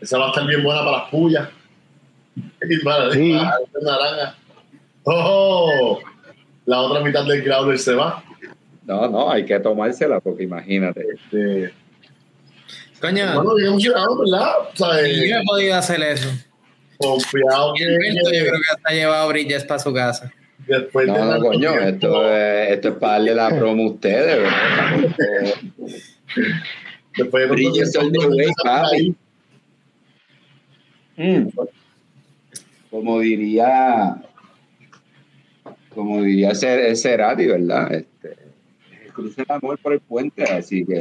Esa 0.00 0.18
va 0.18 0.26
a 0.26 0.28
estar 0.28 0.46
bien 0.46 0.62
buena 0.62 0.80
para 0.80 0.98
las 0.98 1.10
pullas. 1.10 1.48
Y 2.36 2.78
para, 2.84 3.10
sí. 3.12 3.32
naranja. 3.32 4.36
¡Oh! 5.04 5.98
La 6.66 6.80
otra 6.80 7.02
mitad 7.02 7.24
del 7.24 7.42
growler 7.42 7.78
se 7.78 7.94
va. 7.94 8.22
No, 8.84 9.08
no, 9.08 9.30
hay 9.30 9.44
que 9.44 9.58
tomársela 9.60 10.20
porque 10.20 10.44
imagínate. 10.44 11.06
Este, 11.14 11.72
Coño. 13.00 13.34
Bueno, 13.34 13.54
bien 13.54 13.68
emocionado, 13.68 14.18
¿verdad? 14.18 14.52
O 14.72 14.76
sea, 14.76 15.00
yo 15.02 15.36
he 15.36 15.44
podido 15.44 15.74
hacer 15.74 16.02
eso. 16.02 16.28
Confiado 16.98 17.72
que. 17.74 17.84
yo 17.84 18.30
creo 18.30 18.52
que 18.52 18.70
hasta 18.74 18.90
ha 18.90 18.92
llevado 18.92 19.28
Bridges 19.28 19.64
para 19.64 19.80
su 19.80 19.92
casa. 19.92 20.32
Después 20.66 21.06
no, 21.08 21.14
de 21.14 21.38
no, 21.38 21.46
coño, 21.46 21.72
esto 21.80 22.30
es, 22.30 22.70
esto 22.72 22.88
es 22.90 22.94
para 22.96 23.14
darle 23.14 23.34
la 23.34 23.48
promo 23.48 23.84
a 23.84 23.90
ustedes, 23.92 24.42
¿verdad? 24.42 25.54
Después 27.16 27.48
de 27.48 27.50
Bridges 27.50 27.96
all 27.96 28.12
the 28.12 28.18
way, 28.18 28.46
papi. 28.62 29.16
Mm. 31.16 31.48
Como 32.90 33.20
diría, 33.20 34.22
como 35.94 36.22
diría 36.22 36.54
Cerati, 36.54 37.46
¿verdad? 37.46 37.92
Este, 37.94 38.36
cruce 39.12 39.42
el 39.42 39.50
amor 39.50 39.78
por 39.78 39.94
el 39.94 40.00
puente, 40.00 40.44
así 40.44 40.84
que 40.84 40.98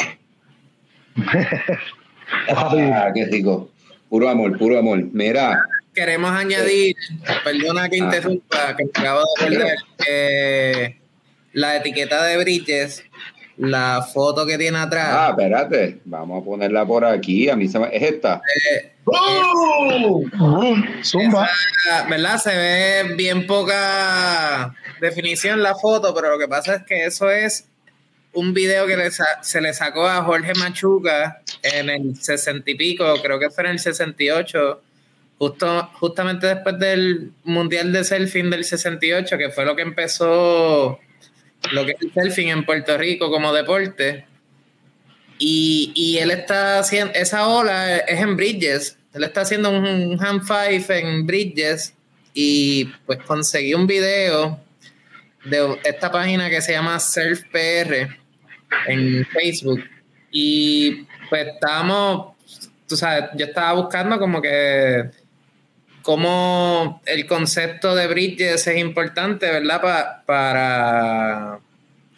ah, 2.56 3.12
qué 3.14 3.26
rico. 3.26 3.70
Puro 4.10 4.30
amor, 4.30 4.58
puro 4.58 4.78
amor. 4.78 5.04
Mira. 5.14 5.60
Queremos 5.94 6.32
añadir, 6.32 6.96
perdona 7.44 7.90
que 7.90 7.98
ah. 7.98 8.06
interrumpa, 8.06 8.76
que 8.76 8.84
acabo 8.84 9.22
de 9.22 9.46
perder, 9.46 9.78
que 9.98 11.00
la 11.54 11.76
etiqueta 11.78 12.24
de 12.24 12.38
Bridges, 12.38 13.04
la 13.58 14.02
foto 14.02 14.46
que 14.46 14.58
tiene 14.58 14.78
atrás. 14.78 15.10
Ah, 15.12 15.28
espérate, 15.32 16.00
vamos 16.06 16.42
a 16.42 16.46
ponerla 16.46 16.86
por 16.86 17.04
aquí. 17.04 17.50
A 17.50 17.56
mí 17.56 17.68
se 17.68 17.80
me, 17.80 17.88
es 17.96 18.04
esta. 18.04 18.42
Eh, 18.72 18.94
¡Oh! 19.06 20.24
Zumba. 21.04 21.50
¿Verdad? 22.10 22.38
Se 22.38 22.56
ve 22.56 23.16
bien 23.16 23.46
poca 23.46 24.76
definición 25.02 25.62
la 25.62 25.76
foto, 25.76 26.14
pero 26.14 26.32
lo 26.32 26.40
que 26.40 26.48
pasa 26.48 26.76
es 26.76 26.84
que 26.84 27.06
eso 27.06 27.30
es 27.30 27.69
un 28.34 28.54
video 28.54 28.86
que 28.86 28.96
se 29.42 29.62
le 29.62 29.74
sacó 29.74 30.08
a 30.08 30.24
Jorge 30.24 30.54
Machuca 30.56 31.42
en 31.64 31.90
el 31.90 32.16
sesenta 32.16 32.70
y 32.70 32.76
pico, 32.76 33.16
creo 33.22 33.40
que 33.40 33.50
fue 33.50 33.66
en 33.66 33.72
el 33.72 33.80
68, 33.80 34.82
justo, 35.38 35.90
justamente 35.94 36.48
después 36.48 36.78
del 36.80 37.32
Mundial 37.44 37.92
de 37.92 38.04
Selfing 38.04 38.50
del 38.50 38.64
68, 38.64 39.38
que 39.38 39.50
fue 39.50 39.66
lo 39.66 39.76
que 39.76 39.82
empezó 39.82 41.00
lo 41.72 41.86
que 41.86 41.92
es 41.92 42.02
el 42.02 42.14
selfing 42.14 42.50
en 42.50 42.66
Puerto 42.66 42.98
Rico 42.98 43.30
como 43.30 43.54
deporte. 43.54 44.26
Y, 45.38 45.92
y 45.96 46.18
él 46.18 46.32
está 46.32 46.80
haciendo, 46.80 47.14
esa 47.14 47.48
ola 47.48 47.98
es 47.98 48.20
en 48.20 48.36
Bridges, 48.36 48.98
él 49.14 49.24
está 49.24 49.42
haciendo 49.42 49.70
un 49.70 50.18
hand 50.22 50.44
five 50.44 51.00
en 51.00 51.26
Bridges 51.26 51.94
y 52.34 52.86
pues 53.06 53.20
conseguí 53.24 53.74
un 53.74 53.88
video 53.88 54.60
de 55.46 55.80
esta 55.84 56.12
página 56.12 56.50
que 56.50 56.62
se 56.62 56.74
llama 56.74 57.00
Surf 57.00 57.42
PR 57.52 58.19
en 58.88 59.26
Facebook. 59.26 59.84
Y 60.32 61.08
pues 61.30 61.48
estábamos, 61.48 62.36
tú 62.88 62.96
sabes, 62.96 63.30
yo 63.36 63.46
estaba 63.46 63.74
buscando 63.74 64.20
como 64.20 64.42
que 64.42 65.10
cómo 66.02 67.02
el 67.06 67.26
concepto 67.28 67.96
de 67.96 68.08
Bridges 68.08 68.68
es 68.68 68.78
importante, 68.78 69.46
¿verdad? 69.52 70.24
para 70.26 71.60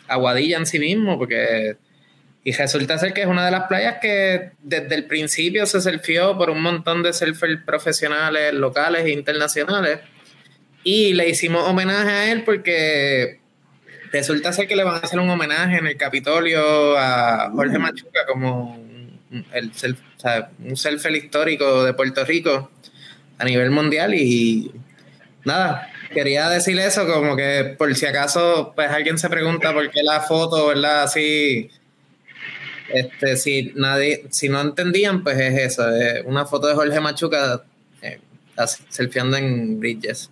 Aguadilla 0.08 0.58
en 0.58 0.66
sí 0.66 0.80
mismo, 0.80 1.18
porque 1.18 1.78
y 2.44 2.54
resulta 2.54 2.98
ser 2.98 3.14
que 3.14 3.22
es 3.22 3.28
una 3.28 3.46
de 3.46 3.52
las 3.52 3.68
playas 3.68 3.98
que 4.02 4.52
desde 4.64 4.96
el 4.96 5.06
principio 5.06 5.66
se 5.68 5.80
surfió 5.80 6.38
por 6.38 6.50
un 6.50 6.62
montón 6.62 7.04
de 7.04 7.14
surfers 7.14 7.62
profesionales 7.64 8.54
locales 8.54 9.06
e 9.06 9.12
internacionales. 9.12 10.00
Y 10.84 11.14
le 11.14 11.30
hicimos 11.30 11.68
homenaje 11.68 12.10
a 12.10 12.32
él 12.32 12.44
porque 12.44 13.41
resulta 14.12 14.54
ser 14.54 14.68
que 14.68 14.76
le 14.76 14.84
van 14.84 14.96
a 14.96 15.00
hacer 15.00 15.20
un 15.20 15.30
homenaje 15.30 15.78
en 15.78 15.88
el 15.88 15.98
Capitolio 15.98 16.98
a 16.98 17.50
Jorge 17.52 17.78
mm. 17.78 17.82
Machuca 17.82 18.26
como 18.28 18.80
el 19.54 19.72
un 20.60 20.76
surfer 20.76 21.16
histórico 21.16 21.84
de 21.86 21.94
Puerto 21.94 22.26
Rico 22.26 22.70
a 23.38 23.46
nivel 23.46 23.72
mundial. 23.72 24.14
Y 24.14 24.72
nada, 25.46 25.90
quería 26.14 26.50
decir 26.50 26.78
eso 26.80 27.08
como 27.08 27.36
que 27.36 27.76
por 27.78 27.94
si 27.96 28.06
acaso 28.06 28.74
pues 28.76 28.90
alguien 28.90 29.18
se 29.18 29.30
pregunta 29.30 29.74
por 29.74 29.90
qué 29.90 30.04
la 30.04 30.22
foto, 30.22 30.68
¿verdad? 30.68 31.04
Así 31.04 31.70
este, 32.94 33.38
si 33.38 33.72
nadie, 33.76 34.26
si 34.30 34.50
no 34.50 34.60
entendían, 34.62 35.24
pues 35.24 35.40
es 35.40 35.74
eso, 35.74 35.90
es 35.90 36.24
una 36.26 36.46
foto 36.46 36.68
de 36.68 36.76
Jorge 36.76 37.00
Machuca 37.00 37.64
eh, 38.02 38.20
selfieando 38.90 39.38
en 39.38 39.80
Bridges. 39.80 40.30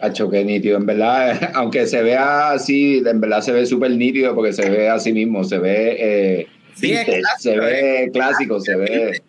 Hacho, 0.00 0.28
qué 0.30 0.44
nítido, 0.44 0.78
en 0.78 0.86
verdad, 0.86 1.50
aunque 1.54 1.86
se 1.86 2.02
vea 2.02 2.50
así, 2.50 3.02
en 3.06 3.20
verdad 3.20 3.40
se 3.40 3.52
ve 3.52 3.66
súper 3.66 3.92
nítido 3.92 4.34
porque 4.34 4.52
se 4.52 4.68
ve 4.68 4.88
así 4.88 5.12
mismo, 5.12 5.44
se 5.44 5.58
ve 5.58 5.96
eh, 5.98 6.46
se 6.74 7.58
ve 7.58 8.10
clásico, 8.12 8.60
se 8.60 8.76
ve... 8.76 9.22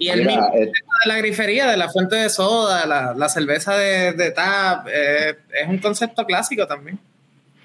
Y 0.00 0.10
el 0.10 0.24
mismo 0.24 0.48
de 0.54 0.70
la 1.06 1.18
grifería, 1.18 1.68
de 1.68 1.76
la 1.76 1.88
fuente 1.88 2.14
de 2.14 2.28
soda, 2.28 2.86
la, 2.86 3.14
la 3.16 3.28
cerveza 3.28 3.76
de, 3.76 4.12
de 4.12 4.30
tap, 4.30 4.86
eh, 4.86 5.34
es 5.60 5.68
un 5.68 5.78
concepto 5.78 6.24
clásico 6.24 6.68
también. 6.68 7.00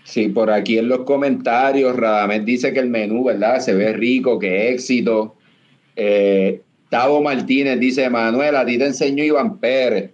Sí, 0.03 0.29
por 0.29 0.49
aquí 0.49 0.79
en 0.79 0.89
los 0.89 1.01
comentarios, 1.01 1.95
Radamés 1.95 2.43
dice 2.43 2.73
que 2.73 2.79
el 2.79 2.89
menú, 2.89 3.23
¿verdad? 3.25 3.59
Se 3.59 3.73
ve 3.73 3.93
rico, 3.93 4.39
que 4.39 4.69
éxito. 4.71 5.35
Eh, 5.95 6.61
Tavo 6.89 7.21
Martínez 7.21 7.79
dice, 7.79 8.09
Manuel, 8.09 8.55
a 8.55 8.65
ti 8.65 8.77
te 8.77 8.87
enseñó 8.87 9.23
Iván 9.23 9.59
Pérez. 9.59 10.11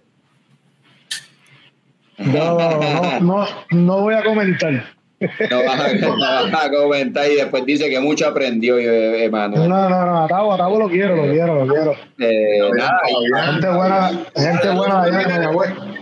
No, 2.20 2.58
no, 2.58 3.20
no, 3.20 3.46
no 3.70 4.00
voy 4.00 4.14
a 4.14 4.22
comentar. 4.22 4.84
No 5.50 5.64
vas, 5.64 6.64
a, 6.64 6.70
comentar 6.74 7.30
y 7.30 7.36
después 7.36 7.66
dice 7.66 7.90
que 7.90 8.00
mucho 8.00 8.26
aprendió 8.26 8.78
Emanuel. 8.78 9.68
No, 9.68 9.88
no, 9.88 10.06
no, 10.06 10.24
a 10.24 10.28
Tavo, 10.28 10.54
a 10.54 10.56
Tavo 10.56 10.78
lo 10.78 10.88
quiero, 10.88 11.16
lo 11.16 11.30
quiero, 11.30 11.64
lo 11.64 11.72
quiero. 11.72 11.94
Eh, 12.18 12.70
nada, 12.74 13.00
gente 13.52 13.68
buena, 13.68 14.10
gente 14.34 14.70
buena 14.70 15.02
allá 15.02 15.20
en 15.20 16.00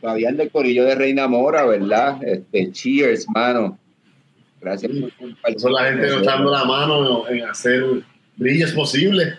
Fabián 0.00 0.36
del 0.36 0.50
Corillo 0.50 0.84
de 0.84 0.94
Reina 0.94 1.26
Mora, 1.28 1.64
¿verdad? 1.64 2.22
Este, 2.22 2.70
cheers, 2.72 3.26
mano. 3.34 3.78
Gracias 4.60 4.92
por 4.92 5.12
compartir. 5.14 5.70
la 5.70 5.84
gente 5.84 6.08
nos 6.08 6.24
dando 6.24 6.50
la 6.50 6.64
mano 6.64 7.28
en 7.28 7.44
hacer 7.44 7.84
brillos 8.36 8.72
posibles. 8.72 9.38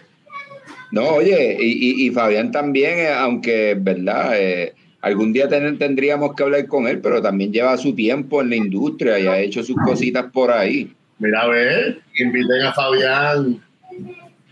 No, 0.91 1.07
oye, 1.09 1.57
y, 1.59 2.05
y, 2.07 2.11
Fabián 2.11 2.51
también, 2.51 2.97
eh, 2.97 3.13
aunque, 3.13 3.75
¿verdad? 3.79 4.31
Eh, 4.35 4.73
algún 5.01 5.33
día 5.33 5.47
tendríamos 5.47 6.35
que 6.35 6.43
hablar 6.43 6.67
con 6.67 6.87
él, 6.87 6.99
pero 6.99 7.21
también 7.21 7.53
lleva 7.53 7.77
su 7.77 7.93
tiempo 7.93 8.41
en 8.41 8.49
la 8.49 8.55
industria 8.55 9.19
y 9.19 9.27
ha 9.27 9.39
hecho 9.39 9.63
sus 9.63 9.75
cositas 9.77 10.25
por 10.31 10.51
ahí. 10.51 10.91
Mira, 11.19 11.41
a 11.41 11.47
ver, 11.47 12.01
inviten 12.17 12.61
a 12.61 12.73
Fabián. 12.73 13.61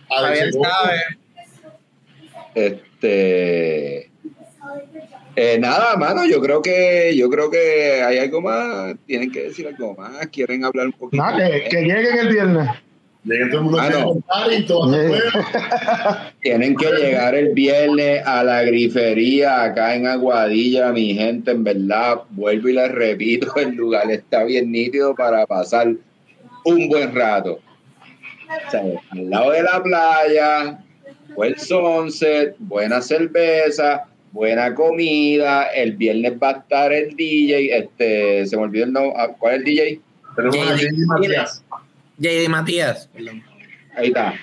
A 0.09 0.21
Fabián 0.21 0.51
sabe. 0.53 0.99
Este. 2.53 4.11
Eh, 5.35 5.57
nada, 5.59 5.95
mano, 5.97 6.25
yo 6.25 6.41
creo 6.41 6.61
que 6.63 7.15
yo 7.15 7.29
creo 7.29 7.51
que 7.51 8.01
hay 8.01 8.17
algo 8.17 8.41
más, 8.41 8.95
tienen 9.05 9.31
que 9.31 9.43
decir 9.43 9.67
algo 9.67 9.95
más, 9.95 10.25
quieren 10.27 10.65
hablar 10.65 10.87
un 10.87 10.93
poquito. 10.93 11.23
Nada, 11.23 11.47
que, 11.47 11.69
que, 11.69 11.81
lleguen 11.83 12.17
el 12.17 12.29
viernes. 12.29 12.69
Lleguen 13.27 13.49
todo 13.49 13.59
el 13.59 13.65
mundo 13.65 14.23
ah, 14.29 14.47
y 14.51 14.65
todo 14.65 14.91
Tienen 16.41 16.75
que 16.75 16.85
llegar 16.91 17.35
el 17.35 17.53
viernes 17.53 18.25
a 18.25 18.43
la 18.43 18.63
grifería 18.63 19.63
acá 19.63 19.95
en 19.95 20.07
Aguadilla, 20.07 20.93
mi 20.93 21.13
gente, 21.13 21.51
en 21.51 21.63
verdad, 21.63 22.21
vuelvo 22.29 22.69
y 22.69 22.73
les 22.73 22.91
repito, 22.91 23.53
el 23.57 23.75
lugar 23.75 24.09
está 24.09 24.45
bien 24.45 24.71
nítido 24.71 25.13
para 25.13 25.45
pasar 25.45 25.93
un 26.63 26.87
buen 26.87 27.13
rato. 27.13 27.59
O 28.67 28.71
sea, 28.71 28.81
al 29.11 29.29
lado 29.29 29.51
de 29.51 29.63
la 29.63 29.83
playa, 29.83 30.79
buen 31.35 31.59
sunset, 31.59 32.55
buena 32.59 33.01
cerveza 33.01 34.07
buena 34.31 34.73
comida. 34.75 35.63
El 35.63 35.93
viernes 35.97 36.33
va 36.41 36.49
a 36.49 36.51
estar 36.53 36.93
el 36.93 37.15
DJ. 37.15 37.77
Este, 37.77 38.45
se 38.45 38.55
me 38.55 38.63
olvidó 38.63 38.85
el 38.85 38.93
nombre. 38.93 39.13
Ah, 39.17 39.29
¿Cuál 39.37 39.55
es 39.55 39.59
el 39.59 39.65
DJ? 39.65 40.01
JD 40.37 41.05
Matías. 41.07 41.63
JD 42.17 42.49
Matías. 42.49 43.09
Ahí 43.95 44.07
está. 44.07 44.33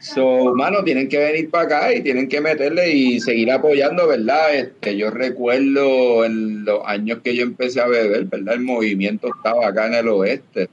So, 0.00 0.52
mano, 0.56 0.82
tienen 0.82 1.08
que 1.08 1.18
venir 1.18 1.48
para 1.48 1.64
acá 1.64 1.94
y 1.94 2.02
tienen 2.02 2.28
que 2.28 2.40
meterle 2.40 2.90
y 2.90 3.20
seguir 3.20 3.52
apoyando, 3.52 4.08
¿verdad? 4.08 4.52
Este, 4.52 4.96
yo 4.96 5.10
recuerdo 5.10 6.24
en 6.24 6.64
los 6.64 6.80
años 6.84 7.20
que 7.22 7.36
yo 7.36 7.44
empecé 7.44 7.80
a 7.80 7.86
beber, 7.86 8.24
¿verdad? 8.24 8.54
El 8.54 8.62
movimiento 8.62 9.28
estaba 9.28 9.68
acá 9.68 9.86
en 9.86 9.94
el 9.94 10.08
oeste, 10.08 10.68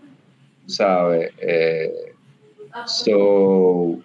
¿sabes? 0.65 1.31
Eh, 1.37 1.91
so, 2.87 3.99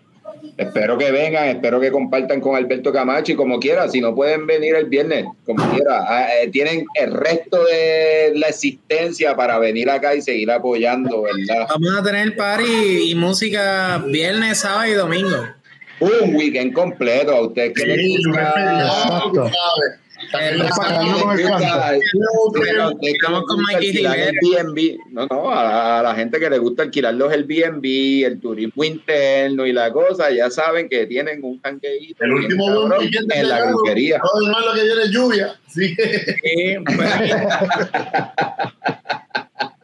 Espero 0.56 0.96
que 0.96 1.10
vengan, 1.10 1.48
espero 1.48 1.80
que 1.80 1.90
compartan 1.90 2.40
con 2.40 2.54
Alberto 2.54 2.92
Camacho 2.92 3.32
y 3.32 3.34
como 3.34 3.58
quiera, 3.58 3.88
si 3.88 4.00
no 4.00 4.14
pueden 4.14 4.46
venir 4.46 4.74
el 4.76 4.86
viernes, 4.86 5.26
como 5.44 5.68
quiera, 5.70 6.04
ah, 6.06 6.28
eh, 6.34 6.48
tienen 6.48 6.84
el 6.94 7.12
resto 7.12 7.64
de 7.64 8.32
la 8.36 8.48
existencia 8.48 9.34
para 9.34 9.58
venir 9.58 9.90
acá 9.90 10.14
y 10.14 10.22
seguir 10.22 10.50
apoyando, 10.50 11.22
¿verdad? 11.22 11.66
Vamos 11.68 11.98
a 11.98 12.02
tener 12.02 12.36
party 12.36 13.10
y 13.10 13.14
música 13.14 14.04
viernes, 14.06 14.60
sábado 14.60 14.86
y 14.86 14.94
domingo. 14.94 15.48
Un 16.00 16.34
weekend 16.34 16.72
completo 16.72 17.32
a 17.32 17.46
ustedes 17.46 17.72
que 17.74 17.86
les 17.86 18.18
gusta. 18.18 18.54
Estamos 23.02 23.44
con 23.44 23.60
Airbnb. 23.74 24.98
No, 25.10 25.26
no, 25.26 25.50
a 25.50 26.02
la 26.02 26.14
gente 26.14 26.38
que 26.38 26.50
le 26.50 26.58
gusta 26.58 26.84
alquilar 26.84 27.14
los 27.14 27.32
Airbnb, 27.32 27.84
el 28.24 28.40
turismo 28.40 28.84
interno 28.84 29.66
y 29.66 29.72
la 29.72 29.92
cosa, 29.92 30.30
ya 30.30 30.50
saben 30.50 30.88
que 30.88 31.06
tienen 31.06 31.42
un 31.42 31.60
tanqueíto. 31.60 32.24
El 32.24 32.32
último 32.32 32.88
en 33.30 33.48
la 33.48 33.66
gruquería. 33.66 34.18
No, 34.18 34.60
lo 34.60 34.74
que 34.74 34.82
viene 34.82 35.08
lluvia. 35.10 35.58
Sí. 35.68 35.96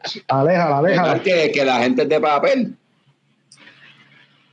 Pues. 0.03 0.23
aleja, 0.27 0.77
aleja. 0.77 1.21
Que, 1.21 1.51
que 1.51 1.63
la 1.63 1.83
gente 1.83 2.01
es 2.03 2.09
de 2.09 2.19
papel. 2.19 2.75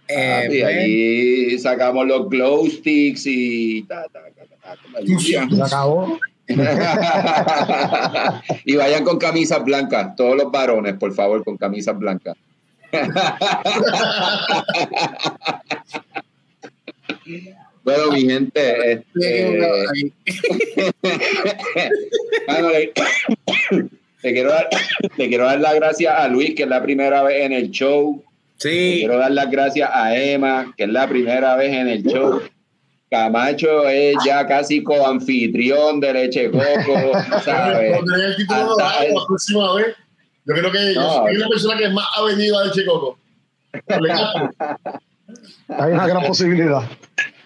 Eh, 0.09 0.49
y 0.51 0.61
pues. 0.61 0.65
allí 0.65 1.59
sacamos 1.59 2.07
los 2.07 2.29
glow 2.29 2.67
sticks 2.67 3.27
y 3.27 3.83
ta, 3.83 4.07
ta, 4.13 4.21
se 5.19 5.63
acabó. 5.63 6.19
y 8.65 8.77
vayan 8.77 9.05
con 9.05 9.19
camisas 9.19 9.63
blancas, 9.65 10.17
todos 10.17 10.35
los 10.35 10.51
varones, 10.51 10.95
por 10.95 11.13
favor, 11.13 11.45
con 11.45 11.59
camisas 11.59 11.99
blancas. 11.99 12.39
bueno, 17.85 18.13
mi 18.13 18.23
gente, 18.23 18.93
este, 18.93 19.59
le, 24.23 24.33
quiero 24.33 24.51
dar, 24.51 24.71
le 25.19 25.29
quiero 25.29 25.45
dar 25.45 25.61
las 25.61 25.75
gracias 25.75 26.15
a 26.15 26.29
Luis, 26.29 26.55
que 26.55 26.63
es 26.63 26.69
la 26.69 26.83
primera 26.83 27.23
vez 27.23 27.45
en 27.45 27.53
el 27.53 27.71
show. 27.71 28.25
Sí. 28.57 29.01
quiero 29.01 29.19
dar 29.19 29.33
las 29.33 29.51
gracias 29.51 29.91
a 29.93 30.17
Emma, 30.17 30.73
que 30.77 30.85
es 30.85 30.91
la 30.91 31.07
primera 31.07 31.57
vez 31.57 31.75
en 31.75 31.89
el 31.89 32.03
show. 32.03 32.41
Camacho 33.11 33.89
es 33.89 34.17
ya 34.25 34.47
casi 34.47 34.83
coanfitrión 34.83 36.01
de 36.01 36.13
Leche 36.13 36.51
Coco, 36.51 37.13
¿sabes? 37.45 37.97
el 37.97 38.37
título 38.37 38.77
la 38.77 39.25
próxima 39.27 39.75
vez. 39.75 39.97
Yo 40.45 40.55
creo 40.55 40.73
que 40.73 40.95
yo 40.95 41.11
soy 41.11 41.37
la 41.37 41.49
persona 41.49 41.79
que 41.79 41.89
más 41.89 42.07
ha 42.17 42.23
venido 42.23 42.59
a 42.59 42.67
Leche 42.67 42.85
Coco. 42.85 43.19
Hay 45.69 45.93
una 45.93 46.07
gran 46.07 46.27
posibilidad. 46.27 46.83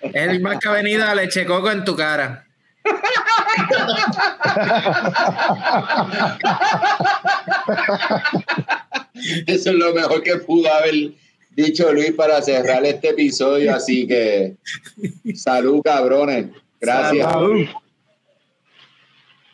Es 0.00 0.14
el 0.14 0.40
más 0.40 0.58
que 0.58 0.68
ha 0.68 0.72
venido 0.72 1.04
a 1.04 1.14
Leche 1.14 1.44
Coco 1.44 1.70
en 1.70 1.84
tu 1.84 1.94
cara. 1.96 2.46
Eso 9.46 9.70
es 9.70 9.76
lo 9.76 9.94
mejor 9.94 10.20
que 10.22 10.36
pudo 10.38 10.72
haber 10.72 11.12
dicho 11.54 11.92
Luis 11.92 12.12
para 12.12 12.40
cerrar 12.42 12.84
este 12.84 13.10
episodio, 13.10 13.74
así 13.74 14.06
que 14.06 14.56
salud 15.34 15.82
cabrones. 15.82 16.46
Gracias. 16.80 17.28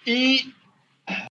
Y 0.05 0.55